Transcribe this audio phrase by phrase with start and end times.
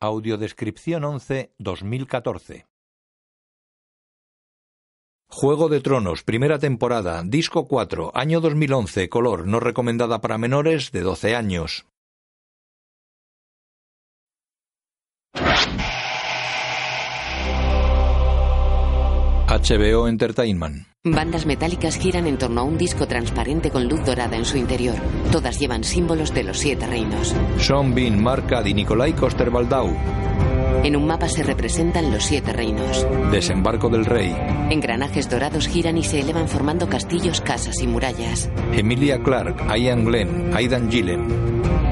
[0.00, 2.66] Audiodescripción 11 2014
[5.28, 11.00] Juego de Tronos, primera temporada, disco 4, año 2011, color, no recomendada para menores de
[11.00, 11.86] 12 años.
[19.48, 20.86] HBO Entertainment.
[21.14, 24.96] Bandas metálicas giran en torno a un disco transparente con luz dorada en su interior.
[25.30, 27.34] Todas llevan símbolos de los siete reinos.
[27.58, 28.24] Sean Bean,
[28.66, 29.94] y Nikolai Coster-Waldau.
[30.84, 33.06] En un mapa se representan los siete reinos.
[33.32, 34.34] Desembarco del rey.
[34.70, 38.48] Engranajes dorados giran y se elevan formando castillos, casas y murallas.
[38.72, 41.87] Emilia Clarke, Ian Glenn, Aidan Gillen.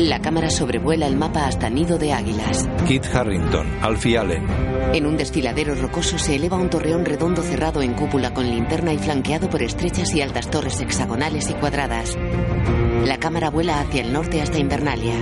[0.00, 2.66] La cámara sobrevuela el mapa hasta Nido de Águilas.
[2.88, 4.46] Kit Harrington, Alfie Allen.
[4.94, 8.98] En un desfiladero rocoso se eleva un torreón redondo cerrado en cúpula con linterna y
[8.98, 12.16] flanqueado por estrechas y altas torres hexagonales y cuadradas.
[13.04, 15.16] La cámara vuela hacia el norte hasta Invernalia.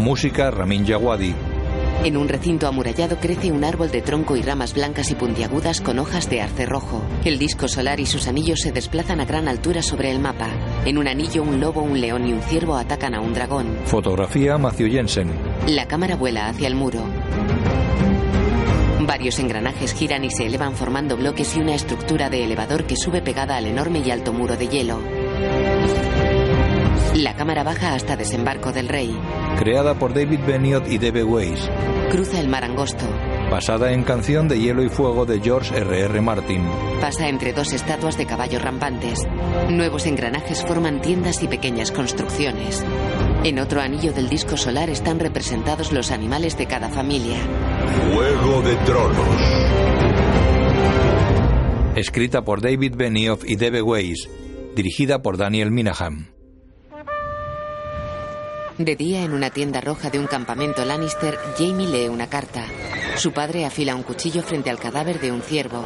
[0.00, 1.53] Música Ramin Djawadi.
[2.02, 5.98] En un recinto amurallado crece un árbol de tronco y ramas blancas y puntiagudas con
[5.98, 7.02] hojas de arce rojo.
[7.24, 10.48] El disco solar y sus anillos se desplazan a gran altura sobre el mapa.
[10.84, 13.78] En un anillo un lobo, un león y un ciervo atacan a un dragón.
[13.84, 15.30] Fotografía Matthew Jensen.
[15.68, 17.04] La cámara vuela hacia el muro.
[19.06, 23.20] Varios engranajes giran y se elevan formando bloques y una estructura de elevador que sube
[23.20, 25.00] pegada al enorme y alto muro de hielo.
[27.14, 29.16] La cámara baja hasta desembarco del rey.
[29.58, 31.22] Creada por David Benioff y D.B.
[31.24, 31.70] Weiss.
[32.10, 33.04] Cruza el mar angosto.
[33.50, 36.06] Basada en Canción de Hielo y Fuego de George R.R.
[36.06, 36.20] R.
[36.20, 36.62] Martin.
[37.00, 39.20] Pasa entre dos estatuas de caballos rampantes.
[39.70, 42.84] Nuevos engranajes forman tiendas y pequeñas construcciones.
[43.44, 47.38] En otro anillo del disco solar están representados los animales de cada familia.
[48.12, 49.40] Juego de Tronos.
[51.94, 53.82] Escrita por David Benioff y D.B.
[53.82, 54.28] Weiss.
[54.74, 56.33] Dirigida por Daniel Minahan.
[58.78, 62.66] De día, en una tienda roja de un campamento Lannister, Jamie lee una carta.
[63.16, 65.84] Su padre afila un cuchillo frente al cadáver de un ciervo.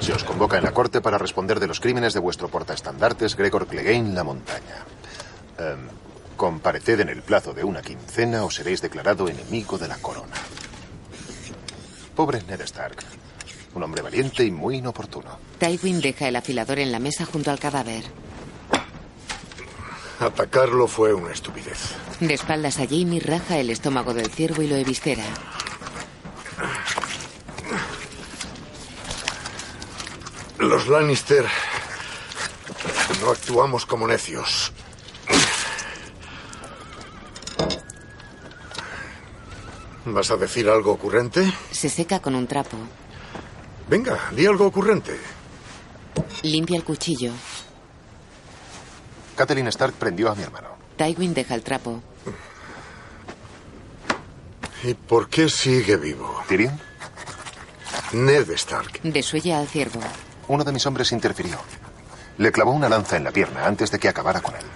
[0.00, 3.66] Se os convoca en la corte para responder de los crímenes de vuestro portaestandartes Gregor
[3.66, 4.84] Clegane La Montaña.
[5.58, 5.88] Em,
[6.36, 10.36] compareced en el plazo de una quincena o seréis declarado enemigo de la corona.
[12.14, 12.98] Pobre Ned Stark.
[13.74, 15.38] Un hombre valiente y muy inoportuno.
[15.58, 18.04] Tywin deja el afilador en la mesa junto al cadáver.
[20.20, 21.94] Atacarlo fue una estupidez.
[22.20, 25.24] De espaldas a Jamie raja el estómago del ciervo y lo eviscera.
[30.58, 31.46] Los Lannister
[33.22, 34.72] no actuamos como necios.
[40.04, 41.50] ¿Vas a decir algo ocurrente?
[41.70, 42.76] Se seca con un trapo.
[43.88, 45.18] Venga, di algo ocurrente.
[46.42, 47.32] Limpia el cuchillo.
[49.40, 50.68] Catelyn Stark prendió a mi hermano.
[50.98, 52.02] Tywin deja el trapo.
[54.84, 56.42] ¿Y por qué sigue vivo?
[56.46, 56.78] ¿Tyrion?
[58.12, 59.00] Ned Stark.
[59.02, 60.00] Desuella al ciervo.
[60.48, 61.56] Uno de mis hombres interfirió.
[62.36, 64.66] Le clavó una lanza en la pierna antes de que acabara con él.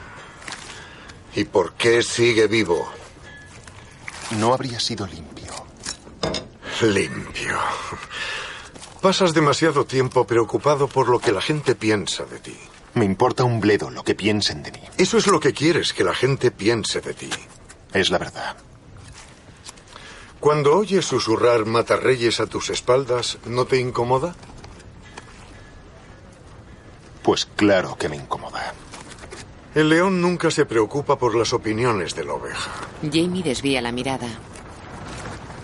[1.34, 2.90] ¿Y por qué sigue vivo?
[4.38, 5.52] No habría sido limpio.
[6.80, 7.58] Limpio.
[9.02, 12.58] Pasas demasiado tiempo preocupado por lo que la gente piensa de ti.
[12.94, 14.80] Me importa un bledo lo que piensen de mí.
[14.96, 17.30] Eso es lo que quieres, que la gente piense de ti.
[17.92, 18.56] Es la verdad.
[20.38, 24.34] Cuando oyes susurrar matarreyes a tus espaldas, ¿no te incomoda?
[27.22, 28.74] Pues claro que me incomoda.
[29.74, 32.70] El león nunca se preocupa por las opiniones de la oveja.
[33.02, 34.28] Jamie desvía la mirada.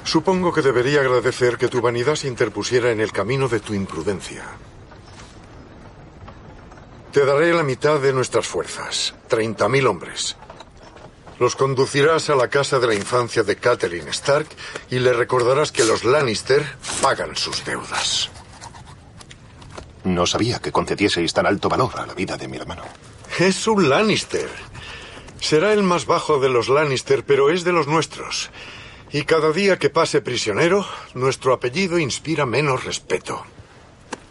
[0.02, 4.42] Supongo que debería agradecer que tu vanidad se interpusiera en el camino de tu imprudencia.
[7.12, 10.36] Te daré la mitad de nuestras fuerzas, 30.000 hombres.
[11.40, 14.46] Los conducirás a la casa de la infancia de Catelyn Stark
[14.90, 16.64] y le recordarás que los Lannister
[17.02, 18.30] pagan sus deudas.
[20.04, 22.84] No sabía que concedieseis tan alto valor a la vida de mi hermano.
[23.40, 24.48] Es un Lannister.
[25.40, 28.50] Será el más bajo de los Lannister, pero es de los nuestros.
[29.10, 33.44] Y cada día que pase prisionero, nuestro apellido inspira menos respeto.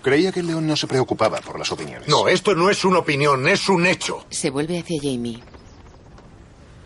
[0.02, 2.08] Creía que el león no se preocupaba por las opiniones.
[2.08, 4.26] No, esto no es una opinión, es un hecho.
[4.30, 5.44] Se vuelve hacia Jamie.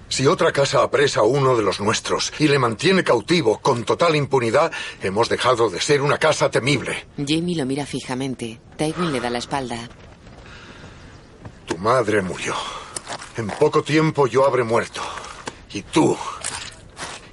[0.10, 4.15] Si otra casa apresa a uno de los nuestros y le mantiene cautivo con total
[4.15, 4.71] impunidad,
[5.01, 7.07] hemos dejado de ser una casa temible.
[7.18, 8.60] Jamie lo mira fijamente.
[8.77, 9.89] Tywin le da la espalda.
[11.65, 12.56] Tu madre murió.
[13.38, 15.01] En poco tiempo yo habré muerto.
[15.71, 16.15] Y tú.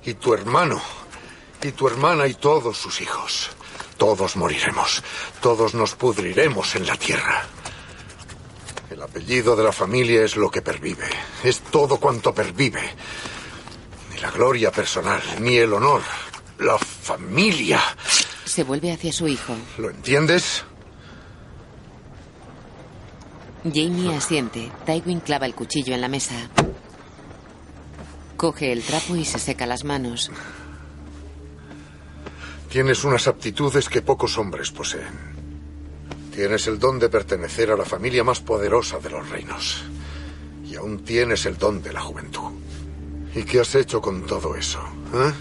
[0.04, 0.80] Y tu hermano.
[1.62, 3.50] Y tu hermana y todos sus hijos.
[4.00, 5.02] Todos moriremos.
[5.42, 7.44] Todos nos pudriremos en la tierra.
[9.02, 11.04] apellido de la familia es lo que pervive.
[11.44, 12.80] Es todo cuanto pervive.
[14.10, 16.00] Ni la gloria personal, ni el honor.
[16.60, 17.78] La familia.
[18.46, 19.54] Se vuelve hacia su hijo.
[19.76, 20.64] ¿Lo entiendes?
[23.64, 24.72] Jamie asiente.
[24.86, 26.48] Tywin clava el cuchillo en la mesa.
[28.38, 30.30] Coge el trapo y se seca las manos.
[32.70, 35.40] Tienes unas aptitudes que pocos hombres poseen.
[36.32, 39.82] Tienes el don de pertenecer a la familia más poderosa de los reinos.
[40.64, 42.52] Y aún tienes el don de la juventud.
[43.34, 44.78] ¿Y qué has hecho con todo eso?
[45.14, 45.32] eh?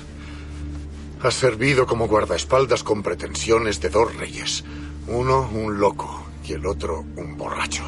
[1.21, 4.63] Has servido como guardaespaldas con pretensiones de dos reyes.
[5.07, 7.83] Uno un loco y el otro un borracho.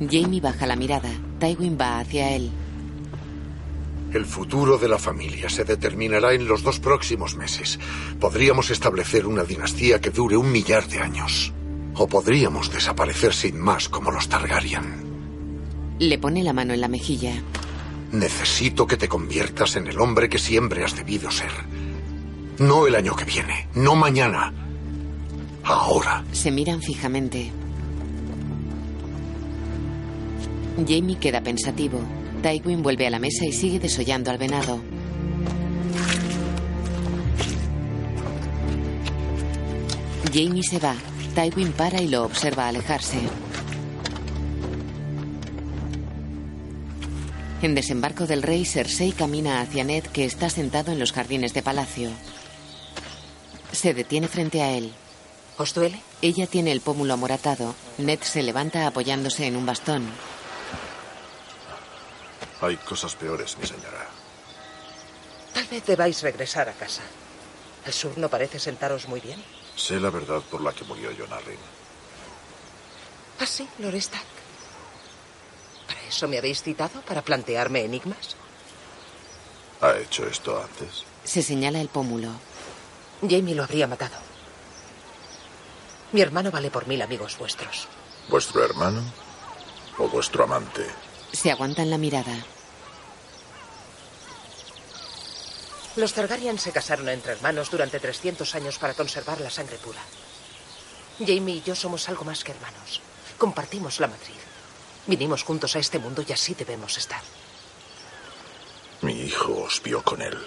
[0.00, 1.10] Jamie baja la mirada.
[1.38, 2.50] Tywin va hacia él.
[4.12, 7.78] El futuro de la familia se determinará en los dos próximos meses.
[8.18, 11.52] Podríamos establecer una dinastía que dure un millar de años.
[11.94, 15.10] O podríamos desaparecer sin más como los Targaryen.
[16.00, 17.34] Le pone la mano en la mejilla.
[18.10, 21.52] Necesito que te conviertas en el hombre que siempre has debido ser.
[22.58, 24.52] No el año que viene, no mañana.
[25.62, 26.24] Ahora.
[26.32, 27.52] Se miran fijamente.
[30.88, 32.00] Jamie queda pensativo.
[32.42, 34.80] Tywin vuelve a la mesa y sigue desollando al venado.
[40.32, 40.94] Jamie se va.
[41.34, 43.18] Tywin para y lo observa alejarse.
[47.62, 51.62] En desembarco del rey, Cersei camina hacia Ned, que está sentado en los jardines de
[51.62, 52.10] palacio.
[53.72, 54.92] Se detiene frente a él.
[55.58, 56.00] ¿Os duele?
[56.22, 57.74] Ella tiene el pómulo amoratado.
[57.98, 60.04] Ned se levanta apoyándose en un bastón.
[62.60, 64.06] Hay cosas peores, mi señora.
[65.54, 67.02] Tal vez debáis regresar a casa.
[67.84, 69.42] El sur no parece sentaros muy bien.
[69.76, 71.58] Sé la verdad por la que murió John Arryn.
[73.40, 74.26] ¿Ah, sí, Lord Stark?
[75.86, 77.00] ¿Para eso me habéis citado?
[77.02, 78.36] ¿Para plantearme enigmas?
[79.80, 81.04] ¿Ha hecho esto antes?
[81.24, 82.28] Se señala el pómulo.
[83.22, 84.16] Jamie lo habría matado.
[86.12, 87.88] Mi hermano vale por mil amigos vuestros.
[88.28, 89.02] ¿Vuestro hermano
[89.98, 90.84] o vuestro amante?
[91.32, 92.44] Se aguantan la mirada.
[95.96, 100.00] Los Targaryen se casaron entre hermanos durante 300 años para conservar la sangre pura.
[101.18, 103.00] Jamie y yo somos algo más que hermanos.
[103.38, 104.36] Compartimos la matriz.
[105.06, 107.22] Vinimos juntos a este mundo y así debemos estar.
[109.02, 110.38] Mi hijo os vio con él.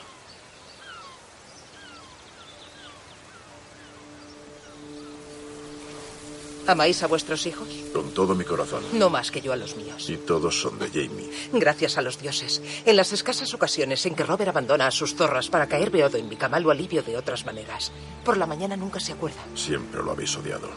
[6.65, 7.68] ¿Amáis a vuestros hijos?
[7.94, 8.83] Con todo mi corazón.
[8.94, 10.10] No más que yo a los míos.
[10.10, 11.30] Y todos son de Jamie.
[11.51, 12.62] Gracias a los dioses.
[12.86, 16.30] En las escasas ocasiones en que Robert abandona a sus zorras para caer beodo en
[16.30, 17.92] mi cama, lo alivio de otras maneras.
[18.24, 19.42] Por la mañana nunca se acuerda.
[19.56, 20.69] Siempre lo habéis odiado.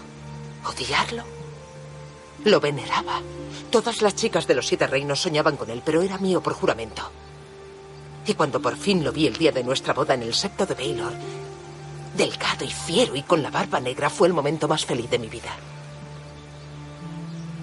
[0.65, 1.23] ¿Odiarlo?
[2.45, 3.21] Lo veneraba.
[3.71, 7.11] Todas las chicas de los siete reinos soñaban con él, pero era mío por juramento.
[8.27, 10.75] Y cuando por fin lo vi el día de nuestra boda en el septo de
[10.75, 11.13] Baylor,
[12.17, 15.29] delgado y fiero y con la barba negra, fue el momento más feliz de mi
[15.29, 15.57] vida.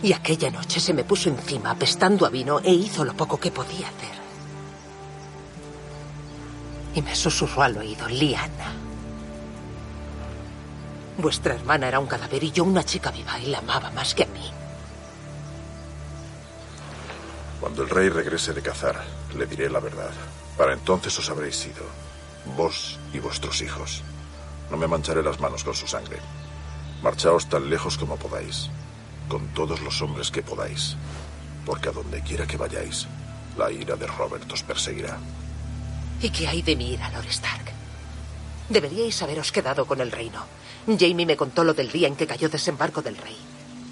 [0.04, 3.52] Y aquella noche se me puso encima, apestando a vino, e hizo lo poco que
[3.52, 4.22] podía hacer.
[6.94, 8.74] Y me susurró al oído, Liana.
[11.18, 14.24] Vuestra hermana era un cadáver y yo una chica viva y la amaba más que
[14.24, 14.52] a mí.
[17.62, 19.01] Cuando el rey regrese de cazar,
[19.38, 20.12] le diré la verdad.
[20.58, 21.86] Para entonces os habréis ido,
[22.58, 24.04] vos y vuestros hijos.
[24.70, 26.18] No me mancharé las manos con su sangre.
[27.01, 28.70] Marchaos tan lejos como podáis,
[29.27, 30.96] con todos los hombres que podáis,
[31.65, 33.08] porque a donde quiera que vayáis,
[33.58, 35.18] la ira de Robert os perseguirá.
[36.22, 37.72] ¿Y qué hay de mi ira, Lord Stark?
[38.70, 40.46] Deberíais haberos quedado con el reino.
[40.88, 43.38] Jamie me contó lo del día en que cayó desembarco del rey.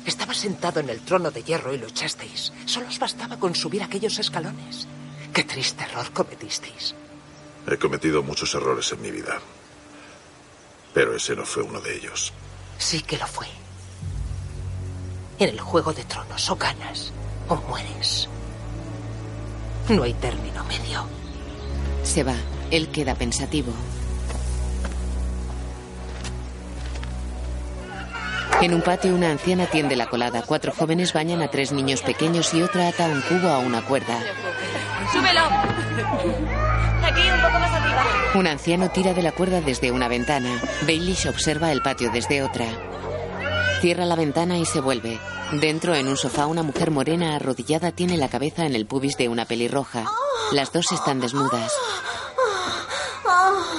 [0.06, 2.52] Estaba sentado en el trono de hierro y lo echasteis.
[2.66, 4.88] Solo os bastaba con subir aquellos escalones.
[5.34, 6.96] Qué triste error cometisteis.
[7.68, 9.40] He cometido muchos errores en mi vida,
[10.94, 12.34] pero ese no fue uno de ellos.
[12.78, 13.48] Sí que lo fue.
[15.42, 17.12] En el juego de tronos o ganas
[17.48, 18.30] o mueres.
[19.90, 21.04] No hay término medio.
[22.04, 22.36] Se va.
[22.70, 23.74] Él queda pensativo.
[28.62, 30.44] En un patio una anciana tiende la colada.
[30.44, 34.20] Cuatro jóvenes bañan a tres niños pequeños y otra ata un cubo a una cuerda.
[35.12, 35.42] ¡Súbelo!
[37.04, 38.06] Aquí, un poco más arriba.
[38.36, 40.62] Un anciano tira de la cuerda desde una ventana.
[40.84, 42.68] Baelish observa el patio desde otra.
[43.82, 45.20] Cierra la ventana y se vuelve.
[45.54, 49.28] Dentro, en un sofá, una mujer morena arrodillada tiene la cabeza en el pubis de
[49.28, 50.06] una pelirroja.
[50.52, 51.74] Las dos están desnudas.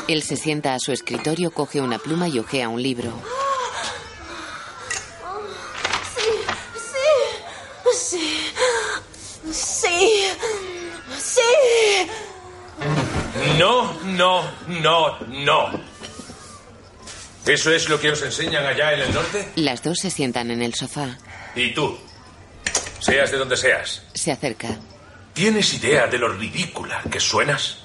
[0.09, 3.13] Él se sienta a su escritorio, coge una pluma y ojea un libro.
[7.95, 8.21] Sí,
[9.53, 10.25] sí, sí,
[11.17, 11.41] sí.
[13.57, 15.92] No, no, no, no.
[17.47, 19.49] ¿Eso es lo que os enseñan allá en el norte?
[19.57, 21.19] Las dos se sientan en el sofá.
[21.57, 21.99] ¿Y tú?
[23.01, 24.03] Seas de donde seas.
[24.15, 24.69] Se acerca.
[25.35, 27.79] ¿Tienes idea de lo ridícula que suenas?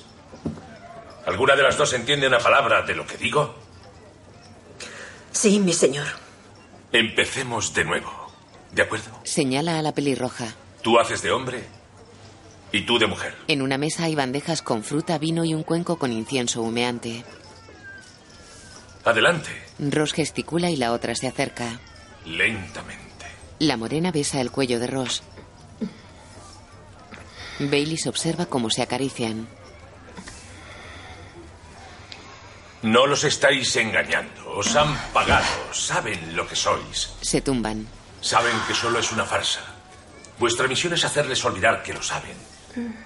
[1.25, 3.55] ¿Alguna de las dos entiende una palabra de lo que digo?
[5.31, 6.07] Sí, mi señor.
[6.91, 8.31] Empecemos de nuevo.
[8.71, 9.09] ¿De acuerdo?
[9.23, 10.53] Señala a la pelirroja.
[10.81, 11.63] Tú haces de hombre
[12.71, 13.35] y tú de mujer.
[13.47, 17.23] En una mesa hay bandejas con fruta, vino y un cuenco con incienso humeante.
[19.07, 19.49] Adelante,
[19.79, 21.79] Ross gesticula y la otra se acerca.
[22.25, 23.25] lentamente.
[23.59, 25.23] La morena besa el cuello de Ross.
[27.59, 29.47] Bailey se observa cómo se acarician.
[32.83, 34.51] No los estáis engañando.
[34.57, 35.47] Os han pagado.
[35.73, 37.13] Saben lo que sois.
[37.21, 37.87] Se tumban.
[38.21, 39.61] Saben que solo es una farsa.
[40.37, 42.37] Vuestra misión es hacerles olvidar que lo saben.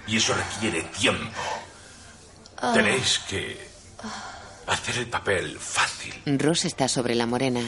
[0.06, 1.40] Y eso requiere tiempo.
[2.74, 3.72] Tenéis que
[4.66, 6.14] hacer el papel fácil.
[6.38, 7.62] Ross está sobre la morena.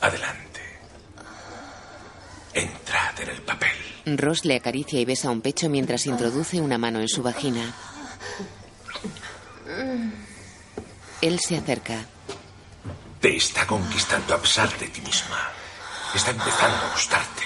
[0.00, 0.60] Adelante.
[2.52, 3.70] Entrad en el papel.
[4.06, 7.74] Ross le acaricia y besa un pecho mientras introduce una mano en su vagina.
[11.20, 12.06] Él se acerca.
[13.20, 15.50] Te está conquistando a pesar de ti misma.
[16.14, 17.42] Está empezando a gustarte.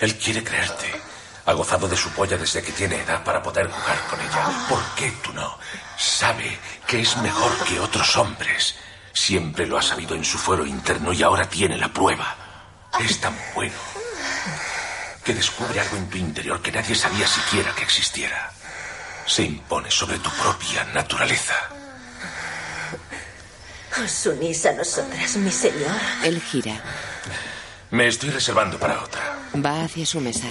[0.00, 1.13] Él quiere creerte.
[1.46, 4.66] Ha gozado de su polla desde que tiene edad para poder jugar con ella.
[4.68, 5.58] ¿Por qué tú no?
[5.98, 8.76] Sabe que es mejor que otros hombres.
[9.12, 12.36] Siempre lo ha sabido en su fuero interno y ahora tiene la prueba.
[12.98, 13.74] Es tan bueno
[15.22, 18.52] que descubre algo en tu interior que nadie sabía siquiera que existiera.
[19.26, 21.54] Se impone sobre tu propia naturaleza.
[24.02, 25.96] Os unís a nosotras, mi señor.
[26.24, 26.80] Él gira.
[27.90, 29.38] Me estoy reservando para otra.
[29.54, 30.48] Va hacia su mesa.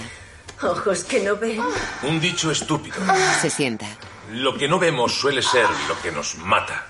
[0.62, 1.60] Ojos que no ven.
[2.02, 2.96] Un dicho estúpido.
[3.40, 3.86] Se sienta.
[4.30, 6.86] Lo que no vemos suele ser lo que nos mata.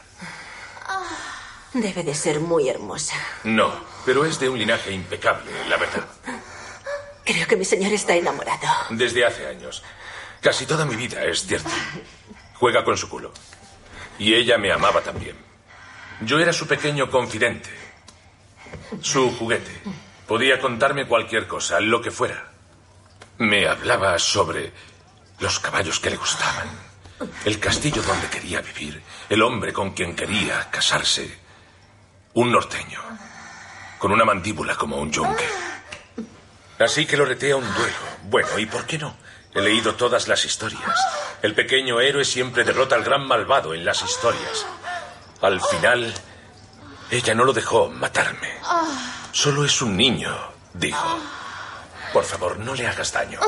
[1.73, 3.17] Debe de ser muy hermosa.
[3.43, 3.73] No,
[4.07, 6.07] pero es de un linaje impecable, la verdad.
[7.25, 8.69] Creo que mi señor está enamorado.
[8.91, 9.83] Desde hace años.
[10.41, 11.71] Casi toda mi vida, es cierto.
[12.55, 13.33] Juega con su culo.
[14.19, 15.37] Y ella me amaba también.
[16.21, 17.71] Yo era su pequeño confidente.
[19.01, 19.73] Su juguete.
[20.29, 22.54] Podía contarme cualquier cosa, lo que fuera.
[23.39, 24.73] Me hablaba sobre
[25.41, 26.69] los caballos que le gustaban,
[27.45, 31.39] el castillo donde quería vivir, el hombre con quien quería casarse.
[32.35, 33.01] Un norteño,
[33.99, 35.49] con una mandíbula como un yunque.
[36.79, 37.97] Así que lo a un duelo.
[38.25, 39.17] Bueno, ¿y por qué no?
[39.55, 40.99] He leído todas las historias.
[41.43, 44.67] El pequeño héroe siempre derrota al gran malvado en las historias.
[45.41, 46.13] Al final,
[47.11, 48.55] ella no lo dejó matarme.
[49.31, 50.37] Solo es un niño,
[50.73, 51.19] dijo.
[52.15, 53.41] Por favor, no le hagas daño.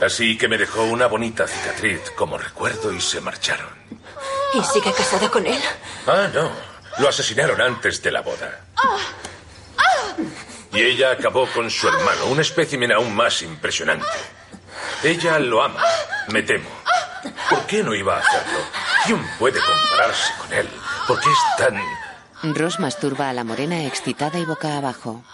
[0.00, 3.68] Así que me dejó una bonita cicatriz como recuerdo y se marcharon.
[4.54, 5.60] ¿Y sigue casada con él?
[6.06, 6.52] Ah, no.
[6.98, 8.60] Lo asesinaron antes de la boda.
[10.72, 14.06] Y ella acabó con su hermano, un espécimen aún más impresionante.
[15.02, 15.82] Ella lo ama,
[16.28, 16.70] me temo.
[17.50, 18.58] ¿Por qué no iba a hacerlo?
[19.04, 20.68] ¿Quién puede compararse con él?
[21.08, 22.54] ¿Por qué es tan...
[22.54, 25.24] Ross masturba a la morena excitada y boca abajo.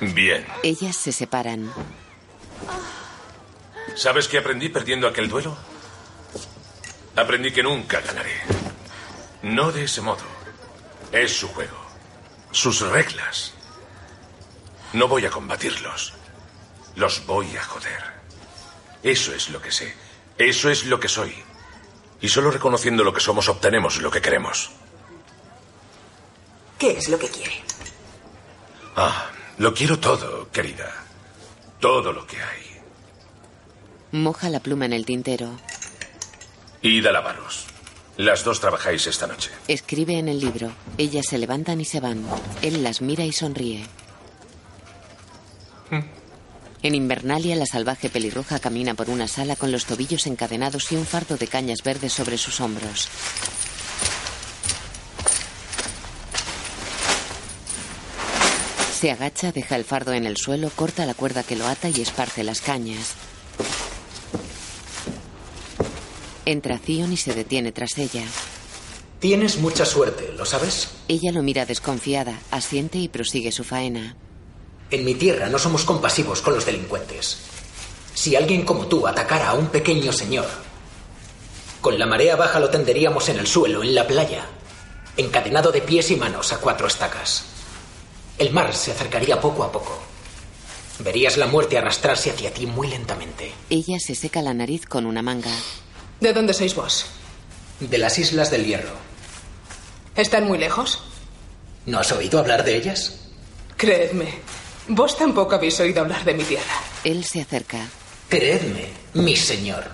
[0.00, 0.46] Bien.
[0.62, 1.72] Ellas se separan.
[3.94, 5.56] ¿Sabes qué aprendí perdiendo aquel duelo?
[7.16, 8.42] Aprendí que nunca ganaré.
[9.42, 10.24] No de ese modo.
[11.12, 11.76] Es su juego.
[12.50, 13.54] Sus reglas.
[14.92, 16.12] No voy a combatirlos.
[16.94, 18.04] Los voy a joder.
[19.02, 19.94] Eso es lo que sé.
[20.36, 21.34] Eso es lo que soy.
[22.20, 24.70] Y solo reconociendo lo que somos obtenemos lo que queremos.
[26.78, 27.62] ¿Qué es lo que quiere?
[28.96, 30.92] Ah, lo quiero todo, querida.
[31.80, 32.62] Todo lo que hay.
[34.12, 35.58] Moja la pluma en el tintero.
[36.82, 37.66] Id a lavaros.
[38.16, 39.50] Las dos trabajáis esta noche.
[39.68, 40.72] Escribe en el libro.
[40.96, 42.24] Ellas se levantan y se van.
[42.62, 43.84] Él las mira y sonríe.
[46.82, 51.04] En Invernalia, la salvaje pelirroja camina por una sala con los tobillos encadenados y un
[51.04, 53.08] fardo de cañas verdes sobre sus hombros.
[58.98, 62.00] Se agacha, deja el fardo en el suelo, corta la cuerda que lo ata y
[62.00, 63.12] esparce las cañas.
[66.46, 68.22] Entra Zion y se detiene tras ella.
[69.20, 70.88] Tienes mucha suerte, ¿lo sabes?
[71.08, 74.16] Ella lo mira desconfiada, asiente y prosigue su faena.
[74.90, 77.36] En mi tierra no somos compasivos con los delincuentes.
[78.14, 80.46] Si alguien como tú atacara a un pequeño señor,
[81.82, 84.46] con la marea baja lo tenderíamos en el suelo, en la playa,
[85.18, 87.55] encadenado de pies y manos a cuatro estacas.
[88.38, 89.98] El mar se acercaría poco a poco.
[90.98, 93.52] Verías la muerte arrastrarse hacia ti muy lentamente.
[93.70, 95.52] Ella se seca la nariz con una manga.
[96.20, 97.06] ¿De dónde sois vos?
[97.80, 98.94] De las Islas del Hierro.
[100.16, 101.02] ¿Están muy lejos?
[101.84, 103.20] ¿No has oído hablar de ellas?
[103.76, 104.38] Creedme,
[104.88, 106.80] vos tampoco habéis oído hablar de mi tierra.
[107.04, 107.86] Él se acerca.
[108.28, 109.84] Creedme, mi señor.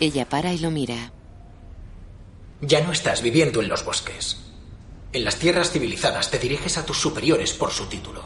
[0.00, 1.12] Ella para y lo mira.
[2.60, 4.43] Ya no estás viviendo en los bosques.
[5.14, 8.20] En las tierras civilizadas te diriges a tus superiores por su título.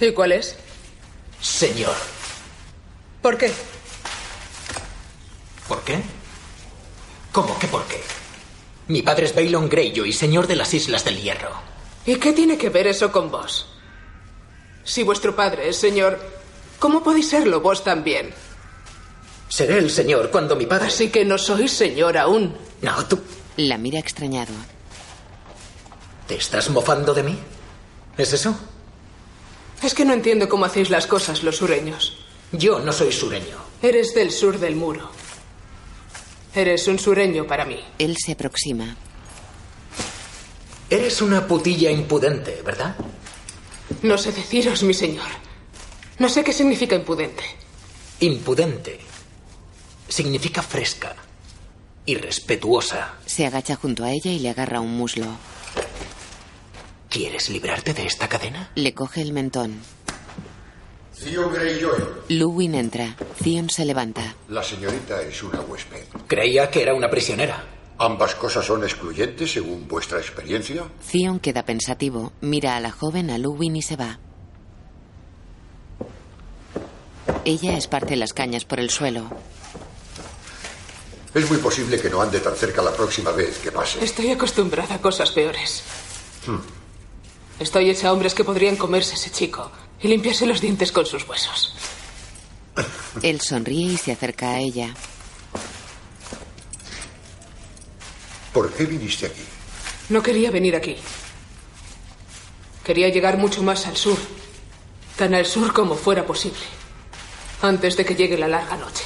[0.00, 0.56] ¿Y cuál es?
[1.38, 1.94] Señor.
[3.20, 3.52] ¿Por qué?
[5.68, 6.00] ¿Por qué?
[7.30, 8.00] ¿Cómo que por qué?
[8.88, 11.50] Mi padre es Baylon Greyjoy, señor de las Islas del Hierro.
[12.06, 13.66] ¿Y qué tiene que ver eso con vos?
[14.82, 16.18] Si vuestro padre es señor,
[16.78, 18.32] ¿cómo podéis serlo vos también?
[19.50, 20.86] Seré el señor cuando mi padre...
[20.86, 22.56] Así que no sois señor aún.
[22.80, 23.20] No, tú...
[23.58, 24.54] La mira extrañado.
[26.26, 27.38] ¿Te estás mofando de mí?
[28.16, 28.56] ¿Es eso?
[29.82, 32.18] Es que no entiendo cómo hacéis las cosas los sureños.
[32.52, 33.56] Yo no soy sureño.
[33.82, 35.10] Eres del sur del muro.
[36.54, 37.78] Eres un sureño para mí.
[37.98, 38.96] Él se aproxima.
[40.88, 42.96] Eres una putilla impudente, ¿verdad?
[44.02, 45.26] No sé deciros, mi señor.
[46.18, 47.44] No sé qué significa impudente.
[48.20, 48.98] Impudente
[50.08, 51.14] significa fresca
[52.06, 53.14] y respetuosa.
[53.26, 55.26] Se agacha junto a ella y le agarra un muslo.
[57.16, 58.70] ¿Quieres librarte de esta cadena?
[58.74, 59.80] Le coge el mentón.
[61.18, 62.04] Theon Greyjoy.
[62.28, 63.16] Luwin entra.
[63.42, 64.34] Theon se levanta.
[64.50, 66.04] La señorita es una huésped.
[66.26, 67.64] Creía que era una prisionera.
[67.96, 70.84] ¿Ambas cosas son excluyentes según vuestra experiencia?
[71.10, 74.18] Theon queda pensativo, mira a la joven, a Luwin y se va.
[77.46, 79.30] Ella esparce las cañas por el suelo.
[81.32, 84.04] Es muy posible que no ande tan cerca la próxima vez que pase.
[84.04, 85.82] Estoy acostumbrada a cosas peores.
[86.46, 86.85] Hmm.
[87.58, 89.70] Estoy hecha a hombres que podrían comerse ese chico
[90.00, 91.74] y limpiarse los dientes con sus huesos.
[93.22, 94.94] Él sonríe y se acerca a ella.
[98.52, 99.42] ¿Por qué viniste aquí?
[100.08, 100.96] No quería venir aquí.
[102.84, 104.18] Quería llegar mucho más al sur.
[105.16, 106.60] Tan al sur como fuera posible.
[107.62, 109.04] Antes de que llegue la larga noche.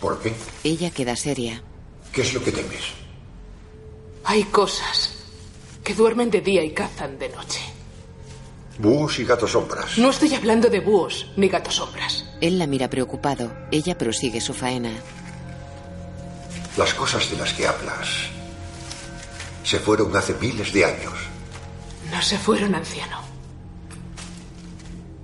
[0.00, 0.32] ¿Por qué?
[0.64, 1.62] Ella queda seria.
[2.12, 2.84] ¿Qué es lo que temes?
[4.24, 5.14] Hay cosas
[5.84, 7.60] que duermen de día y cazan de noche.
[8.80, 9.98] Búhos y gatos sombras.
[9.98, 12.24] No estoy hablando de búhos ni gatos sombras.
[12.40, 13.52] Él la mira preocupado.
[13.70, 14.90] Ella prosigue su faena.
[16.78, 18.08] Las cosas de las que hablas
[19.64, 21.12] se fueron hace miles de años.
[22.10, 23.18] No se fueron, anciano.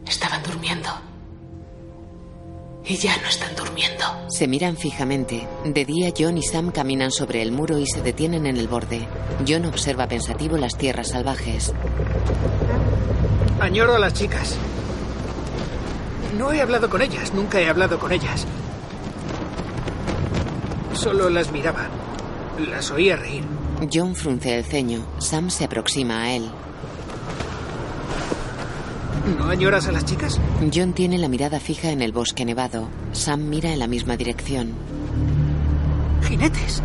[0.06, 0.90] Estaban durmiendo.
[2.84, 4.04] Y ya no están durmiendo.
[4.28, 5.48] Se miran fijamente.
[5.64, 9.08] De día, John y Sam caminan sobre el muro y se detienen en el borde.
[9.48, 11.72] John observa pensativo las tierras salvajes.
[13.66, 14.56] Añoro a las chicas.
[16.38, 18.46] No he hablado con ellas, nunca he hablado con ellas.
[20.92, 21.88] Solo las miraba.
[22.70, 23.42] Las oía reír.
[23.92, 25.04] John frunce el ceño.
[25.18, 26.48] Sam se aproxima a él.
[29.36, 30.40] ¿No añoras a las chicas?
[30.72, 32.88] John tiene la mirada fija en el bosque nevado.
[33.10, 34.74] Sam mira en la misma dirección.
[36.22, 36.84] Jinetes.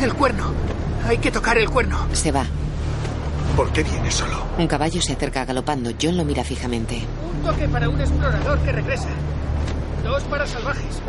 [0.00, 0.52] El cuerno.
[1.06, 2.08] Hay que tocar el cuerno.
[2.12, 2.44] Se va.
[3.56, 4.42] ¿Por qué viene solo?
[4.58, 5.90] Un caballo se acerca galopando.
[6.00, 7.02] John lo mira fijamente.
[7.32, 9.08] Un toque para un explorador que regresa.
[10.02, 11.00] Dos para salvajes.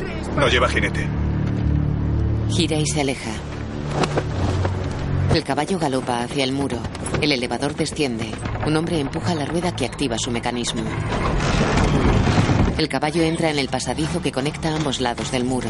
[0.00, 0.40] Tres para...
[0.40, 1.06] No lleva jinete.
[2.50, 3.30] Gira y se aleja.
[5.32, 6.78] El caballo galopa hacia el muro.
[7.20, 8.30] El elevador desciende.
[8.66, 10.82] Un hombre empuja la rueda que activa su mecanismo.
[12.78, 15.68] El caballo entra en el pasadizo que conecta ambos lados del muro.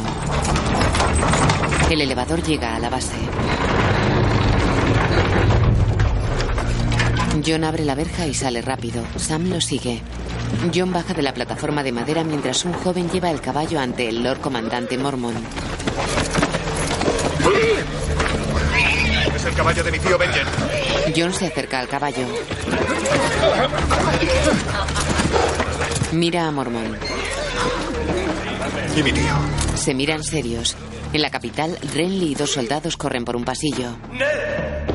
[1.90, 3.16] El elevador llega a la base.
[7.46, 9.04] John abre la verja y sale rápido.
[9.16, 10.00] Sam lo sigue.
[10.74, 14.22] John baja de la plataforma de madera mientras un joven lleva el caballo ante el
[14.22, 15.34] Lord Comandante Mormon.
[19.34, 20.46] Es el caballo de mi tío Benjen.
[21.16, 22.26] John se acerca al caballo.
[26.12, 26.96] Mira a Mormon.
[28.96, 29.34] Y mi tío.
[29.76, 30.76] Se miran serios.
[31.12, 33.96] En la capital, Renly y dos soldados corren por un pasillo.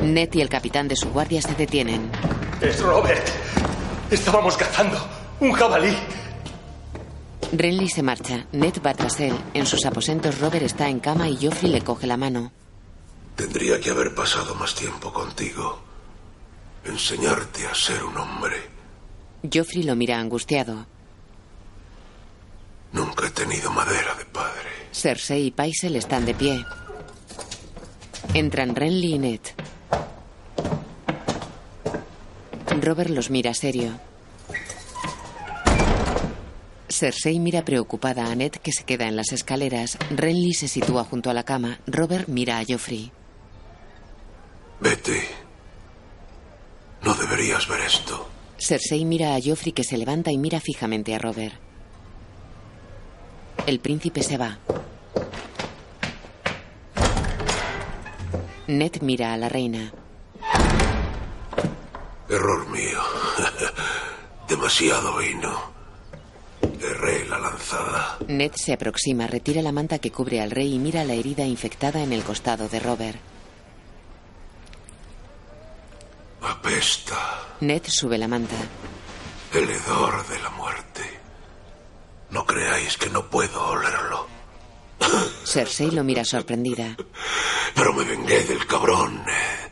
[0.02, 2.10] Ned y el capitán de su guardia se detienen.
[2.62, 3.26] Es Robert.
[4.10, 4.96] Estábamos cazando
[5.40, 5.96] un jabalí.
[7.52, 8.46] Renly se marcha.
[8.52, 9.34] Ned va tras él.
[9.52, 12.52] En sus aposentos, Robert está en cama y Joffrey le coge la mano.
[13.34, 15.80] Tendría que haber pasado más tiempo contigo.
[16.84, 18.56] Enseñarte a ser un hombre.
[19.52, 20.86] Joffrey lo mira angustiado.
[22.92, 24.70] Nunca he tenido madera de padre.
[24.92, 26.64] Cersei y Paisel están de pie.
[28.34, 29.40] Entran Renly y Ned.
[32.80, 33.98] Robert los mira serio.
[36.88, 39.98] Cersei mira preocupada a Ned que se queda en las escaleras.
[40.10, 41.80] Renly se sitúa junto a la cama.
[41.86, 43.10] Robert mira a Joffrey.
[44.80, 45.22] Vete.
[47.02, 48.28] No deberías ver esto.
[48.58, 51.54] Cersei mira a Joffrey que se levanta y mira fijamente a Robert.
[53.66, 54.58] El príncipe se va.
[58.66, 59.92] Ned mira a la reina.
[62.32, 62.98] Error mío.
[64.48, 65.72] Demasiado vino.
[66.80, 68.16] Erré la lanzada.
[68.26, 72.02] Ned se aproxima, retira la manta que cubre al rey y mira la herida infectada
[72.02, 73.18] en el costado de Robert.
[76.40, 77.48] Apesta.
[77.60, 78.56] Ned sube la manta.
[79.52, 81.02] El hedor de la muerte.
[82.30, 84.26] No creáis que no puedo olerlo.
[85.44, 86.96] Cersei lo mira sorprendida.
[87.74, 89.22] Pero me vengué del cabrón.
[89.26, 89.71] Le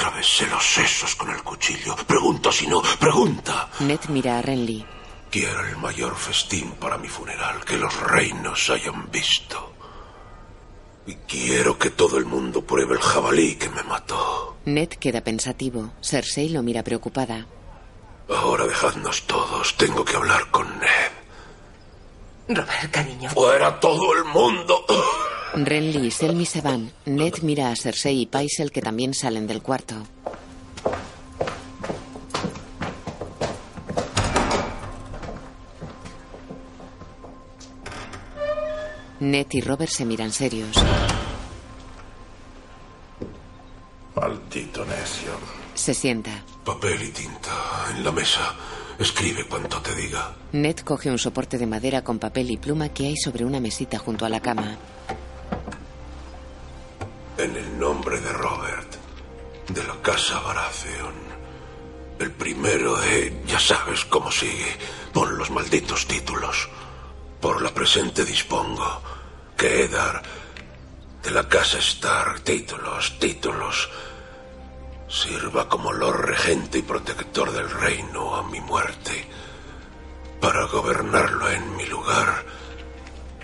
[0.00, 1.94] atravesé los sesos con el cuchillo.
[2.06, 3.68] Pregunta si no, pregunta.
[3.80, 4.84] Ned mira a Renly.
[5.30, 9.74] Quiero el mayor festín para mi funeral que los reinos hayan visto.
[11.06, 14.56] Y quiero que todo el mundo pruebe el jabalí que me mató.
[14.64, 15.92] Ned queda pensativo.
[16.02, 17.46] Cersei lo mira preocupada.
[18.28, 19.76] Ahora dejadnos todos.
[19.76, 21.12] Tengo que hablar con Ned.
[22.48, 23.30] Robert, cariño.
[23.30, 24.86] ¡Fuera todo el mundo!
[25.54, 26.92] Renly y Selmy se van.
[27.06, 29.96] Ned mira a Cersei y Paisel que también salen del cuarto.
[39.20, 40.76] Ned y Robert se miran serios.
[44.14, 45.32] Maldito necio.
[45.74, 46.42] Se sienta.
[46.64, 47.50] Papel y tinta
[47.94, 48.54] en la mesa.
[48.98, 50.36] Escribe cuanto te diga.
[50.52, 53.98] Ned coge un soporte de madera con papel y pluma que hay sobre una mesita
[53.98, 54.76] junto a la cama.
[57.40, 58.96] En el nombre de Robert,
[59.68, 61.14] de la casa Baratheon.
[62.18, 63.42] El primero de...
[63.46, 64.76] ya sabes cómo sigue.
[65.10, 66.68] Pon los malditos títulos.
[67.40, 69.00] Por la presente dispongo
[69.56, 70.22] que Eddard,
[71.22, 73.88] de la casa Stark, títulos, títulos,
[75.08, 79.26] sirva como Lord Regente y protector del reino a mi muerte,
[80.42, 82.44] para gobernarlo en mi lugar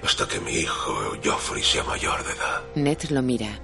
[0.05, 2.63] hasta que mi hijo Joffrey sea mayor de edad.
[2.75, 3.59] Ned lo mira.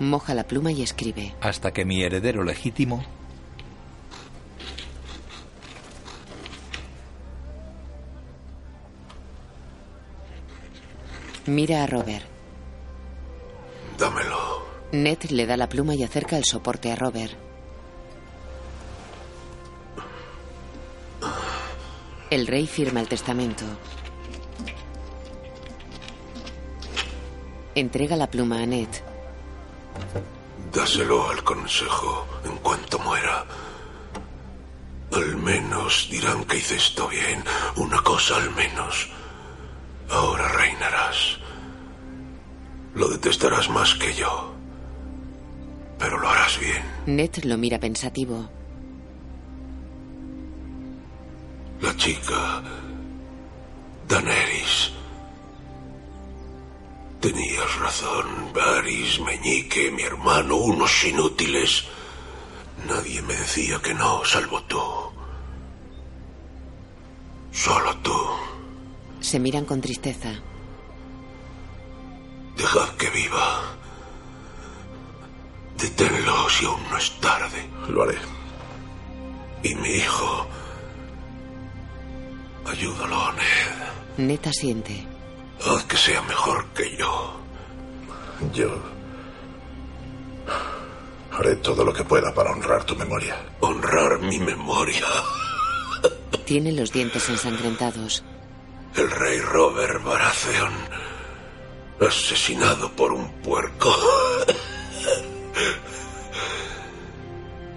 [0.00, 1.34] Moja la pluma y escribe.
[1.40, 3.04] Hasta que mi heredero legítimo
[11.48, 12.26] Mira a Robert.
[13.98, 14.66] Dámelo.
[14.92, 17.32] Ned le da la pluma y acerca el soporte a Robert.
[22.28, 23.64] El rey firma el testamento.
[27.74, 29.07] Entrega la pluma a Ned.
[30.72, 33.44] Dáselo al consejo en cuanto muera.
[35.12, 37.42] Al menos dirán que hice esto bien.
[37.76, 39.08] Una cosa al menos.
[40.10, 41.38] Ahora reinarás.
[42.94, 44.52] Lo detestarás más que yo.
[45.98, 46.82] Pero lo harás bien.
[47.06, 48.48] Ned lo mira pensativo.
[51.80, 52.62] La chica.
[54.08, 54.92] Daenerys.
[57.20, 61.84] Tenías razón, Varys, Meñique, mi hermano, unos inútiles.
[62.86, 64.80] Nadie me decía que no, salvo tú.
[67.50, 68.16] Solo tú.
[69.20, 70.32] Se miran con tristeza.
[72.56, 73.62] Dejad que viva.
[75.76, 77.68] Deténlo si aún no es tarde.
[77.88, 78.18] Lo haré.
[79.64, 80.46] Y mi hijo.
[82.64, 84.26] Ayúdalo, Ned.
[84.26, 85.07] Ned asiente.
[85.64, 87.40] Haz que sea mejor que yo.
[88.52, 88.70] Yo.
[91.32, 93.36] Haré todo lo que pueda para honrar tu memoria.
[93.60, 95.06] Honrar mi memoria.
[96.44, 98.24] Tiene los dientes ensangrentados.
[98.94, 100.72] El rey Robert Baratheon.
[102.00, 103.94] Asesinado por un puerco.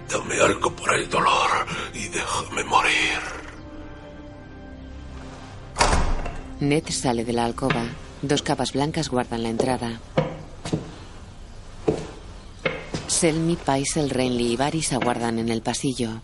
[0.08, 1.50] Dame algo por el dolor
[1.94, 3.51] y déjame morir.
[6.62, 7.82] Ned sale de la alcoba.
[8.22, 10.00] Dos capas blancas guardan la entrada.
[13.08, 16.22] Selmy, Paisel, Renly y Varys aguardan en el pasillo.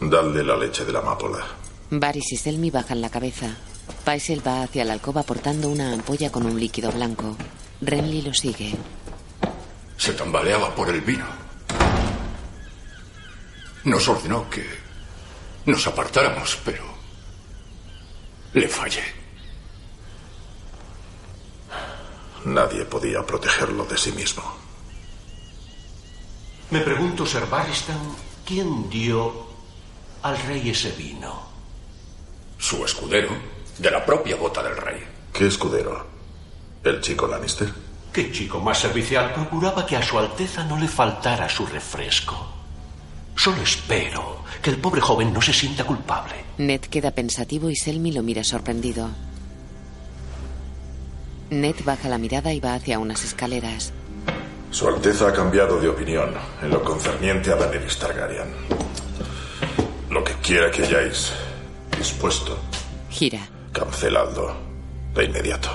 [0.00, 1.44] Dadle la leche de la amapola.
[1.90, 3.56] Varys y Selmy bajan la cabeza.
[4.04, 7.36] Paisel va hacia la alcoba portando una ampolla con un líquido blanco.
[7.80, 8.72] Renly lo sigue.
[9.96, 11.26] Se tambaleaba por el vino.
[13.82, 14.64] Nos ordenó que
[15.66, 16.84] nos apartáramos, pero
[18.52, 19.23] le fallé.
[22.44, 24.42] Nadie podía protegerlo de sí mismo.
[26.70, 27.98] Me pregunto, Sir Barristan,
[28.44, 29.46] ¿quién dio
[30.22, 31.42] al rey ese vino?
[32.58, 33.30] Su escudero,
[33.78, 35.02] de la propia bota del rey.
[35.32, 36.06] ¿Qué escudero?
[36.82, 37.72] ¿El chico Lannister?
[38.12, 42.46] ¿Qué chico más servicial procuraba que a su Alteza no le faltara su refresco?
[43.36, 46.34] Solo espero que el pobre joven no se sienta culpable.
[46.58, 49.10] Ned queda pensativo y Selmy lo mira sorprendido.
[51.50, 53.92] Ned baja la mirada y va hacia unas escaleras.
[54.70, 56.30] Su Alteza ha cambiado de opinión
[56.62, 58.48] en lo concerniente a Daenerys Targaryen.
[60.10, 61.32] Lo que quiera que hayáis
[61.96, 62.58] dispuesto,
[63.10, 63.40] Gira.
[63.72, 64.56] canceladlo
[65.14, 65.70] de inmediato.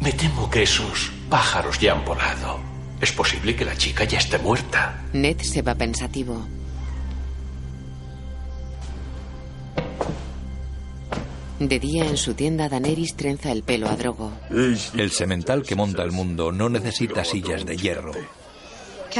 [0.00, 2.58] Me temo que esos pájaros ya han volado.
[3.00, 5.02] Es posible que la chica ya esté muerta.
[5.12, 6.46] Ned se va pensativo.
[11.58, 14.30] De día en su tienda, Daenerys trenza el pelo a Drogo.
[14.50, 18.12] El semental que monta el mundo no necesita sillas de hierro.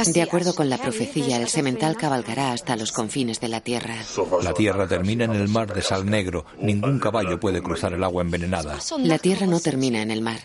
[0.05, 3.95] De acuerdo con la profecía, el semental cabalgará hasta los confines de la tierra.
[4.43, 6.45] La tierra termina en el mar de sal negro.
[6.59, 8.77] Ningún caballo puede cruzar el agua envenenada.
[8.99, 10.39] La tierra no termina en el mar.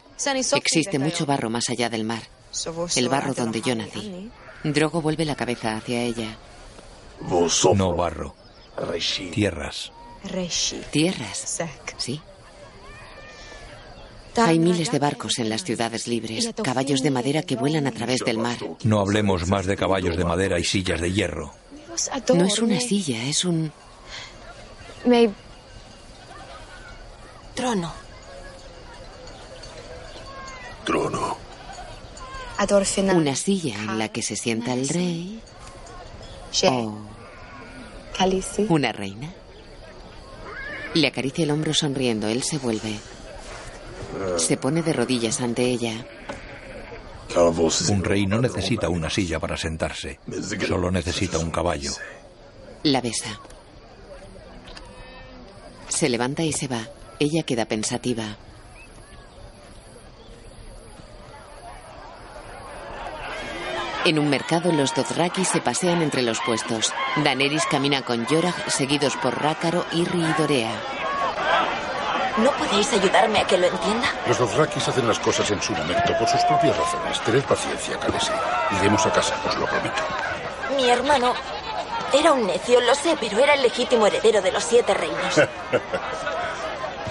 [0.54, 2.22] Existe mucho barro más allá del mar.
[2.96, 4.30] El barro donde yo nací.
[4.64, 6.38] Drogo vuelve la cabeza hacia ella.
[7.74, 8.34] No barro.
[9.32, 9.92] Tierras.
[10.90, 11.62] Tierras.
[11.96, 12.20] Sí.
[14.36, 18.20] Hay miles de barcos en las ciudades libres, caballos de madera que vuelan a través
[18.20, 18.56] del mar.
[18.82, 21.52] No hablemos más de caballos de madera y sillas de hierro.
[22.34, 23.70] No es una silla, es un...
[27.54, 27.92] Trono.
[30.84, 31.36] Trono.
[33.14, 35.42] Una silla en la que se sienta el rey.
[36.64, 36.92] O
[38.68, 39.34] una reina.
[40.94, 42.28] Le acaricia el hombro sonriendo.
[42.28, 42.98] Él se vuelve.
[44.36, 46.06] Se pone de rodillas ante ella.
[47.88, 50.18] Un rey no necesita una silla para sentarse.
[50.66, 51.92] Solo necesita un caballo.
[52.82, 53.40] La besa.
[55.88, 56.88] Se levanta y se va.
[57.18, 58.36] Ella queda pensativa.
[64.04, 66.92] En un mercado, los Dothraki se pasean entre los puestos.
[67.22, 70.72] Daenerys camina con Jorah, seguidos por Rácaro, Irri y Dorea.
[72.38, 74.08] ¿No podéis ayudarme a que lo entienda?
[74.26, 77.20] Los Dothrakis hacen las cosas en su momento por sus propias razones.
[77.20, 78.32] Tened paciencia, Khaleesi.
[78.80, 80.02] Iremos a casa, os lo prometo.
[80.74, 81.34] Mi hermano
[82.12, 85.36] era un necio, lo sé, pero era el legítimo heredero de los siete reinos.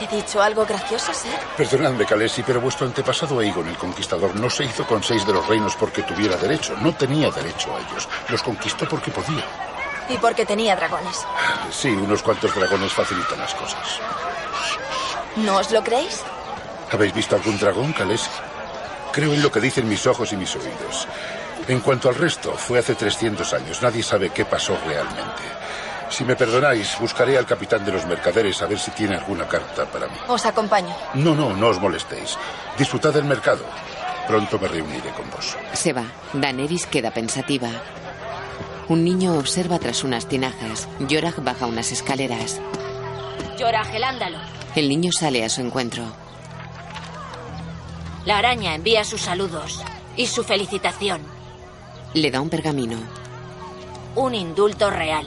[0.01, 1.39] ¿He dicho algo gracioso, Ser?
[1.55, 5.47] Perdonadme, Khaleesi, pero vuestro antepasado Aegon el Conquistador no se hizo con seis de los
[5.47, 6.75] reinos porque tuviera derecho.
[6.81, 8.09] No tenía derecho a ellos.
[8.29, 9.45] Los conquistó porque podía.
[10.09, 11.23] Y porque tenía dragones.
[11.69, 13.99] Sí, unos cuantos dragones facilitan las cosas.
[15.35, 16.23] ¿No os lo creéis?
[16.91, 18.29] ¿Habéis visto algún dragón, Khaleesi?
[19.13, 21.07] Creo en lo que dicen mis ojos y mis oídos.
[21.67, 23.81] En cuanto al resto, fue hace 300 años.
[23.83, 25.43] Nadie sabe qué pasó realmente.
[26.11, 29.85] Si me perdonáis, buscaré al capitán de los mercaderes a ver si tiene alguna carta
[29.85, 30.17] para mí.
[30.27, 30.93] Os acompaño.
[31.13, 32.37] No, no, no os molestéis.
[32.77, 33.63] Disfrutad del mercado.
[34.27, 35.57] Pronto me reuniré con vos.
[35.73, 36.03] Se va.
[36.33, 37.69] Daenerys queda pensativa.
[38.89, 40.89] Un niño observa tras unas tinajas.
[41.09, 42.59] Jorah baja unas escaleras.
[43.57, 44.37] Jorah, el ándalo.
[44.75, 46.03] El niño sale a su encuentro.
[48.25, 49.81] La araña envía sus saludos
[50.17, 51.21] y su felicitación.
[52.13, 52.97] Le da un pergamino.
[54.15, 55.25] Un indulto real.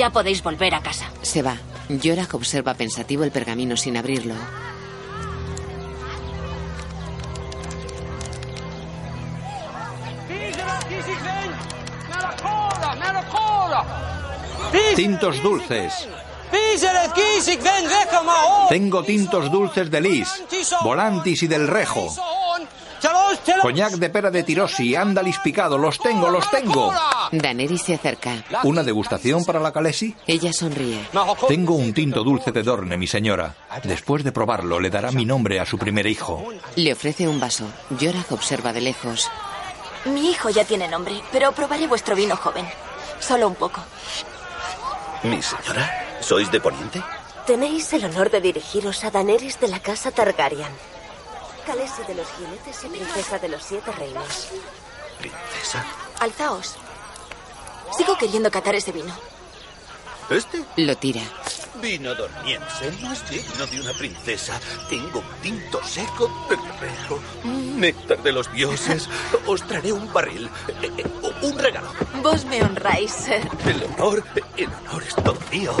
[0.00, 1.12] Ya podéis volver a casa.
[1.20, 1.58] Se va.
[2.02, 4.34] Jorah observa pensativo el pergamino sin abrirlo.
[14.96, 16.08] Tintos dulces.
[18.70, 20.42] Tengo tintos dulces de Lis,
[20.80, 22.08] Volantis y del Rejo.
[23.60, 26.90] Coñac de pera de Tirosi, Andalis picado, los tengo, los tengo.
[27.32, 28.44] Daenerys se acerca.
[28.64, 30.16] ¿Una degustación para la Calesi?
[30.26, 31.00] Ella sonríe.
[31.46, 33.54] Tengo un tinto dulce de Dorne, mi señora.
[33.84, 36.44] Después de probarlo, le dará mi nombre a su primer hijo.
[36.76, 37.66] Le ofrece un vaso.
[37.98, 39.30] Jorah observa de lejos.
[40.06, 42.66] Mi hijo ya tiene nombre, pero probaré vuestro vino joven.
[43.20, 43.80] Solo un poco.
[45.22, 47.02] Mi señora, ¿sois de Poniente?
[47.46, 50.72] Tenéis el honor de dirigiros a Daenerys de la casa Targaryen.
[51.66, 54.48] Khaleesi de los jinetes y princesa de los siete reinos.
[55.18, 55.84] ¿Princesa?
[56.20, 56.76] Alzaos.
[57.96, 59.12] Sigo queriendo catar ese vino.
[60.30, 60.62] ¿Este?
[60.76, 61.22] Lo tira.
[61.82, 64.60] Vino dormiense, es digno de una princesa.
[64.88, 67.18] Tengo un tinto seco de guerrero.
[67.44, 69.08] Néctar de los dioses.
[69.46, 70.48] Os traeré un barril.
[70.82, 71.04] eh, eh,
[71.42, 71.90] un regalo.
[72.22, 73.48] Vos me honráis, Ser.
[73.66, 74.22] El honor,
[74.56, 75.74] el honor es todo mío.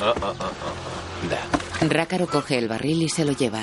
[0.00, 1.28] Ah, ah, ah, ah.
[1.28, 1.88] Da.
[1.88, 3.62] Rácaro coge el barril y se lo lleva.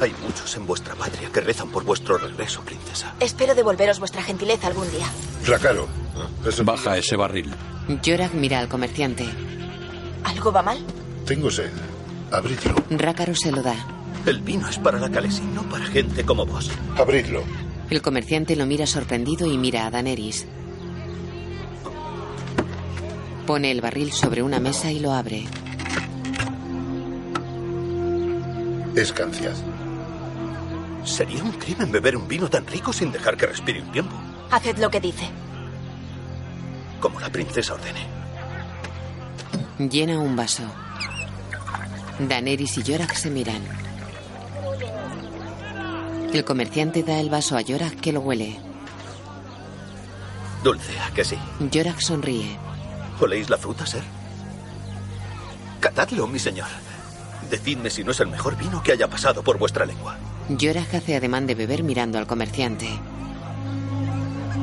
[0.00, 3.14] Hay muchos en vuestra patria que rezan por vuestro regreso, princesa.
[3.20, 5.06] Espero devolveros vuestra gentileza algún día.
[5.46, 5.86] Racaro.
[6.64, 7.52] Baja ese barril.
[8.02, 9.26] Yorak mira al comerciante.
[10.24, 10.78] ¿Algo va mal?
[11.26, 11.70] Tengo sed.
[12.30, 12.74] Abridlo.
[12.90, 13.74] Rácaro se lo da.
[14.26, 16.70] El vino es para la Calesi, no para gente como vos.
[16.96, 17.42] Abridlo.
[17.90, 20.46] El comerciante lo mira sorprendido y mira a Daenerys.
[23.46, 25.44] Pone el barril sobre una mesa y lo abre.
[28.94, 29.54] Escanciad.
[31.04, 34.14] Sería un crimen beber un vino tan rico sin dejar que respire un tiempo.
[34.50, 35.28] Haced lo que dice.
[37.00, 38.06] Como la princesa ordene.
[39.78, 40.62] Llena un vaso.
[42.18, 43.62] Daenerys y Yorak se miran.
[46.32, 48.58] El comerciante da el vaso a Yorak que lo huele.
[50.62, 51.36] Dulce, ¿a que sí?
[51.70, 52.56] Yorak sonríe.
[53.20, 54.02] ¿Oléis la fruta, ser?
[55.80, 56.68] Catadlo, mi señor.
[57.50, 60.16] Decidme si no es el mejor vino que haya pasado por vuestra lengua.
[60.58, 62.88] Yorak hace ademán de beber mirando al comerciante.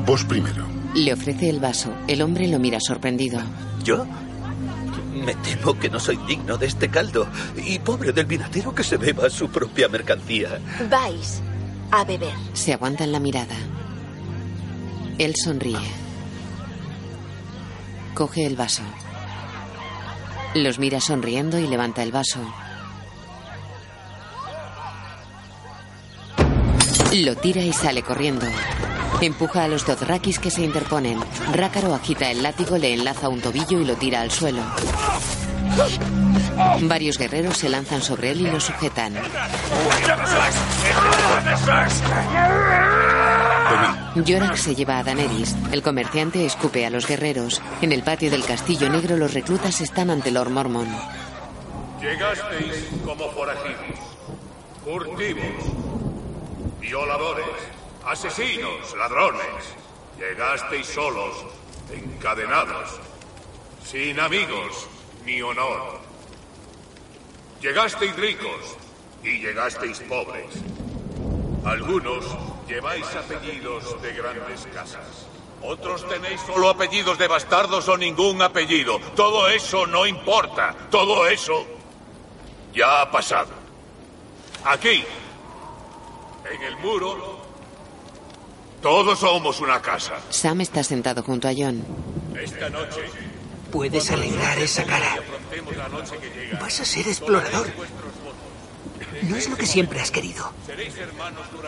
[0.05, 0.65] Vos primero.
[0.95, 1.93] Le ofrece el vaso.
[2.07, 3.39] El hombre lo mira sorprendido.
[3.83, 4.05] ¿Yo?
[5.13, 7.27] Me temo que no soy digno de este caldo.
[7.57, 10.59] Y pobre del vinatero que se beba su propia mercancía.
[10.89, 11.41] Vais
[11.91, 12.33] a beber.
[12.53, 13.55] Se aguantan la mirada.
[15.17, 15.77] Él sonríe.
[18.15, 18.83] Coge el vaso.
[20.55, 22.39] Los mira sonriendo y levanta el vaso.
[27.13, 28.45] Lo tira y sale corriendo.
[29.21, 31.19] Empuja a los Dothrakis que se interponen.
[31.53, 34.61] Rácaro agita el látigo, le enlaza un tobillo y lo tira al suelo.
[36.81, 39.15] Varios guerreros se lanzan sobre él y lo sujetan.
[44.15, 45.55] Yorak se lleva a Daenerys.
[45.71, 47.61] El comerciante escupe a los guerreros.
[47.81, 50.87] En el patio del castillo negro los reclutas están ante Lord Mormon.
[52.01, 53.99] Llegasteis como forajidos,
[54.85, 55.88] furtivos,
[56.79, 57.45] violadores,
[58.05, 59.75] asesinos, ladrones.
[60.17, 61.45] Llegasteis solos,
[61.91, 62.99] encadenados,
[63.85, 64.87] sin amigos
[65.25, 65.99] ni honor.
[67.61, 68.77] Llegasteis ricos
[69.23, 70.45] y llegasteis pobres.
[71.65, 72.25] Algunos
[72.67, 75.27] lleváis apellidos de grandes casas.
[75.61, 78.99] Otros tenéis solo apellidos de bastardos o ningún apellido.
[79.15, 80.73] Todo eso no importa.
[80.89, 81.65] Todo eso
[82.73, 83.51] ya ha pasado.
[84.63, 85.03] Aquí,
[86.51, 87.39] en el muro,
[88.81, 90.19] todos somos una casa.
[90.29, 91.83] Sam está sentado junto a John.
[92.35, 93.01] Esta noche
[93.71, 95.15] Puedes alegrar esa cara.
[96.59, 97.67] Vas a ser explorador.
[99.23, 100.51] No es lo que siempre has querido.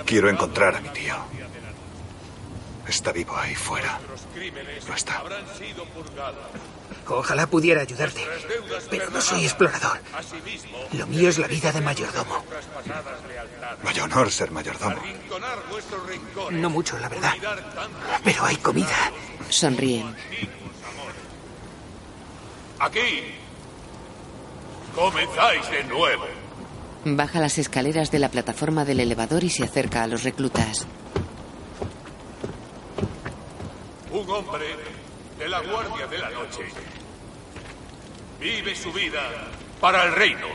[0.05, 1.15] Quiero encontrar a mi tío.
[2.87, 3.99] Está vivo ahí fuera.
[4.87, 5.23] No está.
[7.13, 8.25] Ojalá pudiera ayudarte.
[8.89, 9.99] Pero no soy explorador.
[10.93, 12.43] Lo mío es la vida de mayordomo.
[13.83, 14.97] Vaya honor ser mayordomo.
[16.51, 17.33] No mucho, la verdad.
[18.23, 19.11] Pero hay comida.
[19.49, 20.15] Sonríen.
[22.79, 23.35] Aquí.
[24.95, 26.25] Comenzáis de nuevo.
[27.05, 30.87] Baja las escaleras de la plataforma del elevador y se acerca a los reclutas.
[34.11, 34.65] Un hombre
[35.39, 36.65] de la Guardia de la Noche
[38.41, 39.21] vive su vida
[39.79, 40.47] para el reino.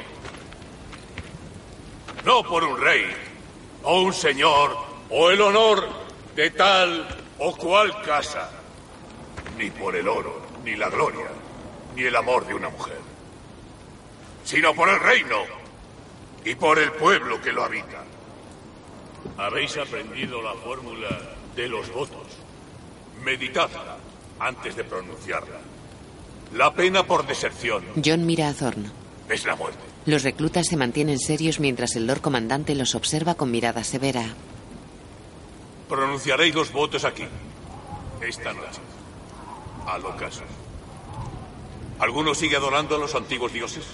[2.24, 3.06] No por un rey,
[3.84, 4.76] o un señor,
[5.08, 5.88] o el honor
[6.34, 7.06] de tal
[7.38, 8.50] o cual casa.
[9.56, 11.28] Ni por el oro, ni la gloria,
[11.94, 12.98] ni el amor de una mujer.
[14.44, 15.44] Sino por el reino
[16.44, 18.02] y por el pueblo que lo habita.
[19.38, 21.08] Habéis aprendido la fórmula
[21.54, 22.26] de los votos.
[23.22, 23.96] Meditadla
[24.40, 25.60] antes de pronunciarla.
[26.56, 28.90] La pena por deserción John mira a Thorn.
[29.28, 29.78] es la muerte.
[30.06, 34.24] Los reclutas se mantienen serios mientras el Lord Comandante los observa con mirada severa.
[35.86, 37.24] Pronunciaréis los votos aquí,
[38.26, 38.80] esta noche.
[39.86, 40.44] Al ocaso.
[41.98, 43.84] ¿Alguno sigue adorando a los antiguos dioses?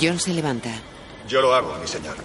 [0.00, 0.70] John se levanta.
[1.28, 2.16] Yo lo hago, mi señor.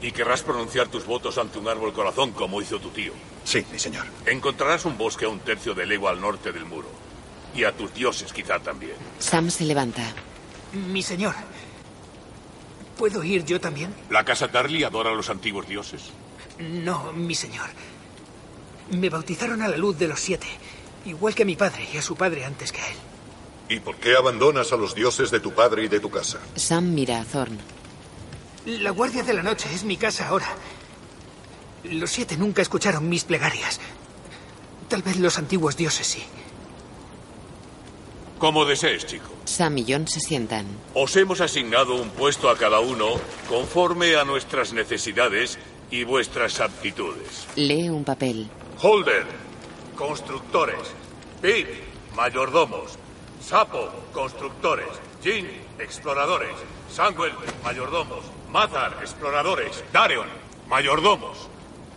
[0.00, 3.12] Y querrás pronunciar tus votos ante un árbol corazón como hizo tu tío.
[3.44, 4.06] Sí, mi señor.
[4.24, 7.01] Encontrarás un bosque a un tercio de legua al norte del muro.
[7.54, 8.94] Y a tus dioses quizá también.
[9.18, 10.02] Sam se levanta.
[10.72, 11.34] Mi señor.
[12.96, 13.94] ¿Puedo ir yo también?
[14.10, 16.10] ¿La casa Tarly adora a los antiguos dioses?
[16.58, 17.68] No, mi señor.
[18.90, 20.46] Me bautizaron a la luz de los siete,
[21.04, 22.96] igual que a mi padre y a su padre antes que a él.
[23.68, 26.38] ¿Y por qué abandonas a los dioses de tu padre y de tu casa?
[26.56, 27.58] Sam mira a Thorn.
[28.66, 30.48] La Guardia de la Noche es mi casa ahora.
[31.84, 33.80] Los siete nunca escucharon mis plegarias.
[34.88, 36.22] Tal vez los antiguos dioses sí.
[38.42, 39.30] Como desees, chico.
[39.44, 40.66] Sam y John se sientan.
[40.94, 43.10] Os hemos asignado un puesto a cada uno
[43.48, 45.60] conforme a nuestras necesidades
[45.92, 47.46] y vuestras aptitudes.
[47.54, 48.48] Lee un papel.
[48.80, 49.24] Holder,
[49.94, 50.92] constructores.
[51.40, 51.68] Pip,
[52.16, 52.98] mayordomos.
[53.40, 54.88] Sapo, constructores.
[55.22, 55.46] Jin,
[55.78, 56.56] exploradores.
[56.90, 58.24] Sangwell, mayordomos.
[58.50, 59.84] Mazar, exploradores.
[59.92, 60.26] Dareon,
[60.66, 61.48] mayordomos.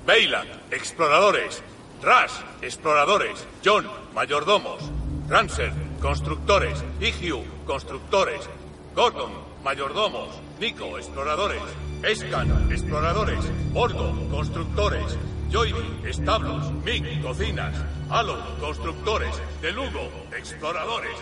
[0.06, 1.64] Bailan, exploradores.
[2.04, 3.48] Rash, exploradores.
[3.64, 4.84] John, mayordomos.
[5.28, 6.84] Ramser, constructores.
[7.00, 8.50] Igiu, constructores.
[8.96, 9.32] Gordon,
[9.64, 10.30] mayordomos.
[10.60, 11.62] Nico, exploradores.
[12.04, 13.44] Escan, exploradores.
[13.74, 15.18] Borgo, constructores.
[15.52, 16.72] Joyby, establos.
[16.84, 17.76] Mick, cocinas.
[18.10, 19.36] Halo, constructores.
[19.62, 21.18] Delugo, exploradores.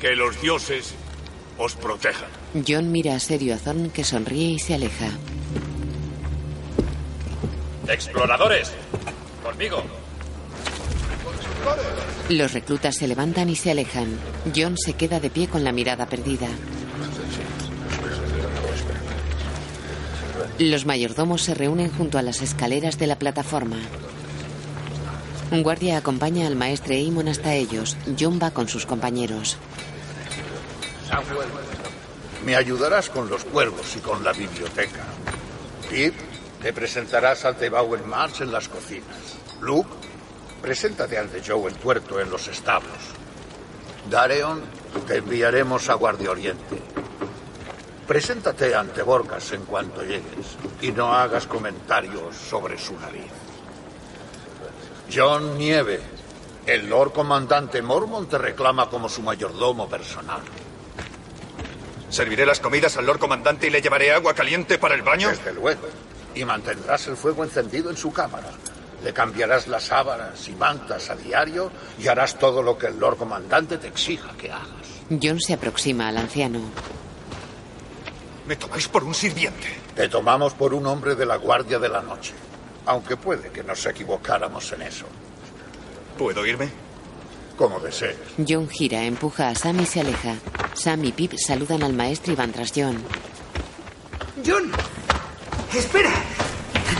[0.00, 0.94] Que los dioses
[1.58, 2.28] os protejan.
[2.66, 5.10] John mira a serio a Thorn que sonríe y se aleja.
[7.88, 8.72] Exploradores,
[9.42, 9.82] conmigo.
[12.28, 14.18] Los reclutas se levantan y se alejan.
[14.54, 16.48] John se queda de pie con la mirada perdida.
[20.58, 23.76] Los mayordomos se reúnen junto a las escaleras de la plataforma.
[25.50, 27.96] Un guardia acompaña al maestre Eamon hasta ellos.
[28.18, 29.58] John va con sus compañeros.
[32.44, 35.04] Me ayudarás con los cuervos y con la biblioteca.
[35.90, 36.14] Pip,
[36.62, 39.36] te presentarás ante Bowen Marsh en las cocinas.
[39.60, 39.88] Luke,
[40.64, 42.96] preséntate ante Joe el tuerto en los establos.
[44.08, 44.62] Dareon,
[45.06, 46.80] te enviaremos a Guardia Oriente.
[48.08, 53.30] Preséntate ante Borgas en cuanto llegues y no hagas comentarios sobre su nariz.
[55.14, 56.00] John Nieve,
[56.64, 60.40] el Lord Comandante Mormon te reclama como su mayordomo personal.
[62.08, 65.28] ¿Serviré las comidas al Lord Comandante y le llevaré agua caliente para el baño?
[65.28, 65.82] Desde luego.
[66.34, 68.48] Y mantendrás el fuego encendido en su cámara.
[69.04, 73.18] Le cambiarás las sábanas y mantas a diario y harás todo lo que el Lord
[73.18, 74.66] Comandante te exija que hagas.
[75.22, 76.60] John se aproxima al anciano.
[78.46, 79.66] Me tomáis por un sirviente.
[79.94, 82.32] Te tomamos por un hombre de la Guardia de la Noche.
[82.86, 85.04] Aunque puede que nos equivocáramos en eso.
[86.16, 86.70] ¿Puedo irme?
[87.58, 88.16] Como desees.
[88.48, 90.36] John gira, empuja a Sam y se aleja.
[90.72, 92.96] Sam y Pip saludan al maestro y van tras John.
[94.44, 94.72] John,
[95.74, 96.10] espera.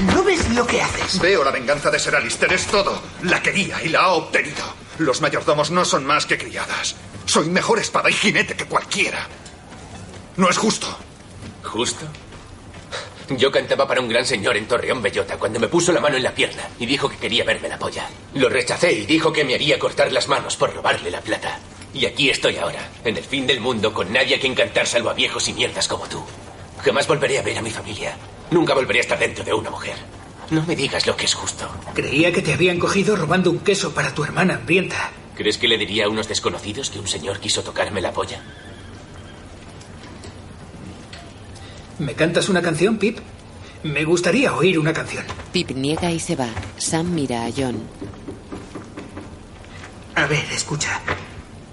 [0.02, 1.20] ¿No ves lo que haces?
[1.20, 3.00] Veo la venganza de Ser Alistair, es todo.
[3.22, 4.64] La quería y la ha obtenido.
[4.98, 6.96] Los mayordomos no son más que criadas.
[7.26, 9.26] Soy mejor espada y jinete que cualquiera.
[10.36, 10.86] No es justo.
[11.62, 12.06] ¿Justo?
[13.30, 16.22] Yo cantaba para un gran señor en Torreón Bellota cuando me puso la mano en
[16.22, 18.08] la pierna y dijo que quería verme la polla.
[18.34, 21.58] Lo rechacé y dijo que me haría cortar las manos por robarle la plata.
[21.94, 25.10] Y aquí estoy ahora, en el fin del mundo, con nadie a quien cantar salvo
[25.10, 26.22] a viejos y mierdas como tú.
[26.84, 28.16] Jamás volveré a ver a mi familia.
[28.50, 29.96] Nunca volveré a estar dentro de una mujer.
[30.50, 31.68] No me digas lo que es justo.
[31.94, 35.10] Creía que te habían cogido robando un queso para tu hermana hambrienta.
[35.34, 38.40] ¿Crees que le diría a unos desconocidos que un señor quiso tocarme la polla?
[41.98, 43.18] ¿Me cantas una canción, Pip?
[43.82, 45.24] Me gustaría oír una canción.
[45.52, 46.48] Pip niega y se va.
[46.76, 47.82] Sam mira a John.
[50.14, 51.00] A ver, escucha.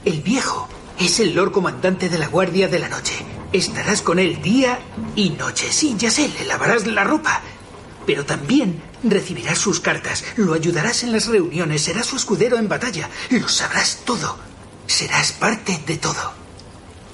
[0.03, 0.67] El viejo
[1.05, 3.15] es el Lord Comandante de la Guardia de la Noche.
[3.51, 4.79] Estarás con él día
[5.15, 5.71] y noche.
[5.71, 7.41] Sí, ya sé, le lavarás la ropa.
[8.05, 13.09] Pero también recibirás sus cartas, lo ayudarás en las reuniones, serás su escudero en batalla,
[13.31, 14.37] lo sabrás todo.
[14.85, 16.33] Serás parte de todo.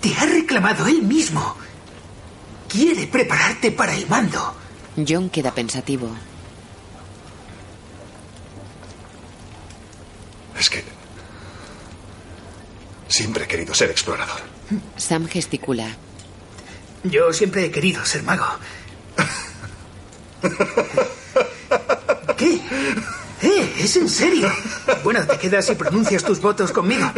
[0.02, 1.56] Te ha reclamado él mismo.
[2.68, 4.54] Quiere prepararte para el mando.
[5.08, 6.10] John queda pensativo.
[13.18, 14.41] Siempre he querido ser explorador.
[14.95, 15.88] Sam gesticula.
[17.03, 18.45] Yo siempre he querido ser mago.
[22.38, 22.61] ¿Qué?
[23.41, 23.74] ¡Eh!
[23.80, 24.47] ¿Es en serio?
[25.03, 27.11] Bueno, te quedas y pronuncias tus votos conmigo.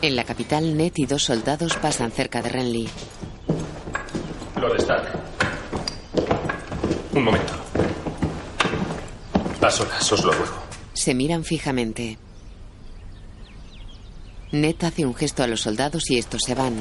[0.00, 2.88] En la capital, Ned y dos soldados pasan cerca de Renly.
[4.58, 5.12] Lord Stark.
[7.12, 7.52] Un momento.
[9.60, 10.62] A solas, os lo ruego.
[10.94, 12.16] Se miran fijamente.
[14.52, 16.80] Ned hace un gesto a los soldados y estos se van.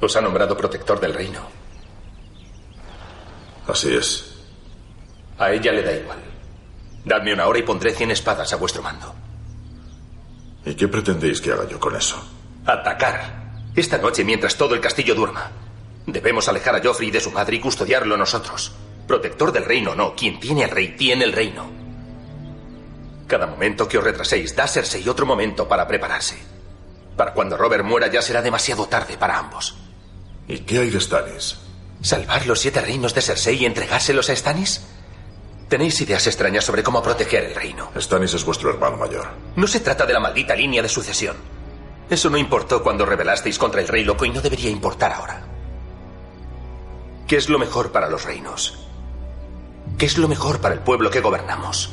[0.00, 1.40] Os ha nombrado protector del reino.
[3.66, 4.34] Así es.
[5.38, 6.18] A ella le da igual.
[7.04, 9.14] Dadme una hora y pondré cien espadas a vuestro mando.
[10.64, 12.22] ¿Y qué pretendéis que haga yo con eso?
[12.66, 13.44] Atacar.
[13.74, 15.50] Esta noche mientras todo el castillo duerma.
[16.06, 18.72] Debemos alejar a Joffrey de su madre y custodiarlo nosotros.
[19.06, 20.14] Protector del reino, no.
[20.14, 21.83] Quien tiene al rey tiene el reino.
[23.26, 26.36] Cada momento que os retraséis da a Cersei otro momento para prepararse.
[27.16, 29.76] Para cuando Robert muera ya será demasiado tarde para ambos.
[30.46, 31.56] ¿Y qué hay de Stannis?
[32.02, 34.82] ¿Salvar los siete reinos de Cersei y entregárselos a Stannis?
[35.68, 37.90] Tenéis ideas extrañas sobre cómo proteger el reino.
[37.98, 39.26] Stannis es vuestro hermano mayor.
[39.56, 41.36] No se trata de la maldita línea de sucesión.
[42.10, 45.42] Eso no importó cuando rebelasteis contra el rey loco y no debería importar ahora.
[47.26, 48.86] ¿Qué es lo mejor para los reinos?
[49.96, 51.90] ¿Qué es lo mejor para el pueblo que gobernamos?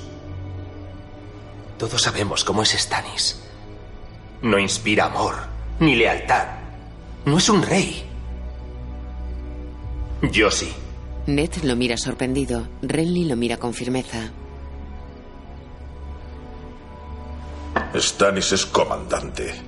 [1.82, 3.42] Todos sabemos cómo es Stannis.
[4.44, 5.34] No inspira amor,
[5.80, 6.46] ni lealtad.
[7.26, 8.08] No es un rey.
[10.32, 10.72] Yo sí.
[11.26, 12.68] Ned lo mira sorprendido.
[12.84, 14.30] Renly lo mira con firmeza.
[17.96, 19.60] Stannis es comandante.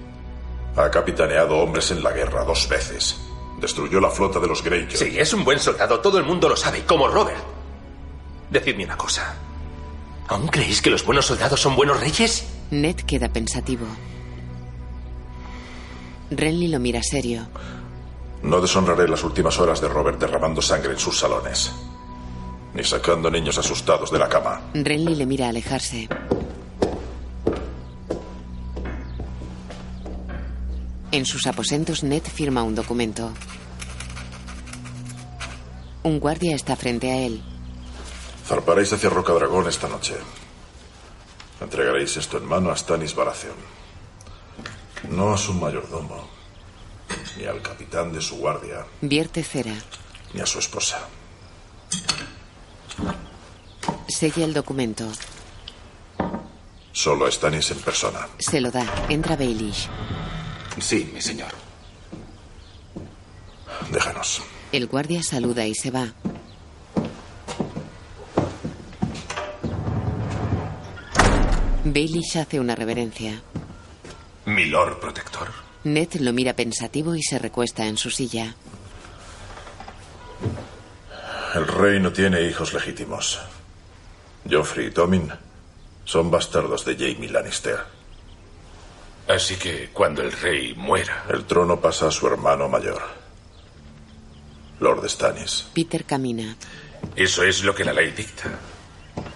[0.75, 3.19] Ha capitaneado hombres en la guerra dos veces.
[3.59, 4.97] Destruyó la flota de los Greyjoy.
[4.97, 7.43] Sí, es un buen soldado, todo el mundo lo sabe, como Robert.
[8.51, 9.35] Decidme una cosa.
[10.33, 12.43] ¿Aún creéis que los buenos soldados son buenos reyes?
[12.71, 13.85] Ned queda pensativo.
[16.31, 17.45] Renly lo mira serio.
[18.41, 21.71] No deshonraré las últimas horas de Robert derramando sangre en sus salones.
[22.73, 24.59] Ni sacando niños asustados de la cama.
[24.73, 26.09] Renly le mira alejarse.
[31.11, 33.31] En sus aposentos, Ned firma un documento.
[36.01, 37.43] Un guardia está frente a él.
[38.53, 40.13] Zarparéis hacia Roca Dragón esta noche.
[41.59, 43.55] Entregaréis esto en mano a Stannis Baratheon.
[45.09, 46.27] No a su mayordomo,
[47.35, 49.73] ni al capitán de su guardia, Vierte cera.
[50.35, 50.99] ni a su esposa.
[54.07, 55.11] Sella el documento.
[56.91, 58.27] Solo a Stannis en persona.
[58.37, 58.85] Se lo da.
[59.09, 59.89] Entra Baelish.
[60.79, 61.49] Sí, mi señor.
[63.89, 64.43] Déjanos.
[64.71, 66.13] El guardia saluda y se va.
[71.85, 73.41] Baelish hace una reverencia.
[74.45, 75.49] Mi Lord Protector.
[75.83, 78.55] Ned lo mira pensativo y se recuesta en su silla.
[81.55, 83.39] El rey no tiene hijos legítimos.
[84.49, 85.31] Joffrey y Tommen
[86.05, 87.79] son bastardos de Jaime Lannister.
[89.27, 93.01] Así que cuando el rey muera, El trono pasa a su hermano mayor,
[94.79, 95.65] Lord Stannis.
[95.73, 96.55] Peter camina.
[97.15, 98.51] eso es lo que la ley dicta.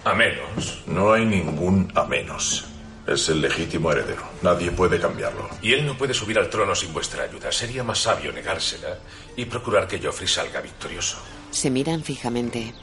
[0.04, 0.82] A menos.
[0.86, 2.66] No hay ningún a menos.
[3.06, 4.22] Es el legítimo heredero.
[4.42, 5.48] Nadie puede cambiarlo.
[5.62, 7.50] Y él no puede subir al trono sin vuestra ayuda.
[7.50, 8.98] Sería más sabio negársela
[9.36, 11.18] y procurar que Joffrey salga victorioso.
[11.50, 12.74] Se miran fijamente.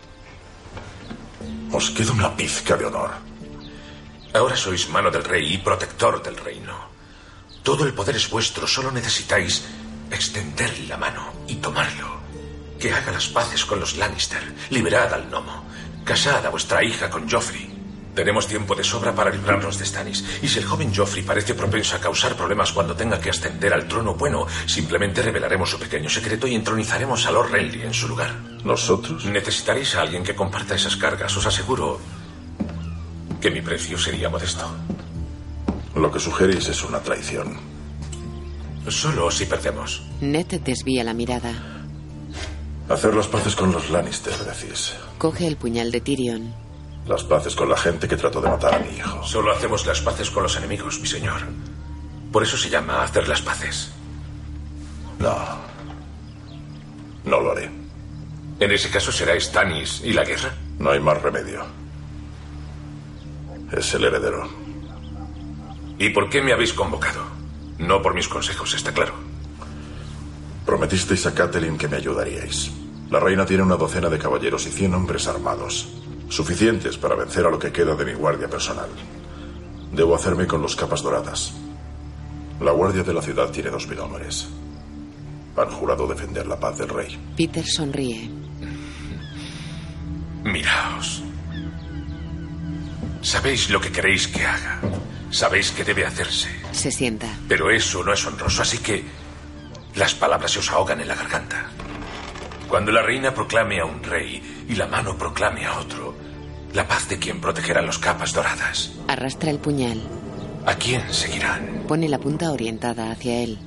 [1.71, 3.11] Os queda una pizca de honor.
[4.33, 6.89] Ahora sois mano del rey y protector del reino.
[7.63, 9.63] Todo el poder es vuestro, solo necesitáis
[10.11, 12.19] extenderle la mano y tomarlo.
[12.79, 15.65] Que haga las paces con los Lannister, liberad al gnomo,
[16.05, 17.67] casad a vuestra hija con Joffrey.
[18.13, 20.23] Tenemos tiempo de sobra para librarnos de Stannis.
[20.41, 23.87] Y si el joven Joffrey parece propenso a causar problemas cuando tenga que ascender al
[23.89, 28.33] trono, bueno, simplemente revelaremos su pequeño secreto y entronizaremos a Lord Renly en su lugar.
[28.63, 29.25] ¿Nosotros?
[29.25, 31.99] Necesitaréis a alguien que comparta esas cargas, os aseguro
[33.41, 34.71] que mi precio sería modesto.
[35.95, 37.57] Lo que sugerís es una traición.
[38.87, 40.03] Solo si perdemos.
[40.21, 41.74] Ned desvía la mirada.
[42.89, 44.93] Hacer las paces con los Lannister, decís.
[45.17, 46.53] Coge el puñal de Tyrion.
[47.07, 49.23] Las paces con la gente que trató de matar a mi hijo.
[49.23, 51.41] Solo hacemos las paces con los enemigos, mi señor.
[52.31, 53.91] Por eso se llama hacer las paces.
[55.19, 55.35] No.
[57.25, 57.71] No lo haré.
[58.59, 60.53] En ese caso será Stannis y la guerra.
[60.77, 61.65] No hay más remedio.
[63.71, 64.47] Es el heredero.
[65.97, 67.23] ¿Y por qué me habéis convocado?
[67.79, 69.13] No por mis consejos, está claro.
[70.65, 72.71] Prometisteis a Catelyn que me ayudaríais.
[73.11, 75.87] La reina tiene una docena de caballeros y cien hombres armados.
[76.27, 78.89] Suficientes para vencer a lo que queda de mi guardia personal.
[79.91, 81.53] Debo hacerme con los capas doradas.
[82.59, 84.47] La guardia de la ciudad tiene dos mil hombres.
[85.55, 87.17] Han jurado defender la paz del rey.
[87.37, 88.29] Peter sonríe.
[90.43, 91.21] Miraos.
[93.21, 94.79] Sabéis lo que queréis que haga.
[95.29, 96.49] Sabéis que debe hacerse.
[96.71, 97.27] Se sienta.
[97.47, 99.03] Pero eso no es honroso, así que
[99.95, 101.69] las palabras se os ahogan en la garganta.
[102.67, 106.15] Cuando la reina proclame a un rey y la mano proclame a otro,
[106.73, 108.91] la paz de quien protegerá los capas doradas.
[109.07, 110.01] Arrastra el puñal.
[110.65, 111.83] ¿A quién seguirán?
[111.87, 113.59] Pone la punta orientada hacia él.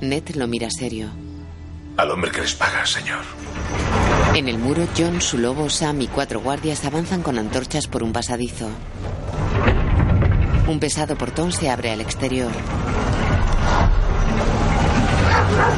[0.00, 1.08] Ned lo mira serio.
[1.96, 3.20] Al hombre que les paga, señor.
[4.34, 8.12] En el muro, John, su lobo, Sam y cuatro guardias avanzan con antorchas por un
[8.12, 8.68] pasadizo.
[10.68, 12.50] Un pesado portón se abre al exterior.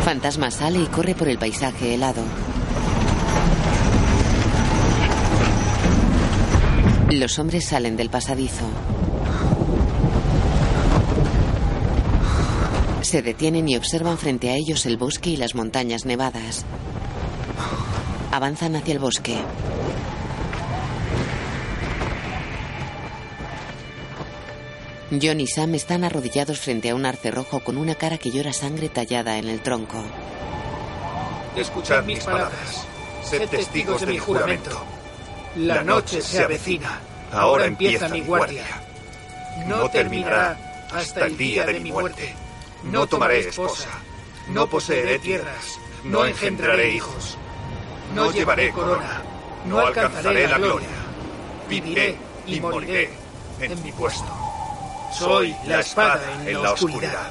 [0.04, 2.22] Fantasma sale y corre por el paisaje helado.
[7.10, 8.64] Los hombres salen del pasadizo.
[13.02, 16.64] Se detienen y observan frente a ellos el bosque y las montañas nevadas.
[18.30, 19.36] Avanzan hacia el bosque.
[25.20, 28.52] John y Sam están arrodillados frente a un arce rojo con una cara que llora
[28.52, 30.02] sangre tallada en el tronco.
[31.54, 32.86] Escuchad mis palabras.
[33.22, 34.84] Sed testigos de mi juramento.
[35.56, 37.00] La noche se avecina.
[37.30, 38.64] Ahora empieza mi guardia.
[39.66, 42.34] No terminará hasta el día de mi muerte.
[42.84, 43.90] No tomaré esposa.
[44.48, 45.78] No poseeré tierras.
[46.04, 47.36] No engendraré hijos.
[48.14, 49.22] No llevaré corona.
[49.66, 50.88] No alcanzaré la gloria.
[51.68, 53.10] Viviré y moriré
[53.60, 54.41] en mi puesto.
[55.12, 57.30] Soy la espada en la oscuridad.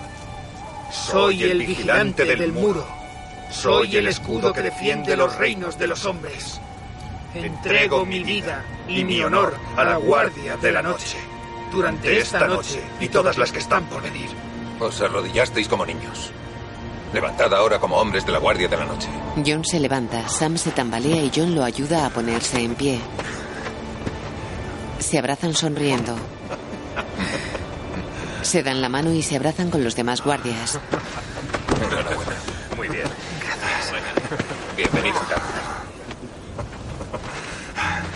[0.92, 2.86] Soy el vigilante del muro.
[3.50, 6.62] Soy el escudo que defiende los reinos de los hombres.
[7.34, 11.18] Entrego mi vida y mi honor a la guardia de la noche.
[11.72, 14.30] Durante esta noche y todas las que están por venir.
[14.80, 16.32] Os arrodillasteis como niños.
[17.14, 19.08] Levantad ahora como hombres de la guardia de la noche.
[19.46, 23.00] John se levanta, Sam se tambalea y John lo ayuda a ponerse en pie.
[25.00, 26.16] Se abrazan sonriendo.
[28.42, 30.80] Se dan la mano y se abrazan con los demás guardias.
[31.82, 32.32] Enhorabuena.
[32.76, 33.08] Muy bien.
[34.76, 35.20] Bienvenido.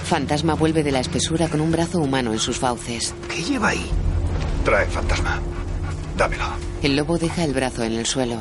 [0.06, 3.14] Fantasma vuelve de la espesura con un brazo humano en sus fauces.
[3.30, 3.90] ¿Qué lleva ahí?
[4.64, 5.40] Trae, fantasma.
[6.18, 6.46] Dámelo.
[6.82, 8.38] El lobo deja el brazo en el suelo.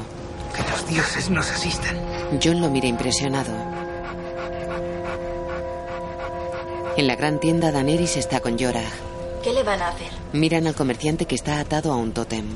[0.55, 1.97] Que los dioses nos asistan.
[2.43, 3.53] John lo mira impresionado.
[6.97, 8.85] En la gran tienda, Daenerys está con Jorah.
[9.45, 10.09] ¿Qué le van a hacer?
[10.33, 12.47] Miran al comerciante que está atado a un tótem.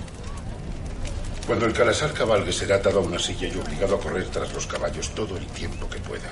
[1.46, 4.66] Cuando el calasar cabalgue será atado a una silla y obligado a correr tras los
[4.66, 6.30] caballos todo el tiempo que pueda.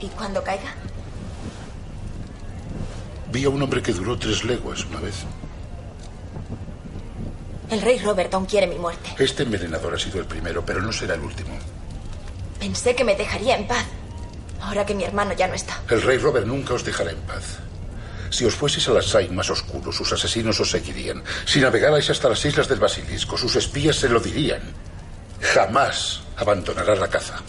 [0.00, 0.74] ¿Y cuando caiga?
[3.32, 5.24] Vi a un hombre que duró tres leguas una vez.
[7.70, 9.14] El rey Robert aún quiere mi muerte.
[9.18, 11.56] Este envenenador ha sido el primero, pero no será el último.
[12.60, 13.86] Pensé que me dejaría en paz.
[14.60, 15.80] Ahora que mi hermano ya no está.
[15.88, 17.60] El rey Robert nunca os dejará en paz.
[18.32, 21.22] Si os fueseis a las Sain más oscuros, sus asesinos os seguirían.
[21.44, 24.62] Si navegarais hasta las islas del Basilisco, sus espías se lo dirían.
[25.52, 27.42] Jamás abandonará la caza.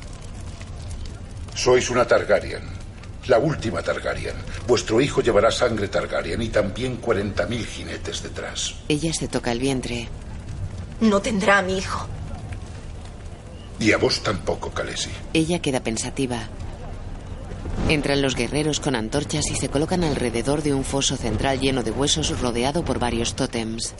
[1.55, 2.63] Sois una Targaryen,
[3.27, 4.35] la última Targaryen.
[4.67, 8.75] Vuestro hijo llevará sangre Targaryen y también 40.000 jinetes detrás.
[8.89, 10.09] Ella se toca el vientre.
[10.99, 12.07] No tendrá a mi hijo.
[13.79, 15.11] Y a vos tampoco, Khaleesi.
[15.33, 16.49] Ella queda pensativa.
[17.89, 21.91] Entran los guerreros con antorchas y se colocan alrededor de un foso central lleno de
[21.91, 23.93] huesos rodeado por varios tótems.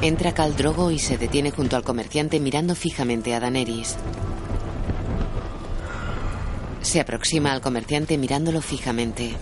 [0.00, 3.96] Entra Khal Drogo y se detiene junto al comerciante mirando fijamente a Daenerys.
[6.80, 9.34] Se aproxima al comerciante mirándolo fijamente.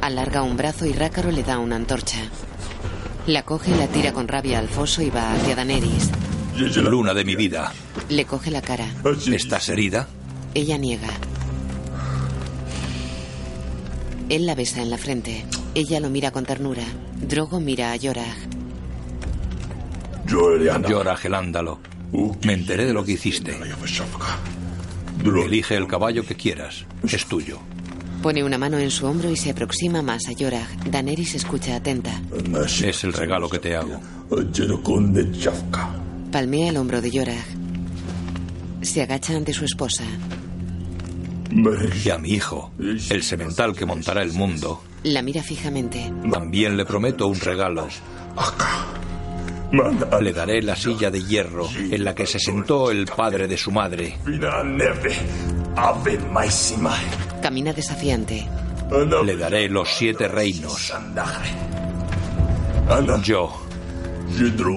[0.00, 2.18] Alarga un brazo y Rácaro le da una antorcha.
[3.26, 6.10] La coge y la tira con rabia al foso y va hacia Daenerys.
[6.58, 7.72] Luna de mi vida.
[8.08, 8.86] Le coge la cara.
[9.32, 10.08] ¿Estás herida?
[10.54, 11.08] Ella niega.
[14.28, 15.44] Él la besa en la frente.
[15.74, 16.82] Ella lo mira con ternura.
[17.22, 18.34] Drogo mira a Jorah.
[20.28, 21.78] Jorah el ándalo.
[22.42, 23.56] Me enteré de lo que hiciste.
[25.24, 26.84] Elige el caballo que quieras.
[27.04, 27.58] Es tuyo.
[28.22, 30.66] Pone una mano en su hombro y se aproxima más a Jorah.
[30.90, 32.20] Daenerys escucha atenta.
[32.82, 34.00] Es el regalo que te hago.
[36.32, 37.44] Palmea el hombro de Jorah.
[38.82, 40.04] Se agacha ante su esposa.
[42.04, 46.12] Y a mi hijo, el semental que montará el mundo, La mira fijamente.
[46.30, 47.88] también le prometo un regalo.
[50.20, 53.70] Le daré la silla de hierro en la que se sentó el padre de su
[53.70, 54.18] madre.
[57.42, 58.46] Camina desafiante.
[59.24, 60.92] Le daré los siete reinos.
[63.22, 63.52] Yo,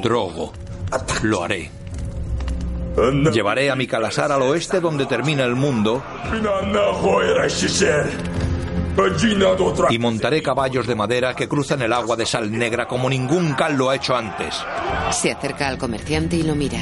[0.01, 0.53] Drogo,
[1.23, 1.69] lo haré.
[3.31, 6.03] Llevaré a mi calasar al oeste donde termina el mundo
[9.89, 13.75] y montaré caballos de madera que cruzan el agua de sal negra como ningún cal
[13.77, 14.61] lo ha hecho antes.
[15.11, 16.79] Se acerca al comerciante y lo mira.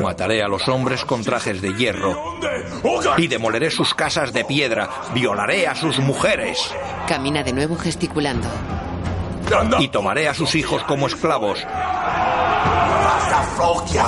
[0.00, 2.38] Mataré a los hombres con trajes de hierro
[3.16, 4.88] y demoleré sus casas de piedra.
[5.12, 6.72] Violaré a sus mujeres
[7.08, 8.48] Camina de nuevo gesticulando.
[9.80, 11.66] y tomaré a sus hijos como esclavos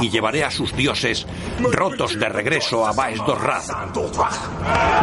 [0.00, 1.26] y llevaré a sus dioses
[1.60, 3.62] rotos de regreso a Baes Dorrad.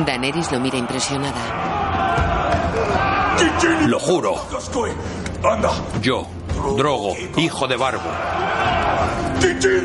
[0.05, 1.41] Daenerys lo mira impresionada.
[3.85, 4.35] Lo juro.
[6.01, 6.27] Yo,
[6.75, 8.09] Drogo, hijo de Barbo.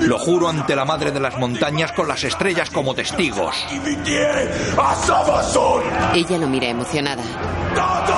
[0.00, 3.54] Lo juro ante la madre de las montañas con las estrellas como testigos.
[6.14, 7.22] Ella lo mira emocionada.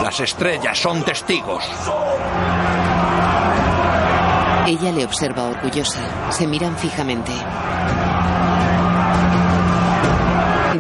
[0.03, 1.65] Las estrellas son testigos.
[4.67, 6.33] Ella le observa orgullosa.
[6.33, 7.33] Se miran fijamente.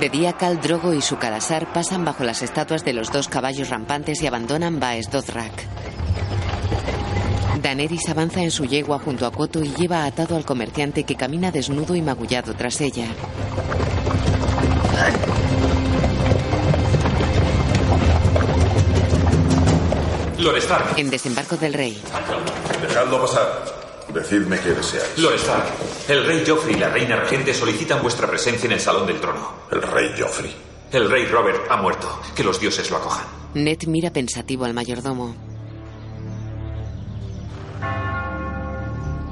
[0.01, 3.68] De día, Khal Drogo y su calasar pasan bajo las estatuas de los dos caballos
[3.68, 5.66] rampantes y abandonan Baes Dothrak.
[7.62, 11.51] Daenerys avanza en su yegua junto a Koto y lleva atado al comerciante que camina
[11.51, 13.07] desnudo y magullado tras ella.
[20.45, 20.99] Lord Stark.
[20.99, 21.99] En desembarco del rey.
[22.83, 23.65] Dejadlo pasar.
[24.13, 25.17] Decidme qué deseáis.
[25.17, 25.65] Lord Stark,
[26.07, 29.55] el rey Joffrey y la reina regente solicitan vuestra presencia en el salón del trono.
[29.73, 30.55] ¿El rey Joffrey?
[30.93, 32.21] El rey Robert ha muerto.
[32.37, 33.25] Que los dioses lo acojan.
[33.55, 35.35] Ned mira pensativo al mayordomo.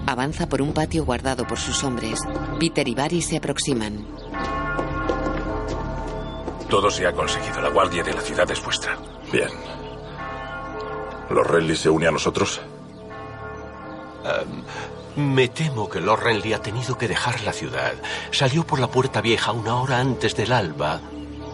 [0.06, 2.20] Avanza por un patio guardado por sus hombres.
[2.58, 4.06] Peter y Barry se aproximan.
[6.70, 7.60] Todo se ha conseguido.
[7.60, 8.96] La guardia de la ciudad es vuestra.
[9.30, 9.50] Bien.
[11.32, 12.60] ¿Los Renly se une a nosotros?
[14.24, 17.94] Um, me temo que Lord Renly ha tenido que dejar la ciudad.
[18.30, 21.00] Salió por la puerta vieja una hora antes del alba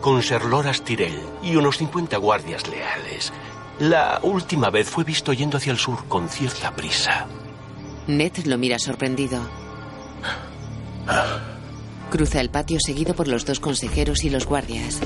[0.00, 3.32] con Ser Loras Tyrell y unos 50 guardias leales.
[3.78, 7.26] La última vez fue visto yendo hacia el sur con cierta prisa.
[8.06, 9.40] Ned lo mira sorprendido.
[12.10, 15.00] Cruza el patio seguido por los dos consejeros y los guardias.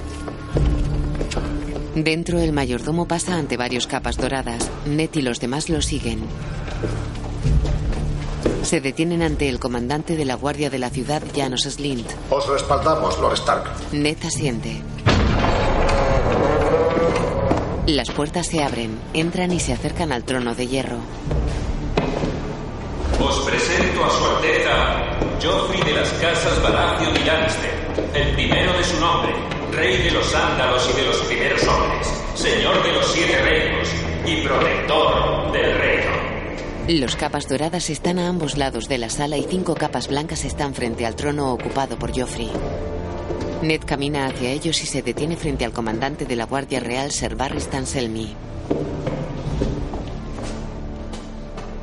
[1.95, 4.71] Dentro el mayordomo pasa ante varios capas doradas.
[4.87, 6.23] Ned y los demás lo siguen.
[8.63, 12.07] Se detienen ante el comandante de la guardia de la ciudad, Janos Slint.
[12.31, 13.65] Os respaldamos, Lord Stark.
[13.93, 14.81] Ned asiente.
[17.87, 20.99] Las puertas se abren, entran y se acercan al trono de hierro.
[23.21, 25.13] Os presento a su Alteza
[25.43, 27.71] Joffrey de las casas Baratheon y Lannister,
[28.15, 29.35] el primero de su nombre,
[29.73, 33.89] rey de los ándalos y de los primeros hombres, señor de los siete reinos
[34.27, 36.13] y protector del reino.
[36.89, 40.75] Los capas doradas están a ambos lados de la sala y cinco capas blancas están
[40.75, 42.51] frente al trono ocupado por Joffrey.
[43.63, 47.37] Ned camina hacia ellos y se detiene frente al comandante de la Guardia Real, Ser
[47.37, 48.35] Barristan Selmy.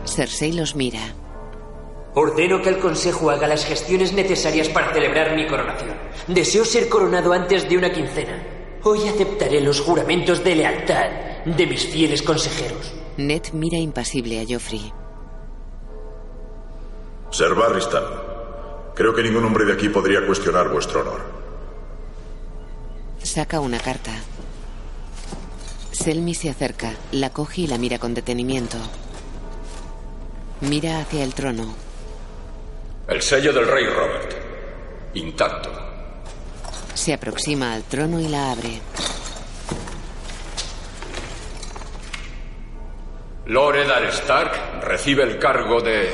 [0.06, 1.19] Cersei los mira.
[2.20, 5.96] Ordeno que el Consejo haga las gestiones necesarias para celebrar mi coronación.
[6.28, 8.44] Deseo ser coronado antes de una quincena.
[8.84, 11.10] Hoy aceptaré los juramentos de lealtad
[11.46, 12.94] de mis fieles consejeros.
[13.16, 14.92] Ned mira impasible a Joffrey.
[17.32, 18.04] Ser Barristan,
[18.96, 21.22] creo que ningún hombre de aquí podría cuestionar vuestro honor.
[23.24, 24.12] Saca una carta.
[25.92, 28.78] Selmy se acerca, la coge y la mira con detenimiento.
[30.60, 31.89] Mira hacia el trono.
[33.10, 34.36] El sello del rey Robert.
[35.16, 35.72] Intacto.
[36.94, 38.82] Se aproxima al trono y la abre.
[43.48, 46.14] Lord Eddard Stark recibe el cargo de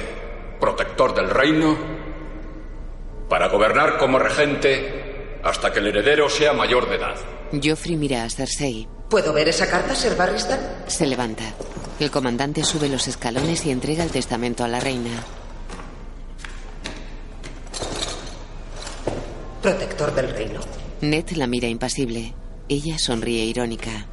[0.57, 1.77] protector del reino
[3.27, 7.15] para gobernar como regente hasta que el heredero sea mayor de edad.
[7.61, 8.87] Joffrey mira a Cersei.
[9.09, 10.85] ¿Puedo ver esa carta, Ser Barristan?
[10.87, 11.43] Se levanta.
[11.99, 15.11] El comandante sube los escalones y entrega el testamento a la reina.
[19.65, 20.59] Protector del reino.
[21.01, 22.35] Ned la mira impasible.
[22.69, 24.05] Ella sonríe irónica.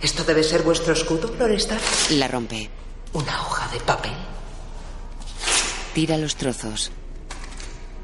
[0.00, 1.82] ¿Esto debe ser vuestro escudo, Lord Stark?
[2.12, 2.70] La rompe.
[3.12, 4.14] ¿Una hoja de papel?
[5.92, 6.90] Tira los trozos.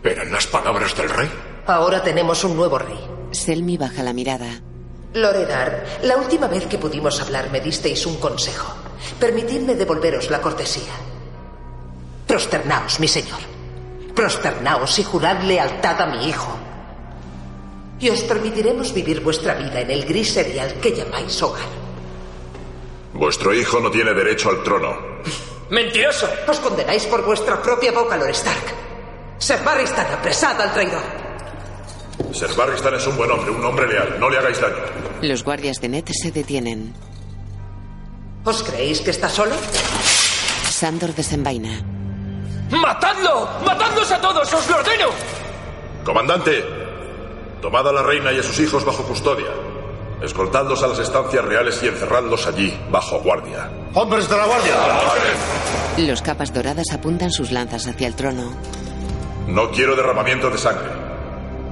[0.02, 1.30] ¿Eran las palabras del rey?
[1.66, 3.00] Ahora tenemos un nuevo rey.
[3.30, 4.60] Selmy baja la mirada.
[5.14, 8.70] Loredar, la última vez que pudimos hablar me disteis un consejo.
[9.18, 10.92] Permitidme devolveros la cortesía.
[12.26, 13.53] Prosternaos, mi señor.
[14.14, 16.56] Prosternaos y jurad lealtad a mi hijo.
[17.98, 21.66] Y os permitiremos vivir vuestra vida en el gris serial que llamáis hogar.
[23.12, 24.96] Vuestro hijo no tiene derecho al trono.
[25.70, 26.28] ¡Mentiroso!
[26.46, 28.74] Os condenáis por vuestra propia boca, Lord Stark.
[29.38, 31.02] Ser Barristan, apresad al traidor.
[32.32, 34.16] Ser Barristan es un buen hombre, un hombre leal.
[34.20, 34.76] No le hagáis daño.
[35.22, 36.94] Los guardias de Ned se detienen.
[38.44, 39.54] ¿Os creéis que está solo?
[40.68, 42.03] Sandor desenvaina.
[42.80, 43.48] ¡Matadlo!
[43.64, 44.52] ¡Matadlos a todos!
[44.52, 45.06] ¡Os lo ordeno!
[46.04, 46.64] Comandante,
[47.62, 49.46] tomad a la reina y a sus hijos bajo custodia.
[50.22, 53.70] Escoltadlos a las estancias reales y encerradlos allí, bajo guardia.
[53.94, 54.74] ¡Hombres de la guardia!
[55.98, 58.52] Los capas doradas apuntan sus lanzas hacia el trono.
[59.46, 60.90] No quiero derramamiento de sangre.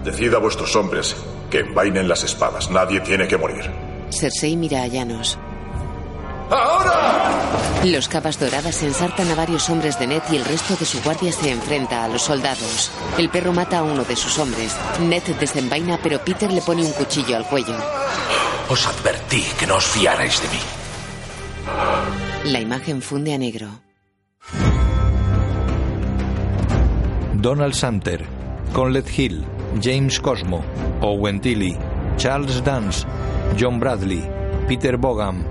[0.04, 1.16] Decid a vuestros hombres
[1.50, 2.70] que envainen las espadas.
[2.70, 3.70] Nadie tiene que morir.
[4.10, 5.38] Cersei mira a Llanos.
[6.52, 7.32] ¡Ahora!
[7.84, 11.32] Los capas doradas ensartan a varios hombres de Ned y el resto de su guardia
[11.32, 12.92] se enfrenta a los soldados.
[13.18, 14.76] El perro mata a uno de sus hombres.
[15.00, 17.74] Ned desenvaina, pero Peter le pone un cuchillo al cuello.
[18.68, 20.60] Os advertí que no os fiarais de mí.
[22.52, 23.68] La imagen funde a negro.
[27.34, 28.24] Donald Sumter,
[28.72, 29.44] Conleth Hill,
[29.80, 30.64] James Cosmo,
[31.00, 31.76] Owen Tilly,
[32.16, 33.04] Charles Dance,
[33.58, 34.22] John Bradley,
[34.68, 35.44] Peter Bogham,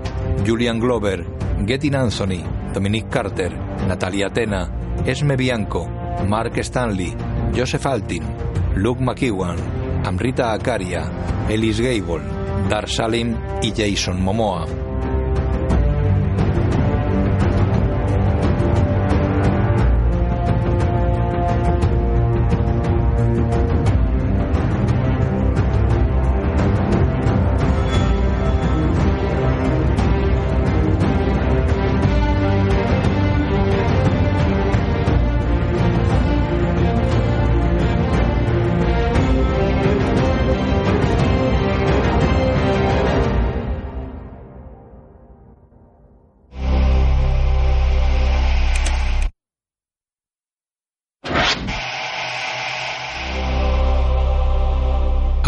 [0.44, 1.24] Julian Glover,
[1.64, 3.52] Gettin Anthony, Dominic Carter,
[3.86, 4.68] Natalia Tena,
[5.04, 5.88] Esme Bianco,
[6.26, 7.14] Mark Stanley,
[7.54, 8.22] Joseph Altin,
[8.76, 9.58] Luke McEwan,
[10.04, 11.10] Amrita Akaria,
[11.48, 12.24] Ellis Gable,
[12.68, 14.81] Dar Salim y Jason Momoa.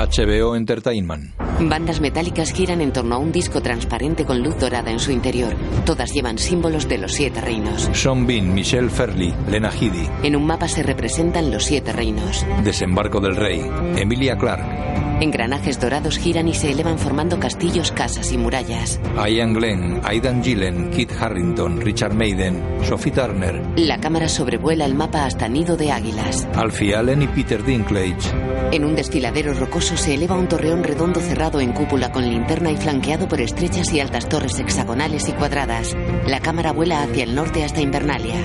[0.07, 1.33] HBO Entertainment.
[1.61, 5.55] Bandas metálicas giran en torno a un disco transparente con luz dorada en su interior.
[5.87, 7.89] Todas llevan símbolos de los siete reinos.
[7.93, 10.09] Sean Bean, Michelle Ferley, Lena Headey.
[10.23, 12.45] En un mapa se representan los siete reinos.
[12.65, 13.63] Desembarco del Rey.
[13.97, 14.85] Emilia Clark.
[15.21, 19.01] Engranajes dorados giran y se elevan formando castillos, casas y murallas.
[19.17, 23.63] Ian Glenn, Aidan Gillen, Kit Harrington, Richard Maiden, Sophie Turner.
[23.77, 26.49] La cámara sobrevuela el mapa hasta Nido de Águilas.
[26.57, 28.44] Alfie Allen y Peter Dinklage.
[28.73, 32.77] En un desfiladero rocoso se eleva un torreón redondo cerrado en cúpula con linterna y
[32.77, 35.97] flanqueado por estrechas y altas torres hexagonales y cuadradas.
[36.27, 38.45] La cámara vuela hacia el norte hasta Invernalia.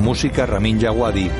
[0.00, 1.30] Música Ramin Djawadi.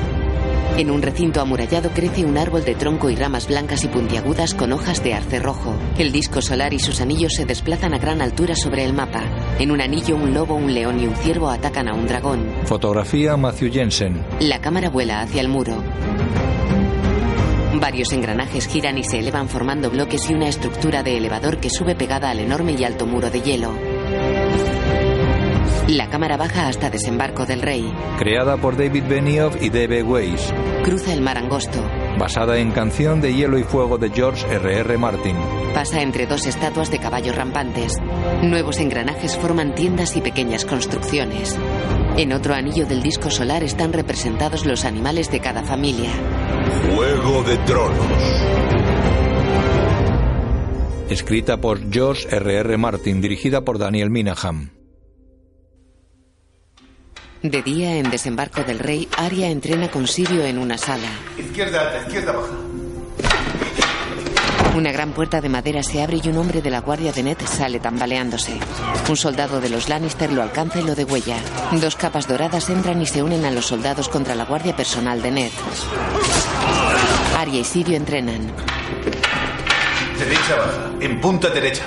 [0.77, 4.73] En un recinto amurallado crece un árbol de tronco y ramas blancas y puntiagudas con
[4.73, 5.75] hojas de arce rojo.
[5.99, 9.21] El disco solar y sus anillos se desplazan a gran altura sobre el mapa.
[9.59, 12.45] En un anillo un lobo, un león y un ciervo atacan a un dragón.
[12.65, 14.23] Fotografía Matthew Jensen.
[14.39, 15.83] La cámara vuela hacia el muro.
[17.79, 21.95] Varios engranajes giran y se elevan formando bloques y una estructura de elevador que sube
[21.95, 23.73] pegada al enorme y alto muro de hielo.
[25.93, 27.93] La cámara baja hasta desembarco del rey.
[28.17, 30.01] Creada por David Benioff y D.B.
[30.01, 30.51] Weiss.
[30.83, 31.87] Cruza el mar angosto.
[32.17, 34.79] Basada en Canción de Hielo y Fuego de George R.R.
[34.79, 34.97] R.
[34.97, 35.35] Martin.
[35.75, 37.93] Pasa entre dos estatuas de caballos rampantes.
[38.41, 41.59] Nuevos engranajes forman tiendas y pequeñas construcciones.
[42.17, 46.09] En otro anillo del disco solar están representados los animales de cada familia.
[46.91, 48.43] Juego de Tronos.
[51.11, 52.61] Escrita por George R.R.
[52.61, 52.77] R.
[52.79, 54.82] Martin, dirigida por Daniel Minahan.
[57.43, 61.09] De día, en desembarco del rey, Arya entrena con Sirio en una sala.
[61.37, 62.53] Izquierda alta, izquierda baja.
[64.77, 67.37] Una gran puerta de madera se abre y un hombre de la guardia de Ned
[67.45, 68.57] sale tambaleándose.
[69.09, 71.35] Un soldado de los Lannister lo alcanza y lo degüella.
[71.73, 75.31] Dos capas doradas entran y se unen a los soldados contra la guardia personal de
[75.31, 75.51] Ned.
[77.37, 78.53] Arya y Sirio entrenan.
[80.17, 81.83] Derecha baja, en punta derecha.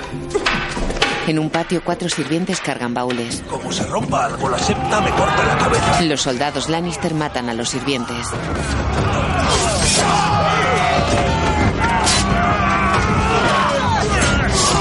[1.27, 3.43] En un patio, cuatro sirvientes cargan baúles.
[3.49, 6.01] Como se rompa algo, la septa me corta la cabeza.
[6.03, 8.27] Los soldados Lannister matan a los sirvientes.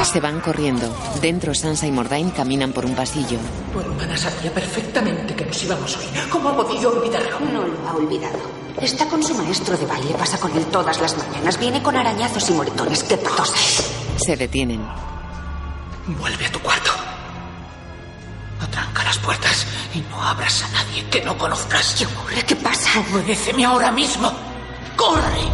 [0.04, 0.88] Se van corriendo.
[1.20, 3.38] Dentro, Sansa y Mordain caminan por un pasillo.
[3.72, 6.06] Tu hermana sabía perfectamente que nos íbamos hoy.
[6.30, 7.40] ¿Cómo ha podido olvidarlo?
[7.40, 8.38] No lo ha olvidado.
[8.80, 11.58] Está con su maestro de baile, pasa con él todas las mañanas.
[11.58, 13.02] Viene con arañazos y moretones.
[13.02, 13.92] ¡Qué patosa es!
[14.24, 14.80] Se detienen.
[16.06, 16.90] Vuelve a tu cuarto.
[18.60, 21.96] Atranca las puertas y no abras a nadie que no conozcas.
[21.98, 22.42] ¿Qué ocurre?
[22.46, 22.90] ¿Qué pasa?
[23.12, 24.32] Obedéceme ahora mismo.
[24.96, 25.50] ¡Corre!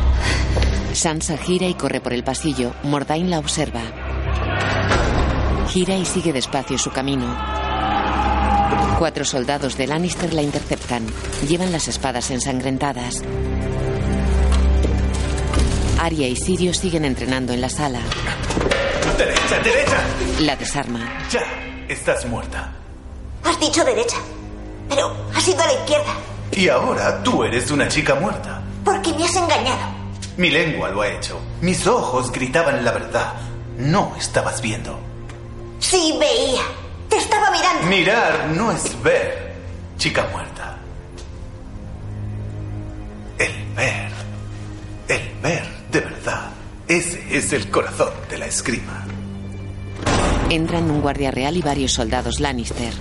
[0.92, 2.74] Sansa gira y corre por el pasillo.
[2.82, 3.80] Mordain la observa.
[5.70, 7.34] Gira y sigue despacio su camino.
[8.98, 11.06] Cuatro soldados de Lannister la interceptan.
[11.48, 13.22] Llevan las espadas ensangrentadas.
[15.98, 18.00] Arya y Sirio siguen entrenando en la sala.
[19.16, 19.98] Derecha, derecha.
[20.40, 21.00] La desarma.
[21.30, 21.42] Ya,
[21.88, 22.72] estás muerta.
[23.44, 24.16] Has dicho derecha,
[24.88, 26.14] pero has ido a la izquierda.
[26.52, 28.62] Y ahora tú eres una chica muerta.
[28.84, 29.90] Porque me has engañado.
[30.36, 31.40] Mi lengua lo ha hecho.
[31.60, 33.34] Mis ojos gritaban la verdad.
[33.78, 34.98] No estabas viendo.
[35.78, 36.62] Sí, veía.
[37.08, 37.86] Te estaba mirando.
[37.88, 39.54] Mirar no es ver,
[39.98, 40.51] chica muerta.
[46.92, 49.06] Ese es el corazón de la esgrima.
[50.50, 52.92] Entran un guardia real y varios soldados Lannister.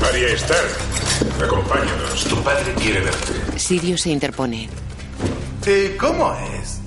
[0.00, 0.78] María Stark,
[1.44, 2.24] acompáñanos.
[2.24, 3.58] Tu padre quiere verte.
[3.58, 4.70] Sirio se interpone.
[5.66, 6.80] ¿Y cómo es?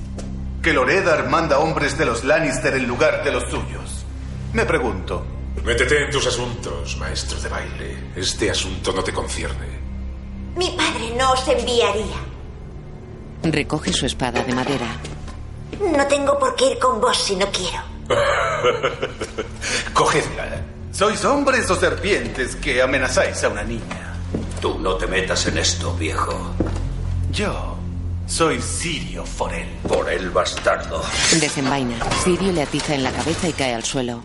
[0.63, 4.03] Que Loredar manda hombres de los Lannister en lugar de los suyos.
[4.53, 5.23] Me pregunto.
[5.63, 7.97] Métete en tus asuntos, maestro de baile.
[8.15, 9.67] Este asunto no te concierne.
[10.55, 12.17] Mi padre no os enviaría.
[13.43, 14.87] Recoge su espada de madera.
[15.81, 17.81] No tengo por qué ir con vos si no quiero.
[19.93, 20.61] Cogedla.
[20.91, 24.13] ¿Sois hombres o serpientes que amenazáis a una niña?
[24.59, 26.51] Tú no te metas en esto, viejo.
[27.31, 27.77] Yo
[28.27, 29.67] soy Sirio Forel.
[29.87, 31.03] Forel bastardo.
[31.39, 31.95] Desenvaina.
[32.23, 34.23] Sirio le atiza en la cabeza y cae al suelo.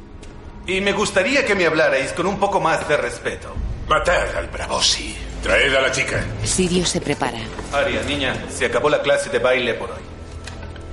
[0.66, 3.54] Y me gustaría que me hablarais con un poco más de respeto.
[3.88, 5.16] Matad al Bravosi.
[5.42, 6.24] Traed a la chica.
[6.44, 7.38] Sirio se prepara.
[7.72, 10.15] Aria, niña, se acabó la clase de baile por hoy.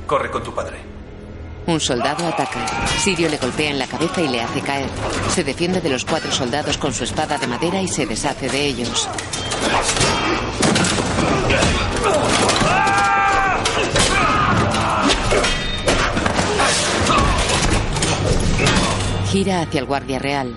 [0.07, 0.77] Corre con tu padre.
[1.65, 2.87] Un soldado ataca.
[2.99, 4.89] Sirio le golpea en la cabeza y le hace caer.
[5.29, 8.65] Se defiende de los cuatro soldados con su espada de madera y se deshace de
[8.65, 9.07] ellos.
[19.31, 20.53] Gira hacia el guardia real.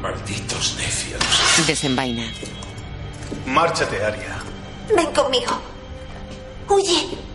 [0.00, 1.20] Malditos necios.
[1.66, 2.24] Desenvaina.
[3.46, 4.38] Márchate, Aria.
[4.94, 5.58] Ven conmigo.
[6.68, 7.27] Huye.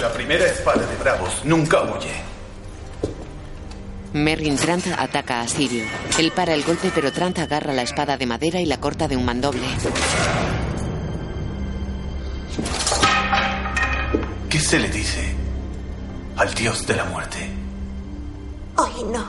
[0.00, 2.10] La primera espada de bravos nunca huye.
[4.14, 5.84] Merrin Trant ataca a Sirio.
[6.18, 9.16] Él para el golpe, pero Trant agarra la espada de madera y la corta de
[9.18, 9.66] un mandoble.
[14.48, 15.34] ¿Qué se le dice
[16.36, 17.50] al dios de la muerte?
[18.78, 19.24] Hoy no.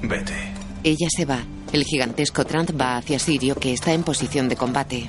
[0.00, 0.54] Vete.
[0.82, 1.44] Ella se va.
[1.70, 5.08] El gigantesco Trant va hacia Sirio, que está en posición de combate.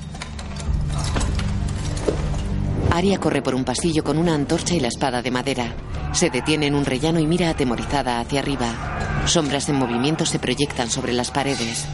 [2.94, 5.74] Aria corre por un pasillo con una antorcha y la espada de madera.
[6.12, 9.24] Se detiene en un rellano y mira atemorizada hacia arriba.
[9.26, 11.86] Sombras en movimiento se proyectan sobre las paredes.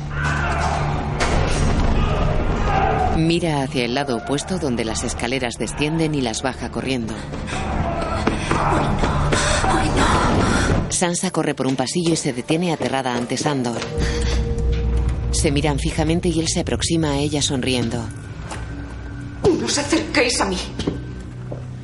[3.16, 7.14] Mira hacia el lado opuesto donde las escaleras descienden y las baja corriendo.
[10.90, 13.80] Sansa corre por un pasillo y se detiene aterrada ante Sandor.
[15.30, 18.04] Se miran fijamente y él se aproxima a ella sonriendo.
[19.60, 20.56] No os acerquéis a mí.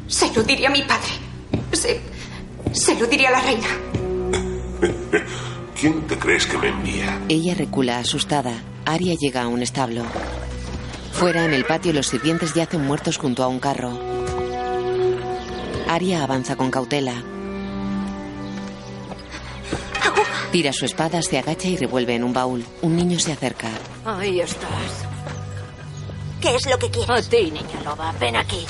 [0.08, 1.12] Se lo diré a mi padre.
[1.72, 2.00] Se,
[2.72, 3.68] se lo diré a la reina.
[5.78, 7.20] ¿Quién te crees que me envía?
[7.28, 8.54] Ella recula asustada.
[8.86, 10.04] Aria llega a un establo.
[11.12, 13.98] Fuera, en el patio, los sirvientes yacen muertos junto a un carro.
[15.88, 17.22] Aria avanza con cautela.
[20.50, 22.64] Tira su espada, se agacha y revuelve en un baúl.
[22.80, 23.68] Un niño se acerca.
[24.04, 25.15] Ahí estás.
[26.46, 27.10] ¿Qué es lo que quieres?
[27.10, 28.64] A ti, niña loba, ven aquí.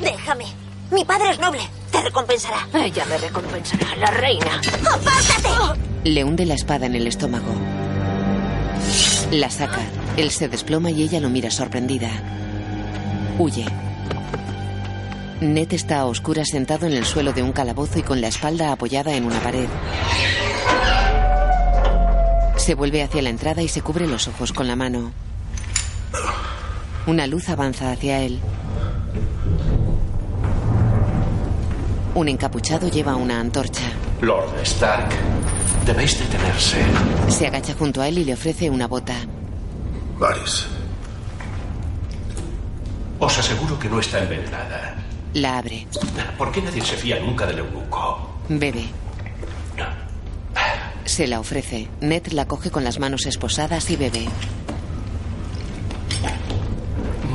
[0.00, 0.46] Déjame.
[0.90, 1.60] Mi padre es noble.
[1.92, 2.66] Te recompensará.
[2.82, 4.58] Ella me recompensará, la reina.
[4.90, 5.80] ¡Apártate!
[6.04, 7.52] Le hunde la espada en el estómago.
[9.32, 9.82] La saca.
[10.16, 12.08] Él se desploma y ella lo mira sorprendida.
[13.38, 13.66] Huye.
[15.42, 18.72] Ned está a oscuras sentado en el suelo de un calabozo y con la espalda
[18.72, 19.68] apoyada en una pared.
[22.56, 25.12] Se vuelve hacia la entrada y se cubre los ojos con la mano.
[27.08, 28.38] Una luz avanza hacia él.
[32.14, 33.90] Un encapuchado lleva una antorcha.
[34.20, 35.08] Lord Stark,
[35.86, 36.76] debéis detenerse.
[37.28, 39.14] Se agacha junto a él y le ofrece una bota.
[40.18, 40.66] Varys.
[43.18, 44.96] Os aseguro que no está envenenada.
[45.32, 45.86] La abre.
[46.36, 48.34] ¿Por qué nadie se fía nunca del eunuco?
[48.50, 48.84] Bebe.
[51.06, 51.88] Se la ofrece.
[52.02, 54.28] Ned la coge con las manos esposadas y bebe.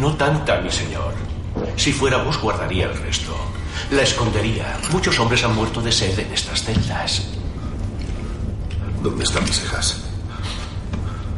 [0.04, 1.14] No tanta, mi señor.
[1.78, 3.34] Si fuera vos, guardaría el resto.
[3.90, 4.78] La escondería.
[4.92, 7.26] Muchos hombres han muerto de sed en estas celdas.
[9.02, 10.04] ¿Dónde están mis hijas?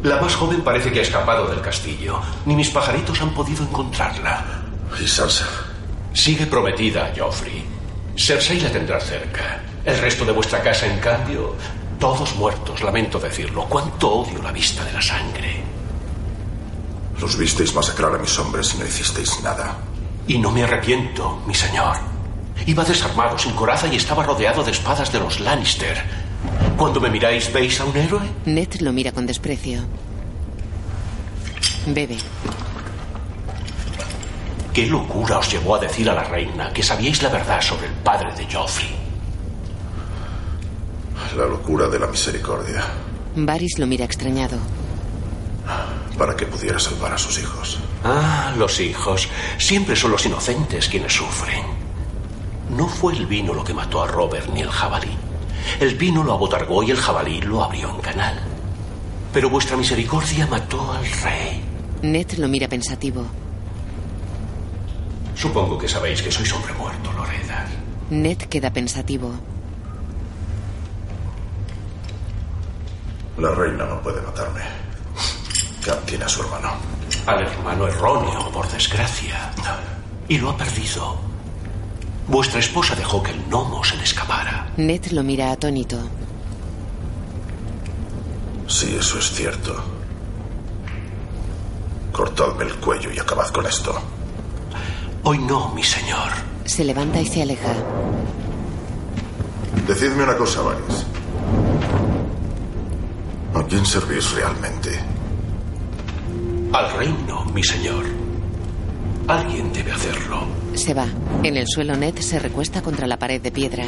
[0.02, 2.20] La más joven parece que ha escapado del castillo.
[2.48, 4.44] Ni mis pajaritos han podido encontrarla.
[5.00, 5.46] ¿Y Sansa?
[6.12, 7.64] Sigue prometida Joffrey.
[8.18, 9.62] Cersei la tendrá cerca.
[9.86, 11.54] El resto de vuestra casa, en cambio,
[12.00, 13.68] todos muertos, lamento decirlo.
[13.70, 15.65] Cuánto odio la vista de la sangre.
[17.20, 19.78] Los visteis masacrar a mis hombres y no hicisteis nada.
[20.28, 21.96] Y no me arrepiento, mi señor.
[22.66, 26.04] Iba desarmado, sin coraza y estaba rodeado de espadas de los Lannister.
[26.78, 28.22] Cuando me miráis, ¿veis a un héroe?
[28.46, 29.82] Ned lo mira con desprecio.
[31.88, 32.18] Bebe.
[34.74, 37.94] ¿Qué locura os llevó a decir a la reina que sabíais la verdad sobre el
[37.94, 38.90] padre de Joffrey?
[41.38, 42.84] La locura de la misericordia.
[43.36, 44.58] Varys lo mira extrañado.
[46.18, 47.80] Para que pudiera salvar a sus hijos.
[48.04, 49.28] Ah, los hijos.
[49.58, 51.64] Siempre son los inocentes quienes sufren.
[52.70, 55.12] No fue el vino lo que mató a Robert ni el jabalí.
[55.80, 58.40] El vino lo abotargó y el jabalí lo abrió en canal.
[59.34, 61.62] Pero vuestra misericordia mató al rey.
[62.02, 63.26] Ned lo mira pensativo.
[65.36, 67.68] Supongo que sabéis que sois hombre muerto, Loreda.
[68.10, 69.34] Ned queda pensativo.
[73.38, 74.85] La reina no puede matarme.
[76.06, 76.72] Tiene a su hermano.
[77.26, 79.52] Al hermano erróneo, por desgracia.
[80.28, 81.18] Y lo ha perdido.
[82.28, 84.68] Vuestra esposa dejó que el gnomo se le escapara.
[84.78, 85.98] Ned lo mira atónito.
[88.68, 89.84] Si eso es cierto,
[92.16, 93.94] Cortadme el cuello y acabad con esto.
[95.24, 96.30] Hoy no, mi señor.
[96.64, 97.74] Se levanta y se aleja.
[99.86, 101.06] Decidme una cosa, Varys.
[103.54, 104.98] ¿A quién servís realmente?
[106.74, 108.06] Al reino, mi señor.
[109.28, 110.46] Alguien debe hacerlo.
[110.76, 111.08] Se va.
[111.44, 113.86] En el suelo Ned se recuesta contra la pared de piedra.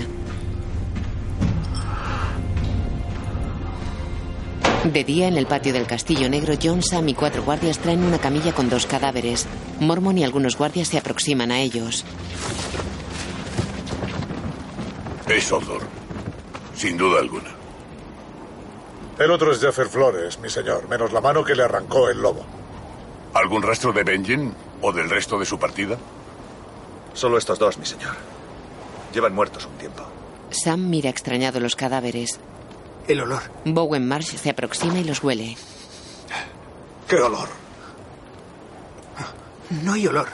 [4.83, 8.19] De día, en el patio del castillo negro, John, Sam y cuatro guardias traen una
[8.19, 9.45] camilla con dos cadáveres.
[9.79, 12.05] Mormon y algunos guardias se aproximan a ellos.
[15.27, 15.81] Es Odor.
[16.73, 17.49] Sin duda alguna.
[19.19, 22.45] El otro es Jaffer Flores, mi señor, menos la mano que le arrancó el lobo.
[23.33, 25.97] ¿Algún rastro de Benjen o del resto de su partida?
[27.13, 28.15] Solo estos dos, mi señor.
[29.13, 30.03] Llevan muertos un tiempo.
[30.49, 32.39] Sam mira extrañado los cadáveres.
[33.07, 33.41] El olor.
[33.65, 35.55] Bowen Marsh se aproxima y los huele.
[37.07, 37.47] ¿Qué olor?
[39.83, 40.27] No hay olor.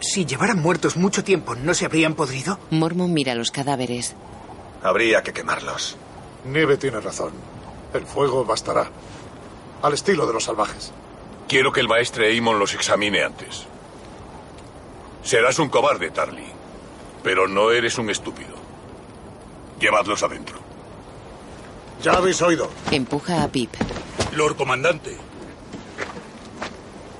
[0.00, 2.58] Si llevaran muertos mucho tiempo, ¿no se habrían podrido?
[2.70, 4.14] Mormon mira los cadáveres.
[4.82, 5.96] Habría que quemarlos.
[6.44, 7.32] Nieve tiene razón.
[7.92, 8.88] El fuego bastará.
[9.82, 10.92] Al estilo de los salvajes.
[11.48, 13.66] Quiero que el maestre Amon los examine antes.
[15.22, 16.46] Serás un cobarde, Tarly.
[17.22, 18.54] Pero no eres un estúpido.
[19.80, 20.58] Llevadlos adentro.
[22.02, 22.70] Ya habéis oído.
[22.90, 23.72] Empuja a Pip.
[24.32, 25.16] Lord Comandante.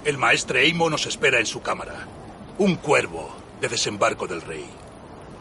[0.05, 2.07] El maestre Amon nos espera en su cámara.
[2.59, 4.65] Un cuervo de desembarco del rey.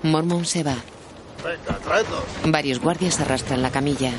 [0.03, 0.75] Mormon se va.
[1.43, 2.23] Venga, traedlos.
[2.45, 4.11] Varios guardias arrastran la camilla.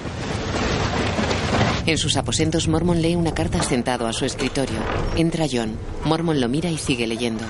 [1.87, 4.79] En sus aposentos, Mormon lee una carta sentado a su escritorio.
[5.15, 5.77] Entra John.
[6.05, 7.45] Mormon lo mira y sigue leyendo.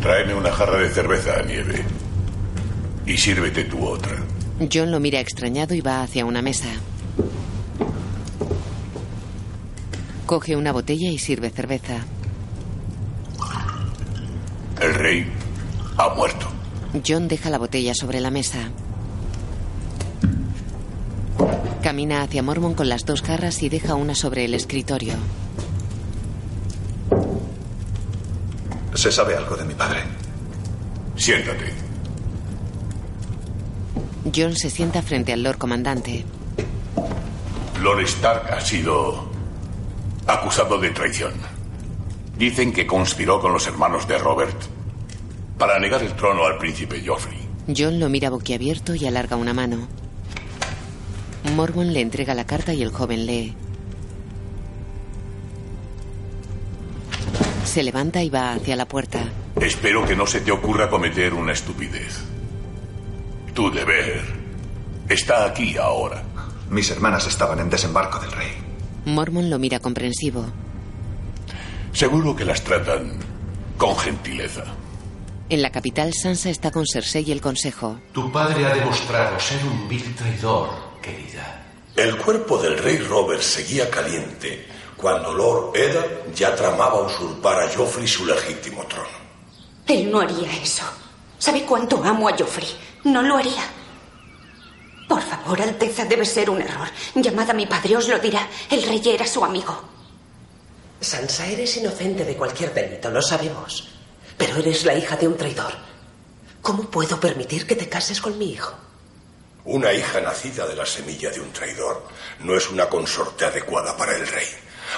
[0.00, 1.84] Tráeme una jarra de cerveza, Nieve.
[3.04, 4.16] Y sírvete tú otra.
[4.72, 6.68] John lo mira extrañado y va hacia una mesa.
[10.24, 12.06] Coge una botella y sirve cerveza.
[14.80, 15.30] El rey
[15.98, 16.48] ha muerto.
[17.06, 18.70] John deja la botella sobre la mesa.
[21.86, 25.12] Camina hacia Mormon con las dos jarras y deja una sobre el escritorio.
[28.92, 30.00] ¿Se sabe algo de mi padre?
[31.14, 31.72] Siéntate.
[34.34, 36.24] John se sienta frente al Lord Comandante.
[37.80, 39.30] Lord Stark ha sido
[40.26, 41.34] acusado de traición.
[42.36, 44.60] Dicen que conspiró con los hermanos de Robert
[45.56, 47.38] para negar el trono al príncipe Joffrey.
[47.68, 49.86] John lo mira boquiabierto y alarga una mano.
[51.54, 53.54] Mormon le entrega la carta y el joven lee.
[57.64, 59.20] Se levanta y va hacia la puerta.
[59.60, 62.20] Espero que no se te ocurra cometer una estupidez.
[63.54, 64.22] Tu deber
[65.08, 66.22] está aquí ahora.
[66.70, 68.52] Mis hermanas estaban en desembarco del rey.
[69.04, 70.46] Mormon lo mira comprensivo.
[71.92, 73.18] Seguro que las tratan
[73.78, 74.64] con gentileza.
[75.48, 77.98] En la capital, Sansa está con Cersei y el consejo.
[78.12, 80.70] Tu padre ha demostrado ser un vil traidor,
[81.06, 81.62] querida.
[81.94, 88.08] El cuerpo del rey Robert seguía caliente cuando Lord Eddard ya tramaba usurpar a Joffrey
[88.08, 89.26] su legítimo trono.
[89.86, 90.82] Él no haría eso.
[91.38, 92.68] ¿Sabe cuánto amo a Joffrey?
[93.04, 93.62] No lo haría.
[95.08, 96.88] Por favor, Alteza, debe ser un error.
[97.14, 98.48] Llamad a mi padre, os lo dirá.
[98.68, 99.80] El rey era su amigo.
[101.00, 103.88] Sansa, eres inocente de cualquier delito, lo sabemos.
[104.36, 105.72] Pero eres la hija de un traidor.
[106.60, 108.85] ¿Cómo puedo permitir que te cases con mi hijo?
[109.66, 112.06] Una hija nacida de la semilla de un traidor
[112.40, 114.46] no es una consorte adecuada para el rey.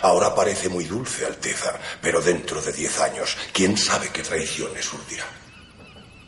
[0.02, 5.24] Ahora parece muy dulce, Alteza, pero dentro de diez años, ¿quién sabe qué traiciones urdirá?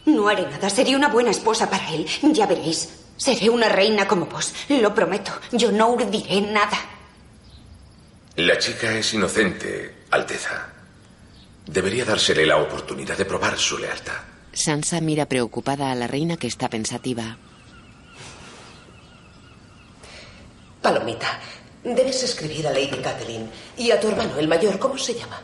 [0.07, 0.71] No haré nada.
[0.71, 2.07] Seré una buena esposa para él.
[2.33, 2.89] Ya veréis.
[3.19, 4.55] Seré una reina como vos.
[4.71, 5.33] Lo prometo.
[5.53, 6.79] Yo no urdiré nada.
[8.37, 10.67] La chica es inocente, Alteza.
[11.67, 14.15] Debería dársele la oportunidad de probar su lealtad.
[14.55, 17.37] Sansa mira preocupada a la reina que está pensativa.
[20.81, 21.39] Palomita,
[21.85, 25.41] debes escribir a Lady Catelyn y a tu hermano, el mayor, ¿cómo se llama?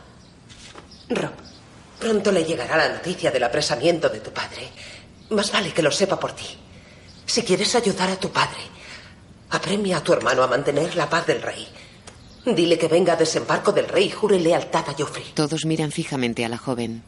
[1.09, 1.31] Rob.
[1.99, 4.69] Pronto le llegará la noticia del apresamiento de tu padre.
[5.29, 6.45] Más vale que lo sepa por ti.
[7.25, 8.61] Si quieres ayudar a tu padre,
[9.49, 11.67] apremia a tu hermano a mantener la paz del rey.
[12.45, 15.33] Dile que venga a desembarco del rey y jure lealtad a Joffrey.
[15.33, 17.03] Todos miran fijamente a la joven.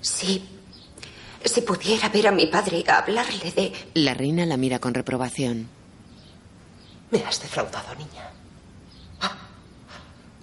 [0.00, 0.55] Sí.
[1.44, 3.72] Si pudiera ver a mi padre, hablarle de...
[3.94, 5.68] La reina la mira con reprobación.
[7.10, 8.30] Me has defraudado, niña.
[9.20, 9.36] Ah,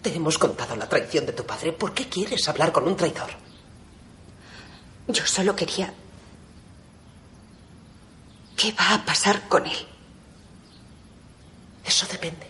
[0.01, 1.73] te hemos contado la traición de tu padre.
[1.73, 3.29] ¿Por qué quieres hablar con un traidor?
[5.07, 5.93] Yo solo quería...
[8.55, 9.77] ¿Qué va a pasar con él?
[11.83, 12.47] Eso depende.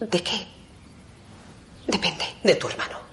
[0.00, 0.46] ¿De qué?
[1.86, 2.24] Depende.
[2.42, 3.05] De tu hermano.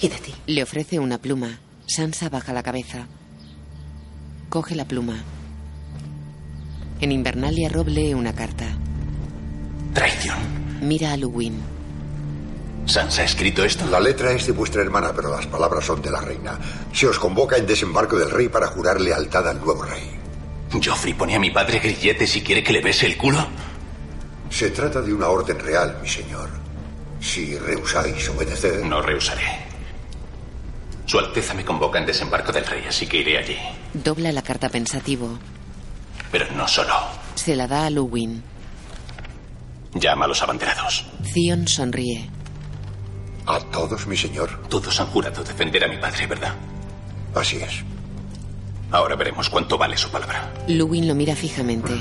[0.00, 0.34] ¿Y de ti?
[0.46, 1.58] Le ofrece una pluma.
[1.86, 3.06] Sansa baja la cabeza.
[4.48, 5.22] Coge la pluma.
[7.00, 8.66] En Invernalia, Rob lee una carta.
[9.94, 10.38] Traición.
[10.82, 11.60] Mira a Luwin.
[12.86, 13.86] ¿Sansa ha escrito esto?
[13.86, 16.58] La letra es de vuestra hermana, pero las palabras son de la reina.
[16.92, 20.18] Se os convoca en desembarco del rey para jurar lealtad al nuevo rey.
[20.72, 23.46] ¿Joffrey pone a mi padre grilletes y quiere que le bese el culo?
[24.48, 26.48] Se trata de una orden real, mi señor.
[27.20, 28.84] Si rehusáis obedecer...
[28.84, 29.69] No rehusaré.
[31.10, 33.56] Su Alteza me convoca en desembarco del rey, así que iré allí.
[33.92, 35.40] Dobla la carta pensativo.
[36.30, 36.94] Pero no solo.
[37.34, 38.40] Se la da a Luwin.
[39.94, 41.04] Llama a los abanderados.
[41.34, 42.30] Theon sonríe.
[43.44, 44.62] ¿A todos, mi señor?
[44.68, 46.54] Todos han jurado defender a mi padre, ¿verdad?
[47.34, 47.82] Así es.
[48.92, 50.52] Ahora veremos cuánto vale su palabra.
[50.68, 51.92] Luwin lo mira fijamente.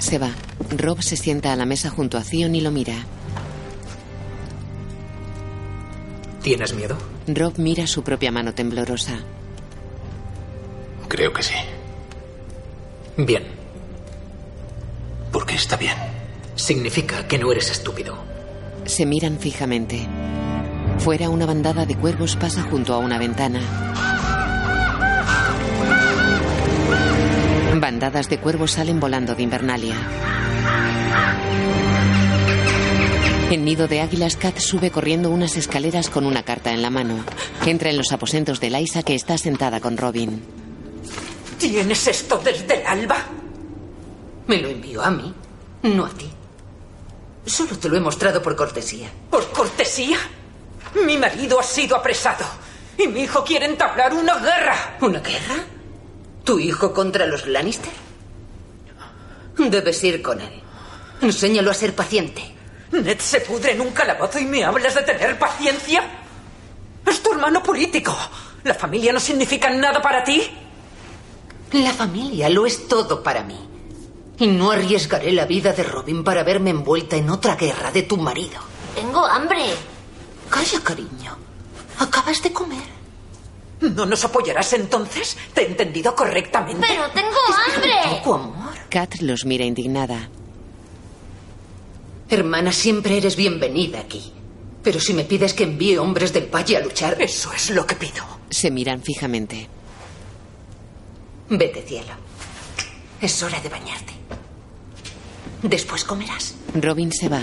[0.00, 0.32] Se va.
[0.76, 3.06] Rob se sienta a la mesa junto a Theon y lo mira.
[6.42, 6.96] ¿Tienes miedo?
[7.26, 9.18] Rob mira su propia mano temblorosa.
[11.08, 11.54] Creo que sí.
[13.16, 13.44] Bien.
[15.32, 15.96] ¿Por qué está bien?
[16.54, 18.16] Significa que no eres estúpido.
[18.86, 20.06] Se miran fijamente.
[20.98, 23.60] Fuera una bandada de cuervos pasa junto a una ventana.
[27.80, 29.96] Bandadas de cuervos salen volando de Invernalia.
[33.50, 37.24] En nido de águilas, Kat sube corriendo unas escaleras con una carta en la mano.
[37.66, 40.40] Entra en los aposentos de Liza, que está sentada con Robin.
[41.58, 43.16] ¿Tienes esto desde el alba?
[44.46, 45.34] Me lo envió a mí,
[45.82, 46.30] no a ti.
[47.44, 49.10] Solo te lo he mostrado por cortesía.
[49.28, 50.18] ¿Por cortesía?
[51.04, 52.46] Mi marido ha sido apresado
[52.96, 54.96] y mi hijo quiere entablar una guerra.
[55.00, 55.56] ¿Una guerra?
[56.44, 57.92] ¿Tu hijo contra los Lannister?
[59.58, 60.62] Debes ir con él.
[61.20, 62.59] Enséñalo a ser paciente.
[62.92, 66.02] Ned se pudre en un calabozo y me hablas de tener paciencia.
[67.06, 68.16] Es tu hermano político.
[68.64, 70.42] ¿La familia no significa nada para ti?
[71.72, 73.68] La familia lo es todo para mí.
[74.38, 78.16] Y no arriesgaré la vida de Robin para verme envuelta en otra guerra de tu
[78.16, 78.60] marido.
[78.94, 79.74] Tengo hambre.
[80.48, 81.36] Calla, cariño.
[81.98, 83.00] Acabas de comer.
[83.80, 85.36] ¿No nos apoyarás entonces?
[85.54, 86.86] ¿Te he entendido correctamente?
[86.86, 87.92] Pero tengo hambre.
[88.04, 88.74] Un poco amor.
[88.90, 90.28] Kat los mira indignada.
[92.30, 94.32] Hermana, siempre eres bienvenida aquí.
[94.84, 97.20] Pero si me pides que envíe hombres del valle a luchar...
[97.20, 98.24] Eso es lo que pido.
[98.48, 99.68] Se miran fijamente.
[101.48, 102.12] Vete, cielo.
[103.20, 104.12] Es hora de bañarte.
[105.62, 106.54] Después comerás.
[106.74, 107.42] Robin se va.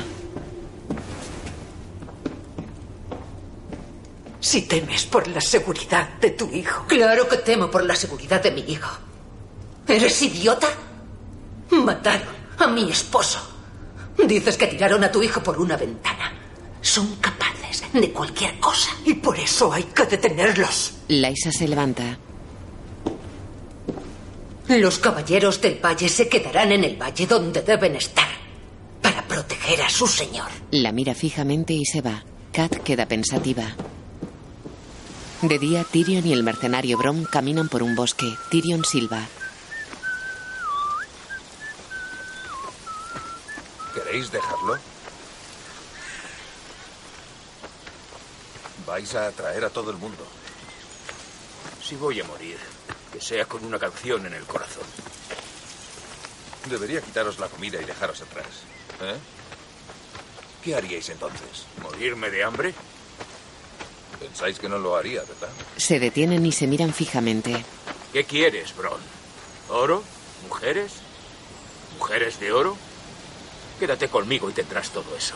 [4.39, 6.85] Si temes por la seguridad de tu hijo.
[6.87, 8.89] Claro que temo por la seguridad de mi hijo.
[9.85, 10.69] ¿Eres idiota?
[11.71, 13.56] Mataron a mi esposo.
[14.25, 16.33] Dices que tiraron a tu hijo por una ventana.
[16.81, 18.89] Son capaces de cualquier cosa.
[19.05, 20.93] Y por eso hay que detenerlos.
[21.07, 22.17] Laisa se levanta.
[24.67, 28.27] Los caballeros del valle se quedarán en el valle donde deben estar.
[29.01, 30.47] Para proteger a su señor.
[30.71, 32.23] La mira fijamente y se va.
[32.51, 33.75] Kat queda pensativa.
[35.41, 38.27] De día, Tyrion y el mercenario Brom caminan por un bosque.
[38.49, 39.27] Tyrion silba.
[44.17, 44.79] ¿Queréis dejarlo?
[48.87, 50.25] Vais a atraer a todo el mundo.
[51.83, 52.57] Si voy a morir,
[53.13, 54.85] que sea con una canción en el corazón.
[56.67, 58.47] Debería quitaros la comida y dejaros atrás.
[59.01, 59.17] ¿Eh?
[60.63, 61.67] ¿Qué haríais entonces?
[61.83, 62.73] ¿Morirme de hambre?
[64.19, 65.49] Pensáis que no lo haría, ¿verdad?
[65.75, 67.63] Se detienen y se miran fijamente.
[68.13, 68.99] ¿Qué quieres, Bron?
[69.69, 70.03] ¿Oro?
[70.47, 70.93] ¿Mujeres?
[71.99, 72.86] ¿Mujeres de oro?
[73.79, 75.35] Quédate conmigo y tendrás todo eso.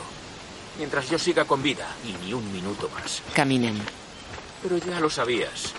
[0.77, 3.21] Mientras yo siga con vida y ni un minuto más.
[3.33, 3.79] Caminan.
[4.63, 5.73] Pero ya lo sabías.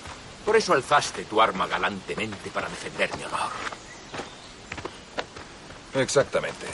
[0.44, 3.50] Por eso alzaste tu arma galantemente para defender mi honor.
[5.94, 6.66] Exactamente.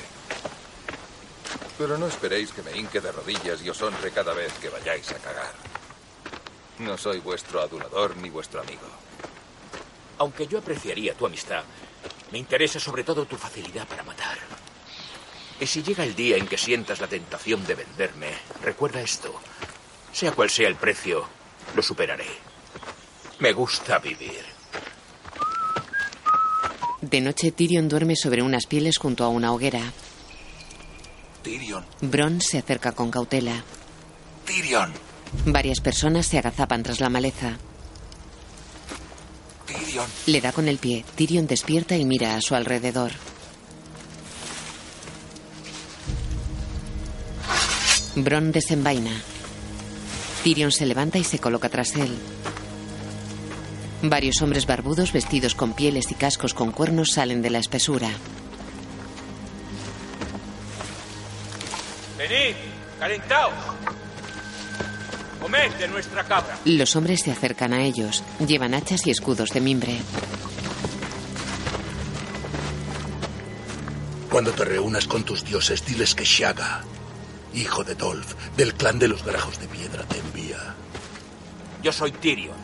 [1.76, 5.10] Pero no esperéis que me hinque de rodillas y os honre cada vez que vayáis
[5.12, 5.52] a cagar.
[6.78, 8.86] No soy vuestro adulador ni vuestro amigo.
[10.18, 11.62] Aunque yo apreciaría tu amistad,
[12.32, 14.38] me interesa sobre todo tu facilidad para matar.
[15.60, 18.28] Y si llega el día en que sientas la tentación de venderme,
[18.62, 19.34] recuerda esto.
[20.12, 21.26] Sea cual sea el precio,
[21.74, 22.26] lo superaré.
[23.40, 24.42] Me gusta vivir.
[27.00, 29.92] De noche, Tyrion duerme sobre unas pieles junto a una hoguera.
[31.42, 31.84] Tyrion.
[32.00, 33.62] Bron se acerca con cautela.
[34.44, 34.92] Tyrion.
[35.46, 37.58] Varias personas se agazapan tras la maleza.
[39.66, 39.86] Tyrion.
[39.86, 40.06] Tyrion.
[40.26, 41.04] Le da con el pie.
[41.14, 43.12] Tyrion despierta y mira a su alrededor.
[48.24, 49.12] Bron desenvaina.
[50.42, 52.16] Tyrion se levanta y se coloca tras él.
[54.02, 58.08] Varios hombres barbudos vestidos con pieles y cascos con cuernos salen de la espesura.
[62.16, 62.54] Venid,
[62.98, 63.54] calentaos.
[65.40, 66.58] Comed de nuestra cabra.
[66.64, 68.22] Los hombres se acercan a ellos.
[68.46, 69.98] Llevan hachas y escudos de mimbre.
[74.30, 76.84] Cuando te reúnas con tus dioses, diles que Shaga,
[77.54, 80.74] hijo de Dolph, del clan de los Grajos de Piedra, te envía.
[81.82, 82.56] Yo soy Tyrion,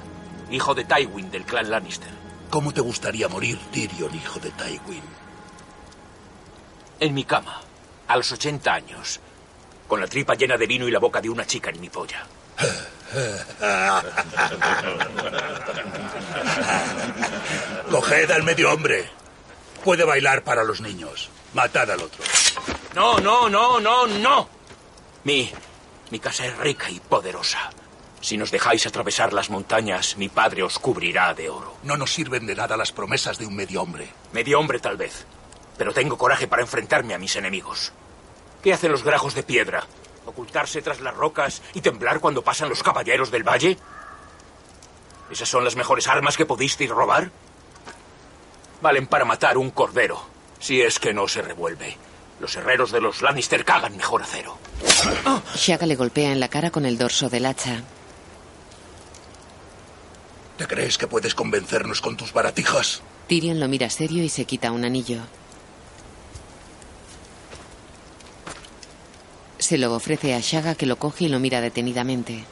[0.50, 2.12] hijo de Tywin del clan Lannister.
[2.50, 5.02] ¿Cómo te gustaría morir, Tyrion, hijo de Tywin?
[7.00, 7.60] En mi cama,
[8.08, 9.20] a los 80 años,
[9.88, 12.26] con la tripa llena de vino y la boca de una chica en mi polla.
[17.90, 19.08] Coged al medio hombre.
[19.84, 21.30] Puede bailar para los niños.
[21.52, 22.24] Matad al otro.
[22.94, 24.48] No, no, no, no, no.
[25.24, 25.50] Mi.
[26.10, 27.70] Mi casa es rica y poderosa.
[28.20, 31.76] Si nos dejáis atravesar las montañas, mi padre os cubrirá de oro.
[31.82, 34.08] No nos sirven de nada las promesas de un medio hombre.
[34.32, 35.24] Medio hombre, tal vez.
[35.78, 37.92] Pero tengo coraje para enfrentarme a mis enemigos.
[38.62, 39.86] ¿Qué hacen los grajos de piedra?
[40.26, 43.78] ¿Ocultarse tras las rocas y temblar cuando pasan los caballeros del valle?
[45.30, 47.30] ¿Esas son las mejores armas que pudisteis robar?
[48.82, 50.22] Valen para matar un cordero,
[50.58, 51.96] si es que no se revuelve.
[52.40, 54.58] Los herreros de los Lannister cagan mejor acero.
[55.56, 57.82] Shaga le golpea en la cara con el dorso del hacha.
[60.58, 63.02] ¿Te crees que puedes convencernos con tus baratijas?
[63.28, 65.20] Tyrion lo mira serio y se quita un anillo.
[69.58, 72.44] Se lo ofrece a Shaga que lo coge y lo mira detenidamente.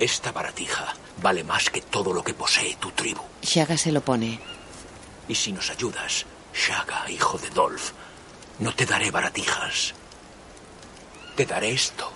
[0.00, 3.22] Esta baratija vale más que todo lo que posee tu tribu.
[3.42, 4.40] Shaga se lo pone.
[5.28, 7.92] Y si nos ayudas, Shaga, hijo de Dolph,
[8.58, 9.94] no te daré baratijas.
[11.36, 12.10] Te daré esto.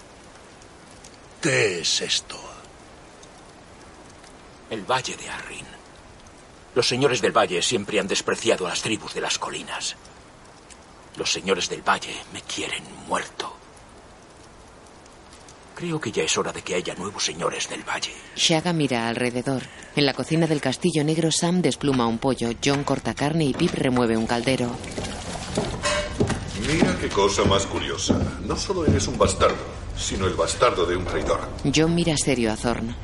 [1.40, 2.38] ¿Qué es esto?
[4.70, 5.66] El Valle de Arryn.
[6.74, 9.96] Los señores del Valle siempre han despreciado a las tribus de las colinas.
[11.16, 13.54] Los señores del Valle me quieren muerto.
[15.74, 18.12] Creo que ya es hora de que haya nuevos señores del Valle.
[18.36, 19.62] Shaga mira alrededor.
[19.96, 23.74] En la cocina del castillo negro, Sam despluma un pollo, John corta carne y Pip
[23.74, 24.76] remueve un caldero.
[26.68, 28.14] Mira qué cosa más curiosa.
[28.46, 29.56] No solo eres un bastardo,
[29.96, 31.40] sino el bastardo de un traidor.
[31.74, 32.94] John mira serio a Thorn.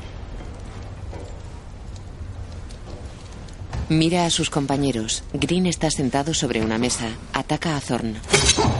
[3.88, 5.24] Mira a sus compañeros.
[5.32, 7.08] Green está sentado sobre una mesa.
[7.32, 8.18] Ataca a Thorn.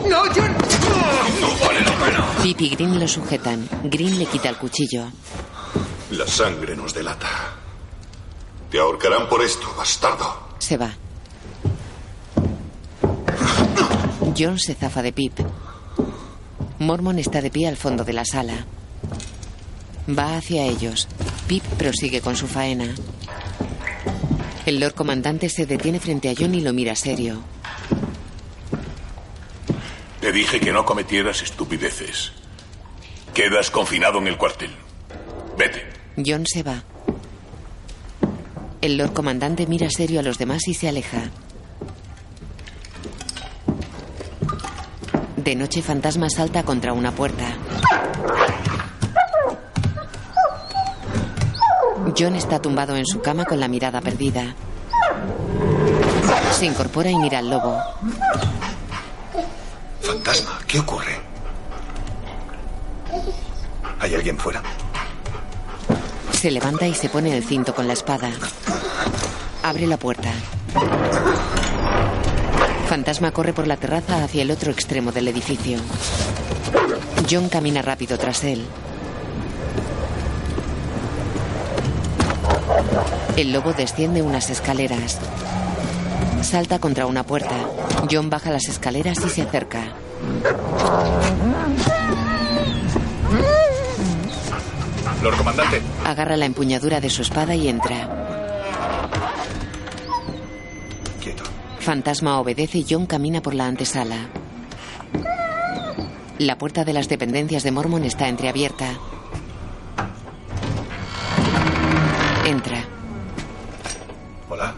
[0.07, 0.55] ¡No, John!
[1.41, 2.27] ¡No vale la pena!
[2.43, 3.67] Pip y Green lo sujetan.
[3.85, 5.07] Green le quita el cuchillo.
[6.11, 7.55] La sangre nos delata.
[8.71, 10.57] Te ahorcarán por esto, bastardo.
[10.59, 10.95] Se va.
[14.37, 15.39] John se zafa de Pip.
[16.79, 18.67] Mormon está de pie al fondo de la sala.
[20.09, 21.09] Va hacia ellos.
[21.47, 22.95] Pip prosigue con su faena.
[24.67, 27.43] El Lord Comandante se detiene frente a John y lo mira serio.
[30.21, 32.33] Te dije que no cometieras estupideces.
[33.35, 34.71] Quedas confinado en el cuartel.
[35.59, 35.83] Vete.
[36.25, 36.83] John se va.
[38.81, 41.31] El Lord Comandante mira serio a los demás y se aleja.
[45.45, 47.45] De noche, Fantasma salta contra una puerta.
[52.19, 54.55] John está tumbado en su cama con la mirada perdida.
[56.53, 57.77] Se incorpora y mira al lobo.
[60.01, 61.21] Fantasma, ¿qué ocurre?
[64.01, 64.63] ¿Hay alguien fuera?
[66.33, 68.31] Se levanta y se pone el cinto con la espada.
[69.63, 70.31] Abre la puerta.
[72.89, 75.79] Fantasma corre por la terraza hacia el otro extremo del edificio.
[77.31, 78.65] John camina rápido tras él.
[83.37, 85.19] El lobo desciende unas escaleras.
[86.43, 87.57] Salta contra una puerta.
[88.11, 89.95] John baja las escaleras y se acerca.
[95.23, 95.81] Lord Comandante.
[96.05, 98.24] Agarra la empuñadura de su espada y entra.
[101.85, 104.31] Fantasma obedece y John camina por la antesala.
[106.39, 108.99] La puerta de las dependencias de Mormon está entreabierta.
[112.47, 112.83] Entra.
[114.49, 114.75] Hola.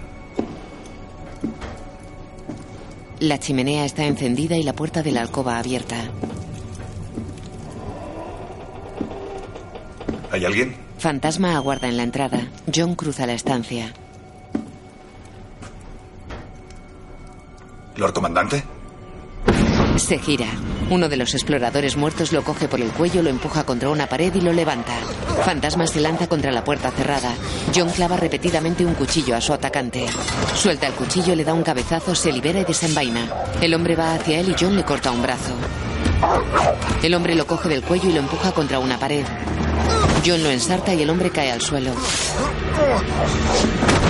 [3.20, 6.10] La chimenea está encendida y la puerta de la alcoba abierta.
[10.32, 10.74] ¿Hay alguien?
[10.98, 12.48] Fantasma aguarda en la entrada.
[12.74, 13.92] John cruza la estancia.
[17.96, 18.64] ¿Lord Comandante?
[19.96, 20.46] Se gira.
[20.90, 24.32] Uno de los exploradores muertos lo coge por el cuello, lo empuja contra una pared
[24.34, 24.92] y lo levanta.
[25.44, 27.34] Fantasma se lanza contra la puerta cerrada.
[27.74, 30.06] John clava repetidamente un cuchillo a su atacante.
[30.54, 33.28] Suelta el cuchillo, le da un cabezazo, se libera y desenvaina.
[33.60, 35.54] El hombre va hacia él y John le corta un brazo.
[37.02, 39.24] El hombre lo coge del cuello y lo empuja contra una pared.
[40.24, 41.92] John lo ensarta y el hombre cae al suelo.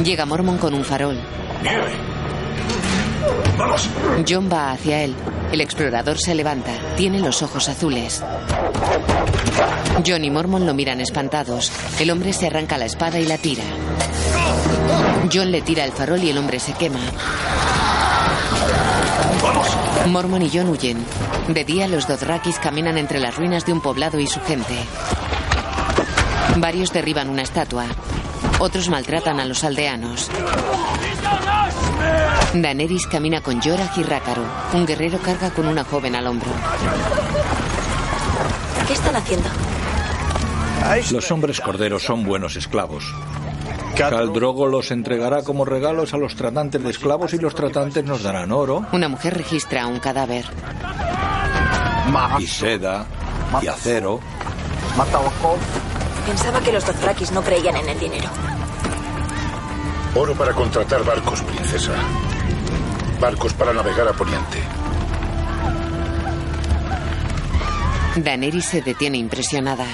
[0.02, 1.18] Llega Mormon con un farol.
[3.58, 3.88] ¡Vamos!
[4.28, 5.14] John va hacia él.
[5.52, 6.72] El explorador se levanta.
[6.96, 8.22] Tiene los ojos azules.
[10.06, 11.72] John y Mormon lo miran espantados.
[11.98, 13.64] El hombre se arranca la espada y la tira.
[15.32, 17.00] John le tira el farol y el hombre se quema.
[20.06, 21.04] Mormon y John huyen.
[21.48, 24.74] De día, los Dothrakis caminan entre las ruinas de un poblado y su gente.
[26.56, 27.86] Varios derriban una estatua.
[28.58, 30.30] Otros maltratan a los aldeanos.
[32.54, 34.42] Daenerys camina con Jorah y Rácaro.
[34.72, 36.50] Un guerrero carga con una joven al hombro.
[38.86, 39.48] ¿Qué están haciendo?
[41.10, 43.04] Los hombres corderos son buenos esclavos.
[43.96, 48.22] Khal Drogo los entregará como regalos a los tratantes de esclavos y los tratantes nos
[48.22, 48.84] darán oro.
[48.92, 50.44] Una mujer registra un cadáver.
[52.38, 53.06] Y seda.
[53.62, 54.20] Y acero.
[56.26, 58.28] Pensaba que los Dothrakis no creían en el dinero.
[60.16, 61.92] Oro para contratar barcos, princesa.
[63.20, 64.62] Barcos para navegar a Poniente.
[68.16, 69.84] Daenerys se detiene impresionada.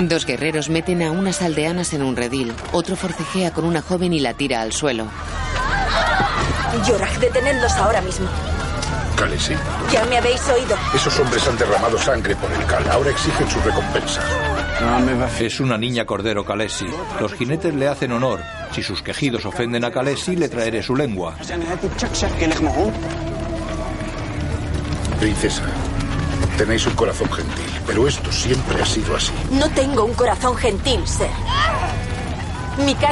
[0.00, 2.52] Dos guerreros meten a unas aldeanas en un redil.
[2.72, 5.06] Otro forcejea con una joven y la tira al suelo.
[6.86, 8.26] Yorak, detenedlos ahora mismo.
[9.16, 9.54] Khaleesi,
[9.92, 10.76] Ya me habéis oído.
[10.94, 12.90] esos hombres han derramado sangre por el Cal.
[12.90, 14.22] Ahora exigen su recompensa.
[15.40, 16.86] Es una niña cordero Kalesi.
[17.20, 18.40] Los jinetes le hacen honor.
[18.72, 21.36] Si sus quejidos ofenden a Kalesi, le traeré su lengua.
[25.20, 25.62] Princesa,
[26.56, 29.32] tenéis un corazón gentil, pero esto siempre ha sido así.
[29.50, 31.30] No tengo un corazón gentil, Ser.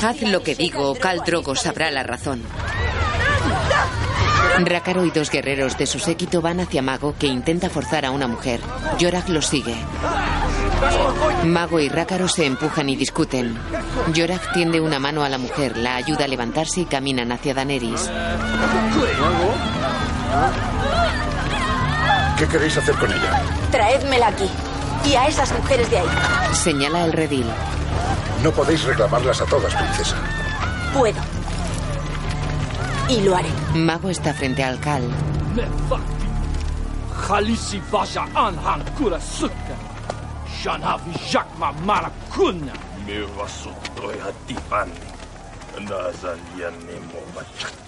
[0.03, 2.43] Haz lo que digo o Khal Drogo sabrá la razón.
[4.65, 8.27] Rácaro y dos guerreros de su séquito van hacia Mago, que intenta forzar a una
[8.27, 8.61] mujer.
[8.99, 9.75] Yorak los sigue.
[11.45, 13.57] Mago y Rácaro se empujan y discuten.
[14.13, 18.11] Yorak tiende una mano a la mujer, la ayuda a levantarse y caminan hacia Daenerys.
[22.39, 23.43] ¿Qué queréis hacer con ella?
[23.71, 24.49] Traédmela aquí.
[25.05, 26.07] Y a esas mujeres de ahí.
[26.55, 27.47] Señala el redil.
[28.43, 30.17] No podéis reclamarlas a todas, princesa.
[30.95, 31.42] Puedo.
[33.09, 33.51] Y lo haré.
[33.75, 35.03] Mago está frente al Cal.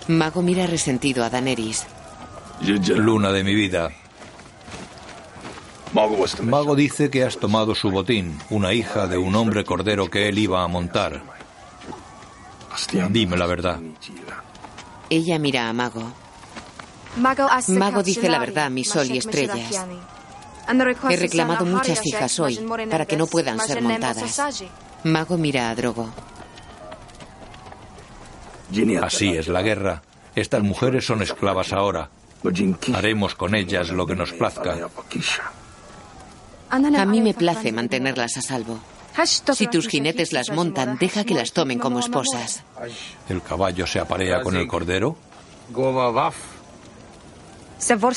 [0.08, 1.86] Mago mira resentido a Daenerys.
[2.60, 3.90] Luna de mi vida.
[6.42, 10.38] Mago dice que has tomado su botín, una hija de un hombre cordero que él
[10.38, 11.22] iba a montar.
[13.10, 13.78] Dime la verdad.
[15.10, 16.12] Ella mira a Mago.
[17.68, 19.86] Mago dice la verdad, mi sol y estrellas.
[21.10, 22.58] He reclamado muchas hijas hoy
[22.90, 24.62] para que no puedan ser montadas.
[25.04, 26.08] Mago mira a Drogo.
[29.02, 30.02] Así es la guerra.
[30.34, 32.08] Estas mujeres son esclavas ahora.
[32.94, 34.76] Haremos con ellas lo que nos plazca.
[36.70, 38.80] A mí me place mantenerlas a salvo.
[39.54, 42.64] Si tus jinetes las montan, deja que las tomen como esposas.
[43.28, 45.16] ¿El caballo se aparea con el cordero?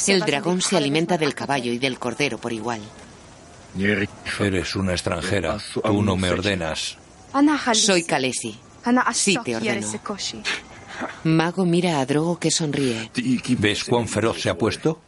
[0.08, 2.82] El dragón se alimenta del caballo y del cordero por igual.
[4.40, 5.58] Eres una extranjera.
[5.74, 6.98] Tú no me ordenas.
[7.74, 8.60] Soy Kalesi.
[9.14, 9.88] Sí te ordeno.
[11.24, 13.12] Mago mira a Drogo que sonríe.
[13.60, 15.02] ¿Ves cuán feroz se ha puesto?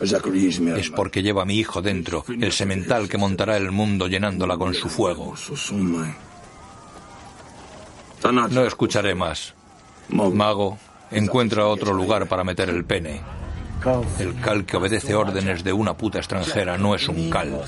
[0.00, 4.74] Es porque lleva a mi hijo dentro, el semental que montará el mundo llenándola con
[4.74, 5.34] su fuego.
[8.50, 9.54] No escucharé más.
[10.08, 10.78] Mago,
[11.10, 13.20] encuentra otro lugar para meter el pene.
[14.18, 17.62] El cal que obedece órdenes de una puta extranjera no es un cal.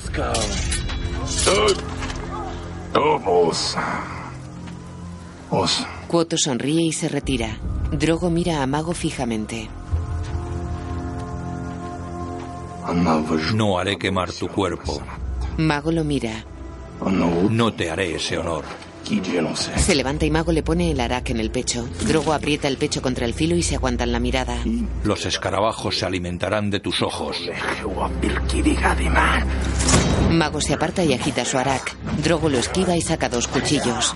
[6.07, 7.57] Cuoto sonríe y se retira.
[7.91, 9.69] Drogo mira a Mago fijamente.
[13.53, 15.01] No haré quemar tu cuerpo.
[15.57, 16.43] Mago lo mira.
[17.49, 18.63] No te haré ese honor.
[19.77, 21.87] Se levanta y Mago le pone el araque en el pecho.
[22.07, 24.57] Drogo aprieta el pecho contra el filo y se aguantan la mirada.
[25.03, 27.37] Los escarabajos se alimentarán de tus ojos.
[30.29, 31.95] Mago se aparta y agita su arak.
[32.23, 34.15] Drogo lo esquiva y saca dos cuchillos.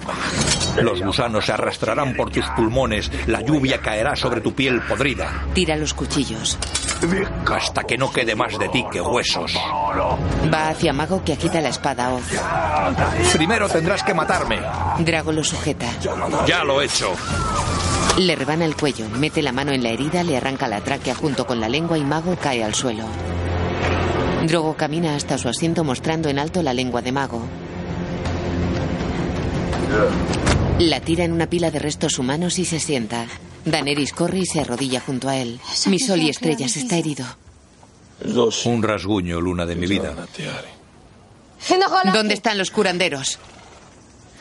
[0.82, 3.12] Los gusanos se arrastrarán por tus pulmones.
[3.28, 5.46] La lluvia caerá sobre tu piel podrida.
[5.54, 6.58] Tira los cuchillos.
[7.52, 9.54] Hasta que no quede más de ti que huesos.
[10.54, 12.24] Va hacia Mago que agita la espada Oz.
[13.34, 14.60] Primero tendrás que matarme.
[15.00, 15.88] Drago lo sujeta.
[16.48, 17.14] Ya lo he hecho.
[18.18, 21.46] Le rebana el cuello, mete la mano en la herida, le arranca la tráquea junto
[21.46, 23.04] con la lengua y Mago cae al suelo.
[24.48, 27.42] Drogo camina hasta su asiento mostrando en alto la lengua de Mago.
[30.80, 33.26] La tira en una pila de restos humanos y se sienta.
[33.66, 35.60] Daenerys corre y se arrodilla junto a él.
[35.88, 37.26] Mi sol y estrellas está herido.
[38.66, 40.14] Un rasguño, luna de mi vida.
[42.14, 43.40] ¿Dónde están los curanderos?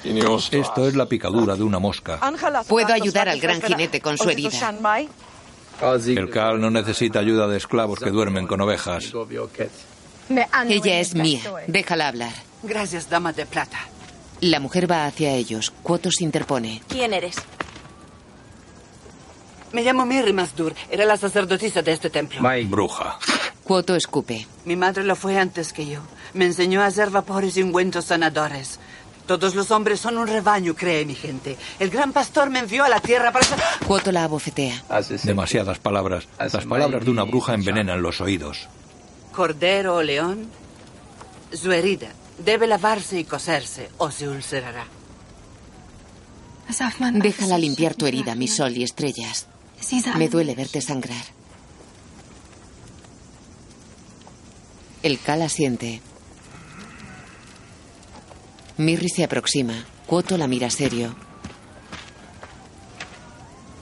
[0.05, 2.21] Esto es la picadura de una mosca.
[2.69, 4.75] Puedo ayudar al gran jinete con su herida.
[6.07, 9.13] El Cal no necesita ayuda de esclavos que duermen con ovejas.
[10.69, 11.41] Ella es mía.
[11.67, 12.33] Déjala hablar.
[12.63, 13.79] Gracias, dama de plata.
[14.41, 15.73] La mujer va hacia ellos.
[15.83, 16.83] Cuoto se interpone.
[16.89, 17.37] ¿Quién eres?
[19.73, 20.75] Me llamo Miri Mazdur.
[20.91, 22.41] Era la sacerdotisa de este templo.
[22.67, 23.19] Bruja.
[23.65, 24.47] Cuoto escupe.
[24.67, 26.01] Mi madre lo fue antes que yo.
[26.33, 28.79] Me enseñó a hacer vapores y ungüentos sanadores.
[29.27, 31.57] Todos los hombres son un rebaño, cree mi gente.
[31.79, 33.47] El gran pastor me envió a la tierra para...
[33.87, 34.85] Cuoto la abofetea.
[35.23, 36.29] Demasiadas palabras.
[36.39, 38.69] Las palabras de una bruja envenenan los oídos.
[39.33, 40.49] Cordero o león,
[41.53, 44.87] su herida debe lavarse y coserse o se ulcerará.
[47.13, 49.47] Déjala limpiar tu herida, mi sol y estrellas.
[50.17, 51.25] Me duele verte sangrar.
[55.03, 56.01] El Cal asiente.
[58.77, 59.75] Mirri se aproxima.
[60.07, 61.15] Cuoto la mira serio.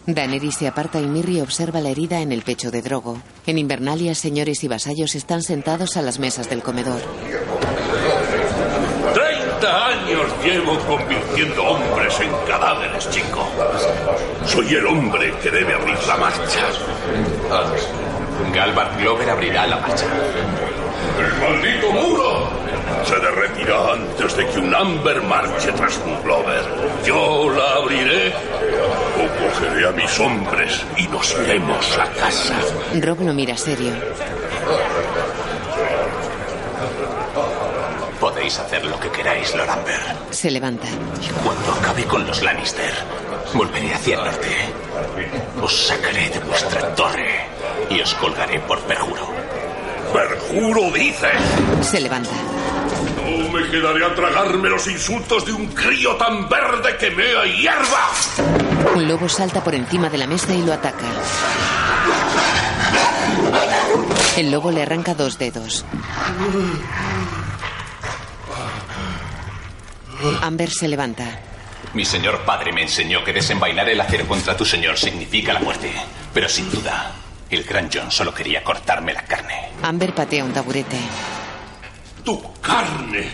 [0.07, 3.23] Daenerys se aparta y Mirri observa la herida en el pecho de Drogo.
[3.47, 7.01] En Invernalia, señores y vasallos están sentados a las mesas del comedor.
[9.15, 13.49] Treinta años llevo convirtiendo hombres en cadáveres, chico.
[14.45, 16.67] Soy el hombre que debe abrir la marcha.
[18.53, 20.07] Galbart Glover abrirá la marcha.
[21.19, 22.72] ¡El maldito muro!
[23.05, 26.65] Se derretirá antes de que un Amber marche tras un Glover.
[27.05, 28.33] Yo la abriré
[29.19, 32.55] o cogeré a mis hombres y nos iremos a casa.
[33.01, 33.93] Rob lo mira serio.
[38.21, 40.01] Podéis hacer lo que queráis, Lord Amber.
[40.31, 40.87] Se levanta.
[41.21, 42.93] Y cuando acabe con los Lannister,
[43.53, 44.49] volveré hacia el norte.
[45.61, 47.47] Os sacaré de vuestra torre
[47.91, 49.29] y os colgaré por perjuro.
[50.13, 51.29] ¡Perjuro, dice!
[51.81, 52.31] Se levanta.
[53.39, 58.11] No me quedaré a tragarme los insultos de un crío tan verde que mea hierba.
[58.95, 61.07] Un lobo salta por encima de la mesa y lo ataca.
[64.37, 65.85] El lobo le arranca dos dedos.
[70.43, 71.25] Amber se levanta.
[71.95, 75.91] Mi señor padre me enseñó que desenvainar el acero contra tu señor significa la muerte.
[76.35, 77.13] Pero sin duda,
[77.51, 79.71] el gran John solo quería cortarme la carne.
[79.83, 80.99] Amber patea un taburete.
[82.25, 83.31] ¡Tu carne!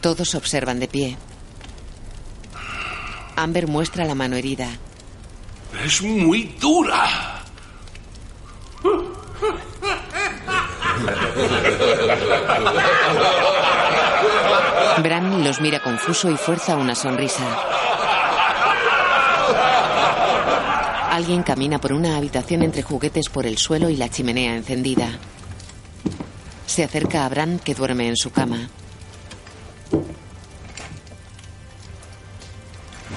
[0.00, 1.16] Todos observan de pie.
[3.36, 4.68] Amber muestra la mano herida.
[5.84, 7.40] Es muy dura.
[15.02, 17.44] Bran los mira confuso y fuerza una sonrisa.
[21.10, 25.18] Alguien camina por una habitación entre juguetes por el suelo y la chimenea encendida.
[26.70, 28.68] Se acerca a Bran que duerme en su cama.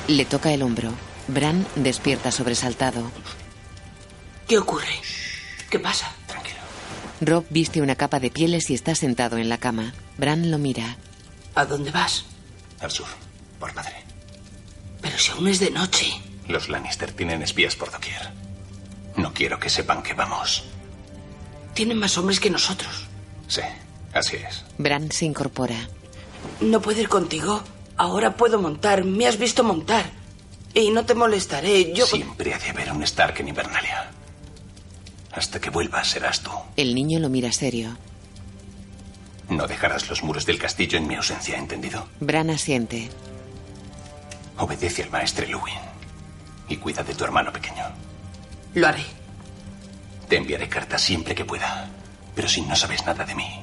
[0.07, 0.91] Le toca el hombro.
[1.27, 3.11] Bran despierta sobresaltado.
[4.47, 4.95] ¿Qué ocurre?
[5.69, 6.11] ¿Qué pasa?
[7.21, 9.93] Rob viste una capa de pieles y está sentado en la cama.
[10.17, 10.97] Bran lo mira.
[11.53, 12.25] ¿A dónde vas?
[12.79, 13.05] Al sur,
[13.59, 14.03] por madre.
[14.99, 16.07] Pero si aún es de noche.
[16.47, 18.31] Los Lannister tienen espías por doquier.
[19.15, 20.63] No quiero que sepan que vamos.
[21.75, 23.12] Tienen más hombres que nosotros.
[23.47, 23.61] Sí,
[24.13, 24.63] así es.
[24.77, 25.87] Bran se incorpora.
[26.61, 27.61] ¿No puedo ir contigo?
[27.97, 29.03] Ahora puedo montar.
[29.03, 30.05] Me has visto montar.
[30.73, 31.93] Y no te molestaré.
[31.93, 32.05] Yo.
[32.05, 34.09] Siempre ha de haber un Stark en Invernalia.
[35.31, 36.51] Hasta que vuelvas serás tú.
[36.75, 37.95] El niño lo mira serio.
[39.49, 42.07] No dejarás los muros del castillo en mi ausencia, ¿entendido?
[42.19, 43.09] Bran asiente.
[44.57, 45.75] Obedece al maestre Luwin.
[46.69, 47.83] Y cuida de tu hermano pequeño.
[48.73, 49.03] Lo haré.
[50.29, 51.89] Te enviaré cartas siempre que pueda.
[52.35, 53.61] Pero si no sabes nada de mí,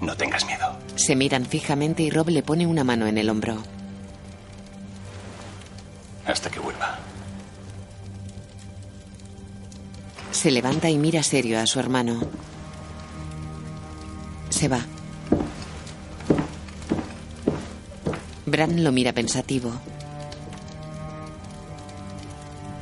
[0.00, 0.76] no tengas miedo.
[0.96, 3.62] Se miran fijamente y Rob le pone una mano en el hombro.
[6.26, 6.98] Hasta que vuelva.
[10.30, 12.20] Se levanta y mira serio a su hermano.
[14.50, 14.80] Se va.
[18.46, 19.72] Bran lo mira pensativo.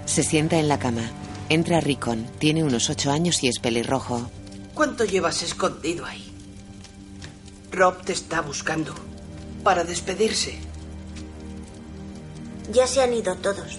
[0.07, 1.03] Se sienta en la cama.
[1.49, 2.27] Entra Rickon.
[2.39, 4.31] Tiene unos ocho años y es pelirrojo.
[4.75, 6.33] ¿Cuánto llevas escondido ahí?
[7.71, 8.95] Rob te está buscando
[9.63, 10.59] para despedirse.
[12.73, 13.79] Ya se han ido todos.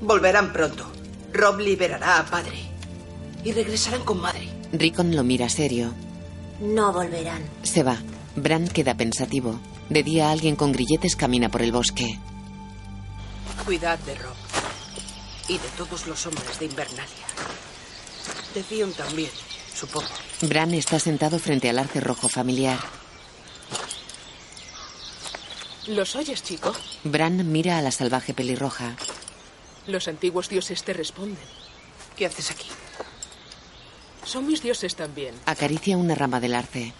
[0.00, 0.86] Volverán pronto.
[1.32, 2.58] Rob liberará a padre.
[3.44, 4.48] Y regresarán con madre.
[4.72, 5.92] Rickon lo mira serio.
[6.60, 7.42] No volverán.
[7.62, 7.96] Se va.
[8.36, 9.58] Bran queda pensativo.
[9.88, 12.18] De día alguien con grilletes camina por el bosque.
[13.64, 14.36] Cuidad de Rob.
[15.48, 17.26] Y de todos los hombres de Invernalia.
[18.54, 19.30] De Theon también,
[19.80, 20.08] supongo.
[20.42, 22.78] Bran está sentado frente al arce rojo familiar.
[25.86, 26.74] ¿Los oyes, chico?
[27.04, 28.96] Bran mira a la salvaje pelirroja.
[29.86, 31.48] Los antiguos dioses te responden.
[32.16, 32.68] ¿Qué haces aquí?
[34.24, 35.34] Son mis dioses también.
[35.46, 36.92] Acaricia una rama del arce.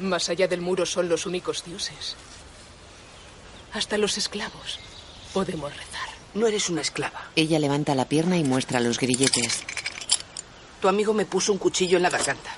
[0.00, 2.16] Más allá del muro son los únicos dioses.
[3.72, 4.80] Hasta los esclavos
[5.32, 6.08] podemos rezar.
[6.34, 7.30] No eres una esclava.
[7.36, 9.64] Ella levanta la pierna y muestra los grilletes.
[10.84, 12.54] Tu amigo me puso un cuchillo en la garganta.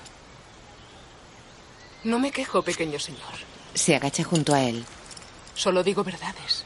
[2.03, 3.21] No me quejo, pequeño señor.
[3.73, 4.85] Se agacha junto a él.
[5.55, 6.65] Solo digo verdades.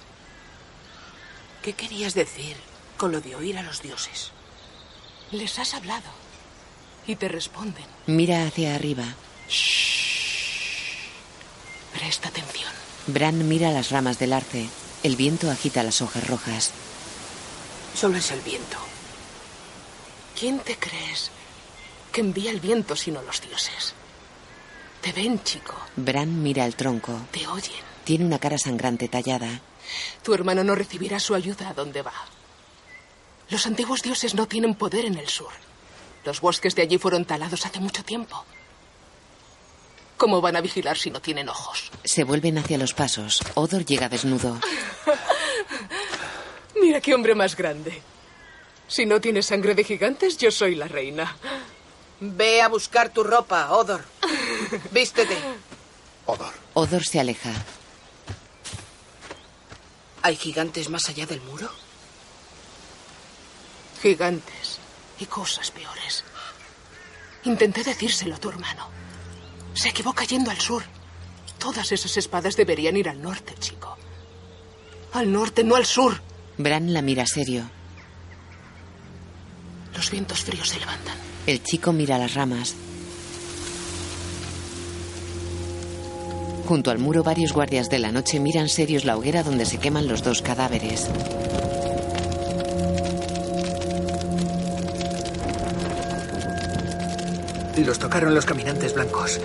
[1.60, 2.56] ¿Qué querías decir
[2.96, 4.32] con lo de oír a los dioses?
[5.32, 6.08] Les has hablado
[7.06, 7.84] y te responden.
[8.06, 9.04] Mira hacia arriba.
[11.92, 12.72] Presta atención.
[13.06, 14.66] Bran mira las ramas del arce.
[15.02, 16.70] El viento agita las hojas rojas.
[17.94, 18.78] Solo es el viento.
[20.34, 21.30] ¿Quién te crees
[22.10, 23.94] que envía el viento sino los dioses?
[25.00, 25.74] Te ven, chico.
[25.96, 27.18] Bran mira el tronco.
[27.30, 27.72] Te oyen.
[28.04, 29.60] Tiene una cara sangrante tallada.
[30.22, 32.12] Tu hermano no recibirá su ayuda a donde va.
[33.48, 35.52] Los antiguos dioses no tienen poder en el sur.
[36.24, 38.44] Los bosques de allí fueron talados hace mucho tiempo.
[40.16, 41.90] ¿Cómo van a vigilar si no tienen ojos?
[42.04, 43.40] Se vuelven hacia los pasos.
[43.54, 44.60] Odor llega desnudo.
[46.80, 48.02] Mira qué hombre más grande.
[48.86, 51.36] Si no tienes sangre de gigantes, yo soy la reina.
[52.20, 54.04] Ve a buscar tu ropa, Odor.
[54.92, 55.36] Vístete.
[56.26, 56.52] Odor.
[56.74, 57.50] Odor se aleja.
[60.22, 61.70] ¿Hay gigantes más allá del muro?
[64.02, 64.78] Gigantes
[65.18, 66.24] y cosas peores.
[67.44, 68.88] Intenté decírselo a tu hermano.
[69.72, 70.82] Se equivoca yendo al sur.
[71.58, 73.96] Todas esas espadas deberían ir al norte, chico.
[75.12, 76.20] Al norte, no al sur.
[76.58, 77.70] Bran la mira serio.
[79.94, 81.29] Los vientos fríos se levantan.
[81.50, 82.76] El chico mira las ramas.
[86.68, 90.06] Junto al muro varios guardias de la noche miran serios la hoguera donde se queman
[90.06, 91.08] los dos cadáveres.
[97.78, 99.40] Los tocaron los caminantes blancos.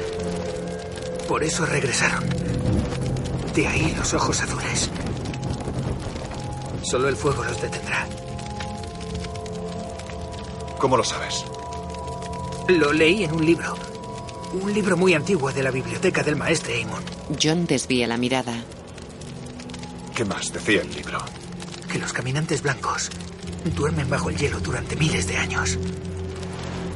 [1.27, 2.23] Por eso regresaron.
[3.55, 4.91] De ahí los ojos azules.
[6.83, 8.07] Solo el fuego los detendrá.
[10.77, 11.43] ¿Cómo lo sabes?
[12.67, 13.75] Lo leí en un libro.
[14.53, 17.03] Un libro muy antiguo de la biblioteca del maestre Amon.
[17.41, 18.53] John desvía la mirada.
[20.15, 21.19] ¿Qué más decía el libro?
[21.91, 23.09] Que los caminantes blancos
[23.75, 25.77] duermen bajo el hielo durante miles de años.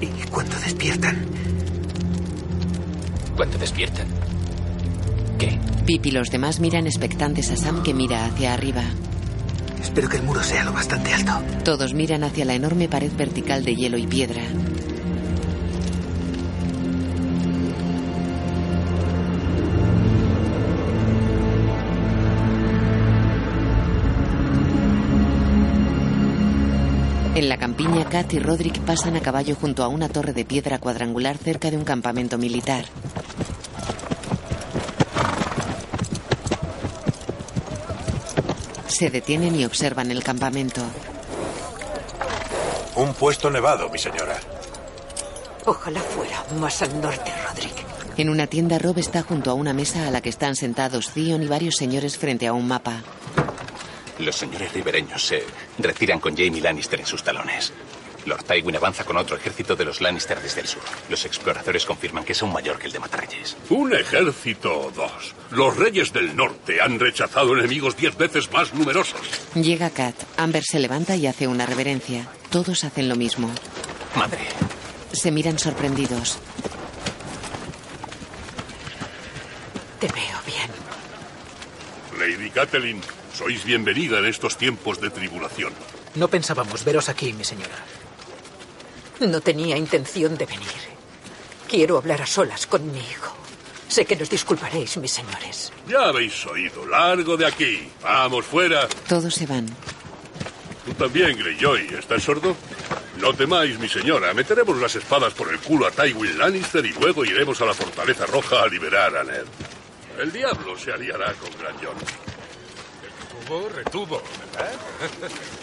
[0.02, 1.26] Y cuando despiertan,
[3.36, 4.08] Cuando despiertan.
[5.86, 8.84] Pip y los demás miran expectantes a Sam que mira hacia arriba.
[9.82, 11.42] espero que el muro sea lo bastante alto.
[11.64, 14.44] Todos miran hacia la enorme pared vertical de hielo y piedra.
[28.10, 31.78] Kat y Roderick pasan a caballo junto a una torre de piedra cuadrangular cerca de
[31.78, 32.86] un campamento militar.
[38.88, 40.82] Se detienen y observan el campamento.
[42.96, 44.40] Un puesto nevado, mi señora.
[45.66, 47.86] Ojalá fuera más al norte, Roderick.
[48.18, 51.44] En una tienda, Rob está junto a una mesa a la que están sentados Theon
[51.44, 53.04] y varios señores frente a un mapa.
[54.18, 55.44] Los señores ribereños se
[55.78, 57.72] retiran con Jamie Lannister en sus talones.
[58.30, 60.84] Lord Tywin avanza con otro ejército de los Lannister desde el sur.
[61.10, 63.58] Los exploradores confirman que es aún mayor que el de Matarreyes.
[63.70, 65.34] Un ejército o dos.
[65.52, 69.20] Los reyes del norte han rechazado enemigos diez veces más numerosos.
[69.56, 70.16] Llega Kat.
[70.38, 72.28] Amber se levanta y hace una reverencia.
[72.52, 73.52] Todos hacen lo mismo.
[74.16, 74.42] Madre.
[75.12, 76.38] Se miran sorprendidos.
[80.00, 80.70] Te veo bien.
[82.38, 83.02] Lady Catelyn,
[83.34, 85.74] sois bienvenida en estos tiempos de tribulación.
[86.16, 87.76] No pensábamos veros aquí, mi señora.
[89.20, 90.68] No tenía intención de venir.
[91.68, 93.36] Quiero hablar a solas con mi hijo.
[93.88, 95.72] Sé que nos disculparéis, mis señores.
[95.88, 96.86] Ya habéis oído.
[96.86, 97.90] Largo de aquí.
[98.02, 98.88] Vamos, fuera.
[99.08, 99.68] Todos se van.
[100.86, 101.88] Tú también, Greyjoy.
[101.98, 102.56] ¿Estás sordo?
[103.18, 104.34] No temáis, mi señora.
[104.34, 108.26] Meteremos las espadas por el culo a Tywin Lannister y luego iremos a la Fortaleza
[108.26, 109.46] Roja a liberar a Ned.
[110.20, 111.96] El diablo se aliará con Gran John.
[113.04, 114.24] Retuvo, retuvo,
[114.54, 114.72] ¿verdad?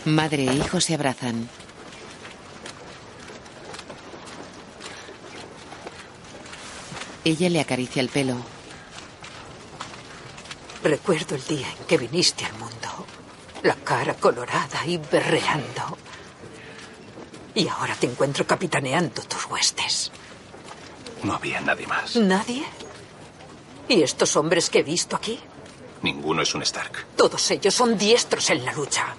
[0.05, 1.49] Madre e hijo se abrazan.
[7.27, 8.36] Ella le acaricia el pelo.
[10.85, 13.05] Recuerdo el día en que viniste al mundo.
[13.65, 15.98] La cara colorada y berreando.
[17.57, 20.12] Y ahora te encuentro capitaneando tus huestes.
[21.24, 22.15] No había nadie más.
[22.15, 22.65] ¿Nadie?
[23.89, 25.40] ¿Y estos hombres que he visto aquí?
[26.03, 27.07] Ninguno es un Stark.
[27.16, 29.16] Todos ellos son diestros en la lucha.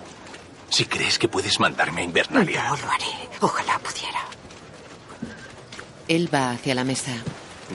[0.70, 2.70] Si crees que puedes mandarme a Invernalia.
[2.70, 3.30] No lo haré.
[3.42, 4.22] Ojalá pudiera.
[6.08, 7.12] Él va hacia la mesa.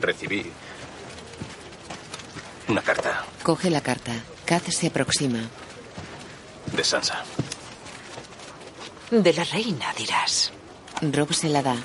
[0.01, 0.51] Recibí
[2.69, 4.13] una carta Coge la carta.
[4.45, 5.41] Kat se aproxima.
[6.77, 7.23] de Sansa.
[9.11, 10.53] De la reina, dirás.
[11.03, 11.77] Rob se la da.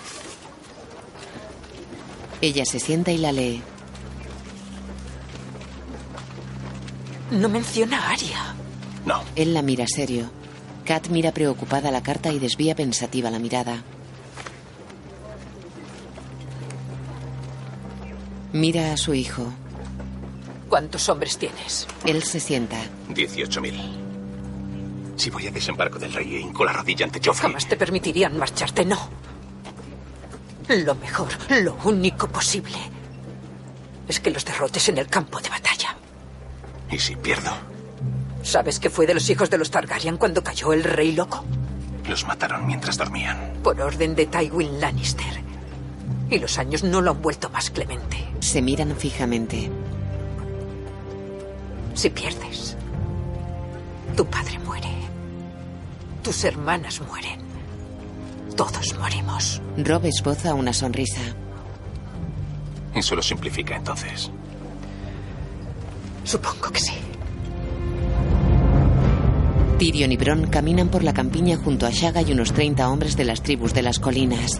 [2.42, 3.62] Ella se sienta y la lee.
[7.32, 8.56] No menciona a Aria.
[9.06, 9.24] No.
[9.36, 10.30] Él la mira serio.
[10.86, 13.84] Kat mira preocupada la carta y desvía pensativa la mirada.
[18.58, 19.54] Mira a su hijo.
[20.68, 21.86] ¿Cuántos hombres tienes?
[22.06, 22.78] Él se sienta.
[23.10, 25.16] 18.000.
[25.16, 27.52] Si voy a desembarco del rey e hinco la rodilla ante Joffrey.
[27.52, 28.98] Jamás te permitirían marcharte, no.
[30.70, 31.28] Lo mejor,
[31.62, 32.78] lo único posible,
[34.08, 35.96] es que los derrotes en el campo de batalla.
[36.92, 37.52] ¿Y si pierdo?
[38.42, 41.46] ¿Sabes qué fue de los hijos de los Targaryen cuando cayó el rey loco?
[42.10, 43.54] Los mataron mientras dormían.
[43.62, 45.44] Por orden de Tywin Lannister.
[46.30, 48.18] Y los años no lo han vuelto más clemente.
[48.40, 49.70] Se miran fijamente.
[51.94, 52.76] Si pierdes,
[54.16, 54.90] tu padre muere.
[56.22, 57.40] Tus hermanas mueren.
[58.56, 59.62] Todos morimos.
[59.78, 61.22] Rob esboza una sonrisa.
[62.94, 64.30] Eso lo simplifica entonces.
[66.24, 66.94] Supongo que sí.
[69.78, 73.26] Tyrion y Bron caminan por la campiña junto a Shaga y unos 30 hombres de
[73.26, 74.60] las tribus de las colinas.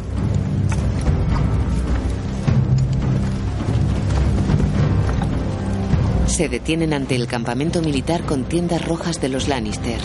[6.38, 10.00] Se detienen ante el campamento militar con tiendas rojas de los Lannister.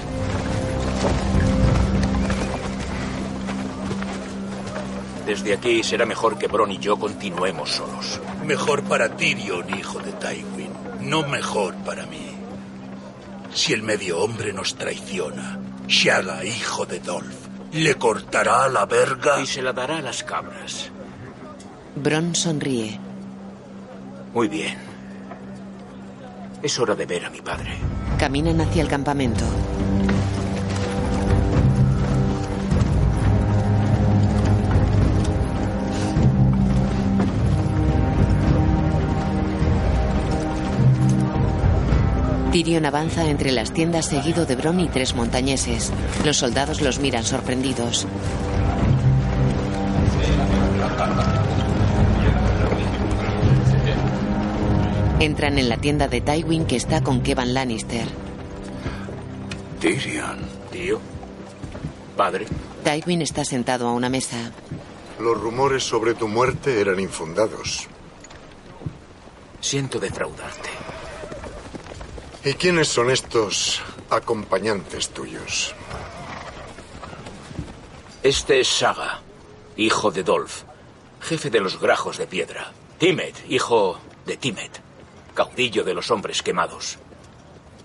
[5.27, 8.19] Desde aquí será mejor que Bron y yo continuemos solos.
[8.47, 10.71] Mejor para Tyrion, hijo de Tywin.
[11.03, 12.31] No mejor para mí.
[13.53, 19.39] Si el medio hombre nos traiciona, Shaga, hijo de Dolph, le cortará la verga.
[19.39, 20.91] Y se la dará a las cabras.
[21.95, 22.99] Bron sonríe.
[24.33, 24.92] Muy bien.
[26.63, 27.73] Es hora de ver a mi padre.
[28.19, 29.45] Caminan hacia el campamento.
[42.53, 45.91] Tyrion avanza entre las tiendas seguido de Bron y tres montañeses.
[46.25, 48.07] Los soldados los miran sorprendidos.
[55.23, 58.09] Entran en la tienda de Tywin que está con Kevan Lannister.
[59.81, 60.41] Tyrion.
[60.73, 60.99] Tío.
[62.17, 62.49] Padre.
[62.83, 64.51] Tywin está sentado a una mesa.
[65.21, 67.87] Los rumores sobre tu muerte eran infundados.
[69.61, 70.71] Siento defraudarte.
[72.45, 73.81] ¿Y quiénes son estos
[74.11, 75.73] acompañantes tuyos?
[78.25, 79.21] Este es Saga,
[79.77, 80.65] hijo de Dolph,
[81.21, 82.73] jefe de los grajos de piedra.
[82.99, 84.82] Timet, hijo de Timet,
[85.33, 86.99] caudillo de los hombres quemados.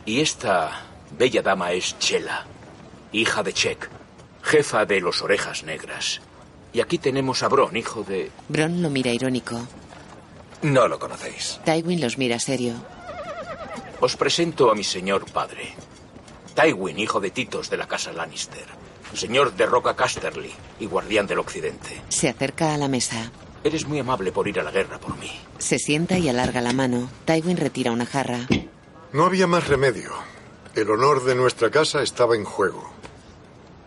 [0.06, 0.84] Y esta
[1.18, 2.46] bella dama es Chela,
[3.12, 3.90] hija de Chek,
[4.44, 6.22] jefa de los orejas negras.
[6.74, 8.32] Y aquí tenemos a Bron, hijo de...
[8.50, 9.60] Bron lo mira irónico.
[10.62, 11.60] No lo conocéis.
[11.66, 12.74] Tywin los mira serio.
[14.00, 15.74] Os presento a mi señor padre.
[16.56, 18.66] Tywin, hijo de Titos de la casa Lannister.
[19.14, 22.02] Señor de Roca Casterly y guardián del occidente.
[22.10, 23.32] Se acerca a la mesa.
[23.68, 25.30] Eres muy amable por ir a la guerra por mí.
[25.58, 27.10] Se sienta y alarga la mano.
[27.26, 28.48] Tywin retira una jarra.
[29.12, 30.12] No había más remedio.
[30.74, 32.90] El honor de nuestra casa estaba en juego.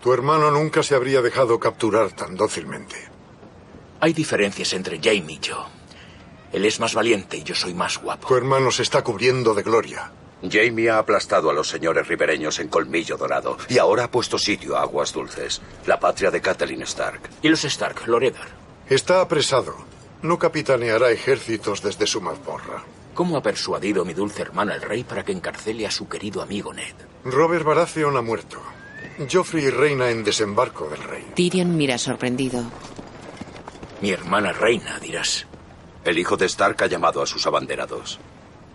[0.02, 2.94] Tu hermano nunca se habría dejado capturar tan dócilmente.
[4.00, 5.66] Hay diferencias entre Jaime y yo.
[6.52, 8.28] Él es más valiente y yo soy más guapo.
[8.28, 10.12] Tu hermano se está cubriendo de gloria.
[10.42, 14.76] Jamie ha aplastado a los señores ribereños en Colmillo Dorado y ahora ha puesto sitio
[14.76, 17.30] a Aguas Dulces, la patria de Catelyn Stark.
[17.40, 18.60] ¿Y los Stark, Loredar?
[18.90, 19.76] Está apresado.
[20.20, 22.82] No capitaneará ejércitos desde su mazmorra.
[23.14, 26.74] ¿Cómo ha persuadido mi dulce hermana el rey para que encarcele a su querido amigo
[26.74, 26.94] Ned?
[27.24, 28.60] Robert Baratheon ha muerto.
[29.30, 31.24] Joffrey reina en desembarco del rey.
[31.36, 32.64] Tyrion mira sorprendido.
[34.00, 35.46] Mi hermana reina, dirás.
[36.04, 38.18] El hijo de Stark ha llamado a sus abanderados.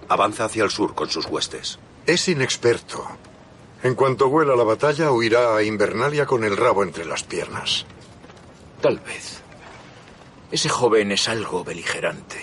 [0.07, 1.77] Avanza hacia el sur con sus huestes.
[2.05, 3.05] Es inexperto.
[3.83, 7.85] En cuanto huela la batalla, huirá a Invernalia con el rabo entre las piernas.
[8.81, 9.41] Tal vez.
[10.51, 12.37] Ese joven es algo beligerante.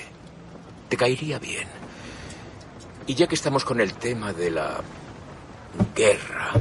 [0.89, 1.69] Te caería bien.
[3.07, 4.81] Y ya que estamos con el tema de la
[5.95, 6.53] guerra,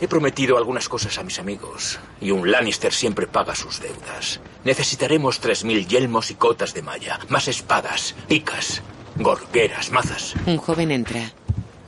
[0.00, 1.98] he prometido algunas cosas a mis amigos.
[2.20, 4.40] Y un Lannister siempre paga sus deudas.
[4.64, 8.82] Necesitaremos 3.000 yelmos y cotas de malla, más espadas, picas,
[9.16, 10.34] gorgueras, mazas.
[10.46, 11.32] Un joven entra.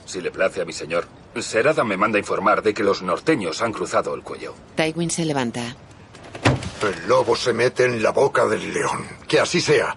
[0.05, 1.07] Si le place a mi señor,
[1.41, 4.55] Serada me manda informar de que los norteños han cruzado el cuello.
[4.77, 5.77] Tywin se levanta.
[6.83, 9.07] El lobo se mete en la boca del león.
[9.27, 9.97] Que así sea.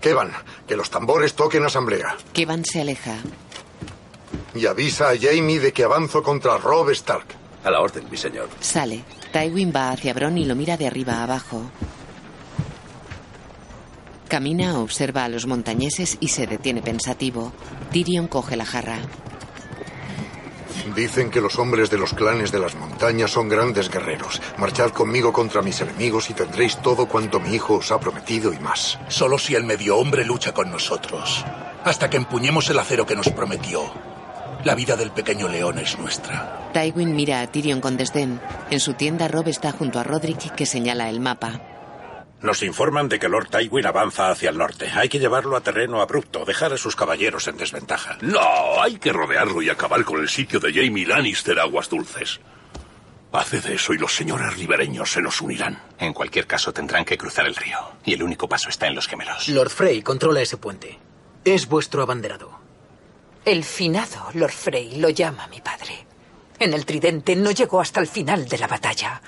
[0.00, 0.32] Kevan,
[0.66, 2.16] que los tambores toquen asamblea.
[2.32, 3.16] Kevan se aleja.
[4.54, 7.26] Y avisa a Jamie de que avanzo contra Rob Stark.
[7.64, 8.48] A la orden, mi señor.
[8.60, 9.04] Sale.
[9.32, 11.62] Tywin va hacia Bron y lo mira de arriba a abajo.
[14.28, 17.52] Camina, observa a los montañeses y se detiene pensativo.
[17.92, 18.98] Tyrion coge la jarra.
[20.94, 24.40] Dicen que los hombres de los clanes de las montañas son grandes guerreros.
[24.58, 28.58] Marchad conmigo contra mis enemigos y tendréis todo cuanto mi hijo os ha prometido y
[28.58, 28.98] más.
[29.08, 31.44] Solo si el medio hombre lucha con nosotros.
[31.84, 33.82] Hasta que empuñemos el acero que nos prometió.
[34.64, 36.70] La vida del pequeño león es nuestra.
[36.72, 38.40] Tywin mira a Tyrion con desdén.
[38.70, 41.60] En su tienda, Rob está junto a Roderick, que señala el mapa.
[42.40, 44.90] Nos informan de que Lord Tywin avanza hacia el norte.
[44.94, 48.18] Hay que llevarlo a terreno abrupto, dejar a sus caballeros en desventaja.
[48.20, 52.40] No, hay que rodearlo y acabar con el sitio de Jamie Lannister Aguas Dulces.
[53.32, 55.82] Haced eso y los señores ribereños se nos unirán.
[55.98, 57.78] En cualquier caso, tendrán que cruzar el río.
[58.04, 59.48] Y el único paso está en los gemelos.
[59.48, 60.98] Lord Frey controla ese puente.
[61.44, 62.60] Es vuestro abanderado.
[63.44, 66.06] El finado Lord Frey lo llama mi padre.
[66.60, 69.20] En el tridente no llegó hasta el final de la batalla.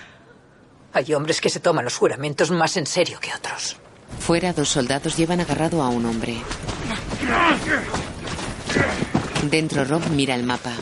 [0.96, 3.76] Hay hombres que se toman los juramentos más en serio que otros.
[4.18, 6.38] Fuera, dos soldados llevan agarrado a un hombre.
[9.42, 10.72] Dentro, Rob mira el mapa.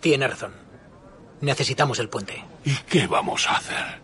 [0.00, 0.54] Tiene razón.
[1.42, 2.42] Necesitamos el puente.
[2.64, 4.00] ¿Y qué vamos a hacer?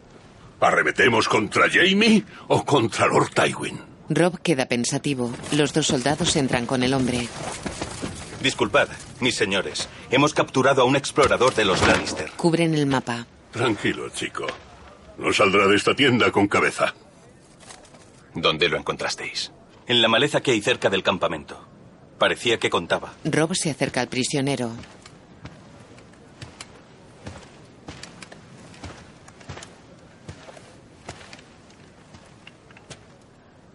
[0.60, 3.80] ¿Arremetemos contra Jamie o contra Lord Tywin?
[4.10, 5.32] Rob queda pensativo.
[5.52, 7.26] Los dos soldados entran con el hombre.
[8.42, 8.88] Disculpad,
[9.20, 9.88] mis señores.
[10.10, 12.32] Hemos capturado a un explorador de los Lannister.
[12.32, 13.26] Cubren el mapa.
[13.50, 14.46] Tranquilo, chico.
[15.18, 16.94] No saldrá de esta tienda con cabeza.
[18.34, 19.52] ¿Dónde lo encontrasteis?
[19.86, 21.64] En la maleza que hay cerca del campamento.
[22.18, 23.12] Parecía que contaba.
[23.24, 24.70] Rob se acerca al prisionero.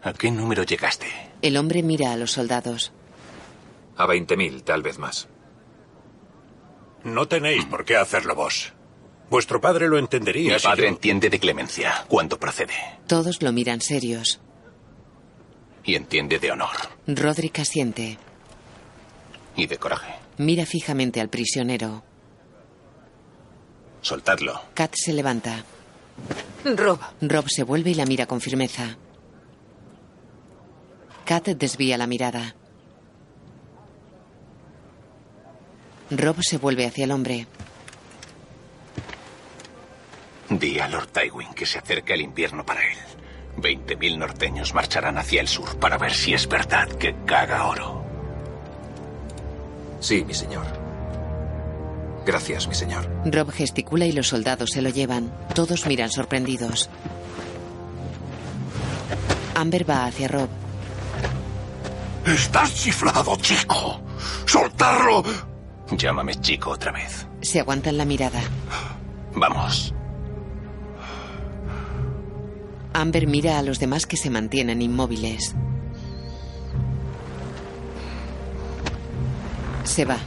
[0.02, 1.08] ¿A qué número llegaste?
[1.42, 2.92] El hombre mira a los soldados.
[3.98, 5.28] A 20.000, tal vez más.
[7.04, 8.74] No tenéis por qué hacerlo vos.
[9.30, 10.54] Vuestro padre lo entendería.
[10.54, 12.74] Mi si padre yo- entiende de clemencia cuando procede.
[13.08, 14.40] Todos lo miran serios.
[15.84, 16.76] Y entiende de honor
[17.08, 18.18] Roderick asiente.
[19.56, 20.14] y de coraje.
[20.38, 22.04] Mira fijamente al prisionero.
[24.02, 24.62] Soltadlo.
[24.74, 25.64] Kat se levanta.
[26.64, 28.98] Rob, Rob se vuelve y la mira con firmeza.
[31.26, 32.56] Kat desvía la mirada.
[36.12, 37.48] Rob se vuelve hacia el hombre.
[40.50, 42.98] Di a Lord Tywin que se acerca el invierno para él.
[43.58, 48.04] Veinte mil norteños marcharán hacia el sur para ver si es verdad que caga oro.
[50.00, 50.66] Sí, mi señor.
[52.26, 53.10] Gracias, mi señor.
[53.26, 55.32] Rob gesticula y los soldados se lo llevan.
[55.54, 56.90] Todos miran sorprendidos.
[59.56, 60.50] Amber va hacia Rob.
[62.26, 64.02] Estás chiflado, chico.
[64.46, 65.24] ¡Soltarlo!
[65.92, 67.28] Llámame chico otra vez.
[67.42, 68.42] Se aguantan la mirada.
[69.34, 69.94] Vamos.
[72.94, 75.56] Amber mira a los demás que se mantienen inmóviles.
[79.84, 80.18] Se va.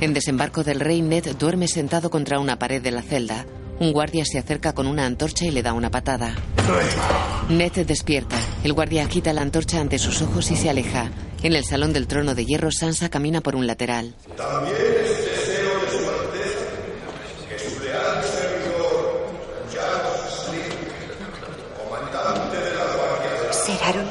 [0.00, 3.46] En desembarco del rey, Ned duerme sentado contra una pared de la celda.
[3.78, 6.34] Un guardia se acerca con una antorcha y le da una patada.
[7.48, 8.36] Ned despierta.
[8.64, 11.10] El guardia agita la antorcha ante sus ojos y se aleja.
[11.42, 16.08] En el salón del trono de hierro, Sansa camina por un lateral deseo de su
[16.08, 16.66] Alteza
[17.48, 19.30] que su leal servidor,
[19.72, 20.78] Jack Slim,
[21.82, 24.06] comandante de la Guardia de ¿Seraron?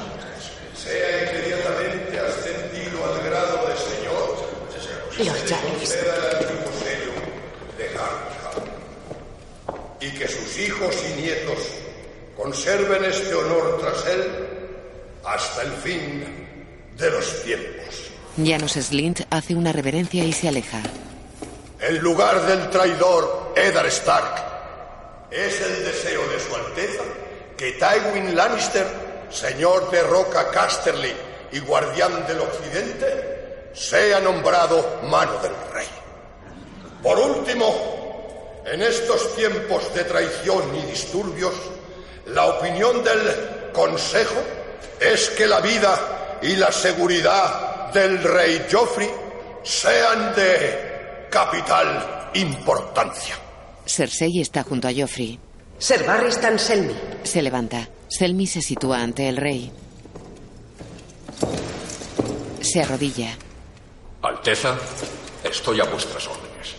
[0.76, 4.28] sea inmediatamente ascendido al grado de señor
[5.26, 5.78] Lord Jarvis.
[5.78, 7.14] conceda el antiguo sello
[7.78, 8.60] de Harrenhal.
[10.02, 11.60] Y que sus hijos y nietos
[12.92, 14.48] conserven este honor tras él
[15.24, 16.48] hasta el fin
[16.98, 18.12] de los tiempos.
[18.44, 20.82] Janos Slint hace una reverencia y se aleja.
[21.80, 27.04] En lugar del traidor Eddard Stark, es el deseo de su Alteza
[27.58, 28.86] que Tywin Lannister,
[29.30, 31.14] señor de Roca Casterly
[31.52, 35.88] y guardián del Occidente, sea nombrado mano del rey.
[37.02, 41.54] Por último, en estos tiempos de traición y disturbios,
[42.34, 44.42] la opinión del Consejo
[45.00, 49.10] es que la vida y la seguridad del rey Joffrey
[49.64, 53.36] sean de capital importancia.
[53.86, 55.40] Cersei está junto a Joffrey.
[55.78, 56.96] Ser Barristan Selmy.
[57.24, 57.88] Se levanta.
[58.08, 59.72] Selmy se sitúa ante el rey.
[62.62, 63.36] Se arrodilla.
[64.22, 64.78] Alteza,
[65.44, 66.76] estoy a vuestras órdenes.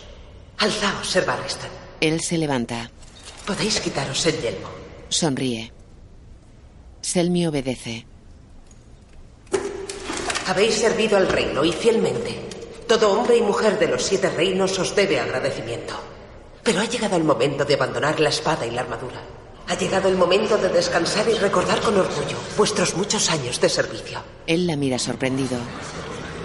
[0.59, 1.71] Alzaos, Ser Barristan.
[2.01, 2.91] Él se levanta.
[3.47, 4.82] Podéis quitaros el yelmo.
[5.13, 5.73] Sonríe.
[7.01, 8.07] Selmy obedece.
[10.47, 12.41] Habéis servido al reino y fielmente.
[12.87, 15.95] Todo hombre y mujer de los siete reinos os debe agradecimiento.
[16.63, 19.23] Pero ha llegado el momento de abandonar la espada y la armadura.
[19.69, 24.21] Ha llegado el momento de descansar y recordar con orgullo vuestros muchos años de servicio.
[24.47, 25.57] Él la mira sorprendido.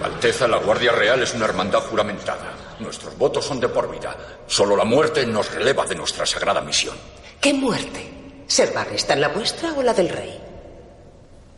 [0.02, 2.76] Alteza, la Guardia Real es una hermandad juramentada.
[2.78, 4.16] Nuestros votos son de por vida.
[4.46, 6.96] Solo la muerte nos releva de nuestra sagrada misión.
[7.40, 8.17] ¿Qué muerte?
[8.48, 10.40] ¿Ser Barristan la vuestra o la del rey?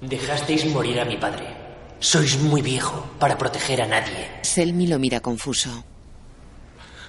[0.01, 1.47] Dejasteis morir a mi padre.
[2.01, 4.29] Sois muy viejo para proteger a nadie.
[4.43, 5.71] Selmy lo mira confuso.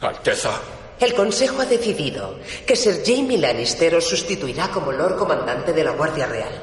[0.02, 0.52] Alteza,
[1.00, 2.38] El Consejo ha decidido
[2.68, 6.54] que Sir Jaime Lannister os sustituirá como Lord Comandante de la Guardia Real.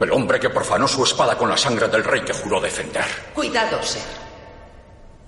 [0.00, 3.04] el hombre que profanó su espada con la sangre del rey que juró defender.
[3.34, 4.02] Cuidado, Ser.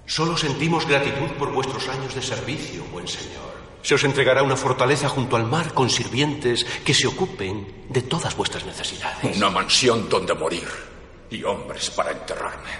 [0.07, 3.53] Solo sentimos gratitud por vuestros años de servicio, buen señor.
[3.83, 8.37] Se os entregará una fortaleza junto al mar con sirvientes que se ocupen de todas
[8.37, 9.37] vuestras necesidades.
[9.37, 10.69] Una mansión donde morir
[11.31, 12.71] y hombres para enterrarme.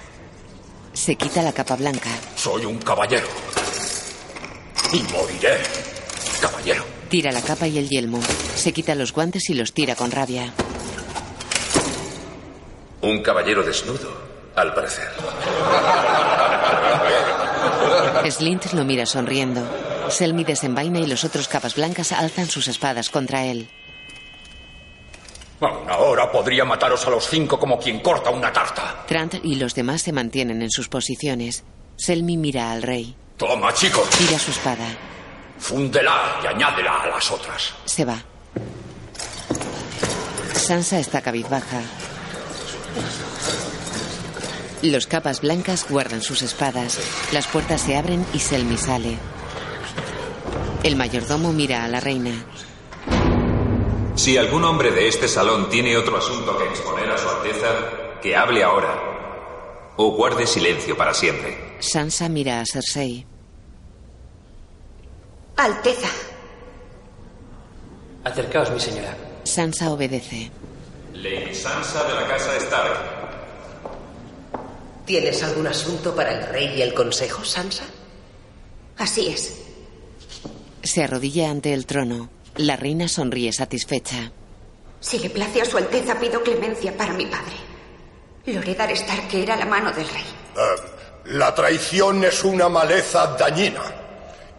[0.93, 2.11] Se quita la capa blanca.
[2.37, 3.27] Soy un caballero.
[4.93, 5.59] Y moriré,
[6.41, 6.85] caballero.
[7.09, 8.21] Tira la capa y el yelmo.
[8.55, 10.53] Se quita los guantes y los tira con rabia.
[13.01, 14.23] Un caballero desnudo,
[14.55, 15.09] al parecer.
[18.31, 19.63] Slint lo mira sonriendo.
[20.09, 23.69] Selmy desenvaina y los otros capas blancas alzan sus espadas contra él.
[25.61, 29.05] Ahora podría mataros a los cinco como quien corta una tarta.
[29.07, 31.65] Trant y los demás se mantienen en sus posiciones.
[31.97, 33.15] Selmy mira al rey.
[33.37, 34.09] Toma, chicos.
[34.11, 34.87] Tira su espada.
[35.59, 37.75] Fúndela y añádela a las otras.
[37.85, 38.19] Se va.
[40.55, 41.81] Sansa está cabizbaja.
[44.83, 46.99] Los capas blancas guardan sus espadas.
[47.33, 49.17] Las puertas se abren y Selmy sale.
[50.83, 52.33] El mayordomo mira a la reina.
[54.17, 58.35] Si algún hombre de este salón tiene otro asunto que exponer a su Alteza, que
[58.35, 59.95] hable ahora.
[59.97, 61.77] O guarde silencio para siempre.
[61.79, 63.25] Sansa mira a Cersei.
[65.57, 66.09] Alteza.
[68.25, 69.17] Acercaos, mi señora.
[69.45, 70.51] Sansa obedece.
[71.15, 73.22] Lady Sansa de la Casa Stark.
[75.07, 77.85] ¿Tienes algún asunto para el rey y el consejo, Sansa?
[78.99, 79.59] Así es.
[80.83, 82.31] Se arrodilla ante el trono.
[82.57, 84.33] La reina sonríe satisfecha.
[85.01, 87.55] Si le place a su Alteza, pido clemencia para mi padre.
[88.47, 90.23] Loredar Stark, que era la mano del rey.
[90.57, 90.83] Eh,
[91.27, 93.83] la traición es una maleza dañina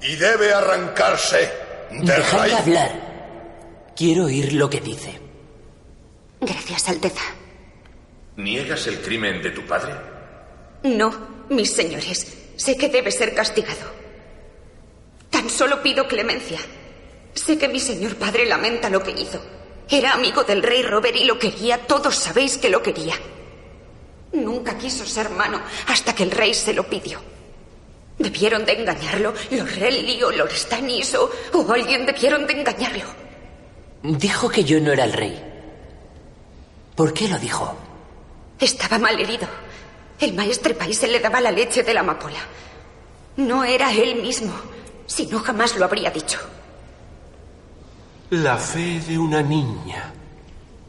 [0.01, 1.51] y debe arrancarse
[1.91, 2.53] de Dejadle raíz.
[2.55, 3.91] hablar.
[3.95, 5.19] Quiero oír lo que dice.
[6.41, 7.21] Gracias, Alteza.
[8.37, 9.93] ¿Niegas el crimen de tu padre?
[10.83, 11.11] No,
[11.49, 12.27] mis señores.
[12.55, 13.91] Sé que debe ser castigado.
[15.29, 16.59] Tan solo pido clemencia.
[17.33, 19.41] Sé que mi señor padre lamenta lo que hizo.
[19.89, 21.87] Era amigo del rey Robert y lo quería.
[21.87, 23.15] Todos sabéis que lo quería.
[24.33, 27.19] Nunca quiso ser mano hasta que el rey se lo pidió.
[28.17, 29.33] Debieron de engañarlo.
[29.51, 33.05] Lord Renly o o, o alguien debieron de engañarlo.
[34.03, 35.41] Dijo que yo no era el rey.
[36.95, 37.75] ¿Por qué lo dijo?
[38.59, 39.47] Estaba mal herido.
[40.23, 42.39] El maestre Paise le daba la leche de la amapola.
[43.35, 44.53] No era él mismo.
[45.05, 46.39] Si no, jamás lo habría dicho.
[48.29, 50.13] La fe de una niña.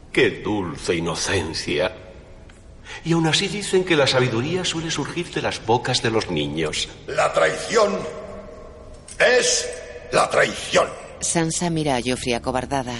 [0.09, 1.93] Qué dulce inocencia.
[3.03, 6.87] Y aún así dicen que la sabiduría suele surgir de las bocas de los niños.
[7.07, 7.99] La traición
[9.19, 9.69] es
[10.13, 10.87] la traición.
[11.19, 12.95] Sansa mira a Joffrey acobardada.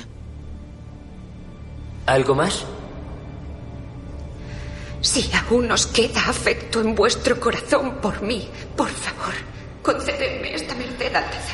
[2.06, 2.66] ¿Algo más?
[5.06, 9.36] Si aún os queda afecto en vuestro corazón por mí, por favor,
[9.84, 11.54] concededme esta merced, Alteza.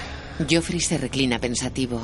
[0.49, 1.99] Joffrey se reclina pensativo.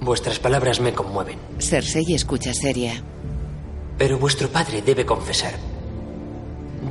[0.00, 1.38] Vuestras palabras me conmueven.
[1.58, 3.02] Cersei escucha seria.
[3.96, 5.54] Pero vuestro padre debe confesar.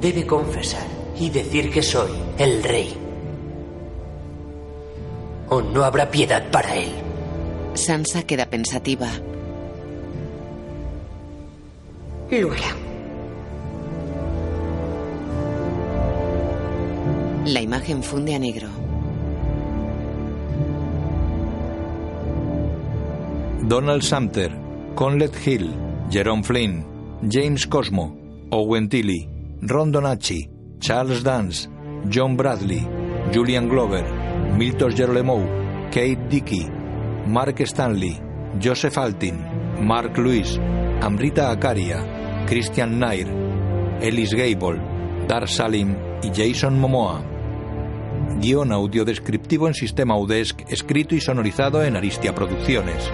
[0.01, 0.87] Debe confesar
[1.19, 2.09] y decir que soy
[2.39, 3.08] el rey.
[5.49, 6.91] O no habrá piedad para él.
[7.73, 9.09] Sansa queda pensativa.
[12.29, 12.75] Lo hará.
[17.45, 18.67] La imagen funde a negro.
[23.67, 24.51] Donald Sumter,
[24.93, 25.71] Conlet Hill,
[26.11, 26.85] Jerome Flynn,
[27.27, 28.15] James Cosmo,
[28.51, 29.27] Owen Tilly,
[29.61, 30.49] Ron Donacci,
[30.79, 31.69] Charles Dance,
[32.07, 32.87] John Bradley,
[33.31, 35.41] Julian Glover, Milton Gerolemou,
[35.91, 36.69] Kate Dickey,
[37.27, 38.19] Mark Stanley,
[38.59, 39.37] Joseph Altin,
[39.81, 40.59] Mark Lewis,
[41.01, 43.27] Amrita Akaria, Christian Nair,
[44.01, 44.79] Ellis Gable,
[45.27, 47.23] Dar Salim y Jason Momoa.
[48.41, 53.09] Guión audiodescriptivo en sistema UDESC, escrito y sonorizado en Aristia Producciones.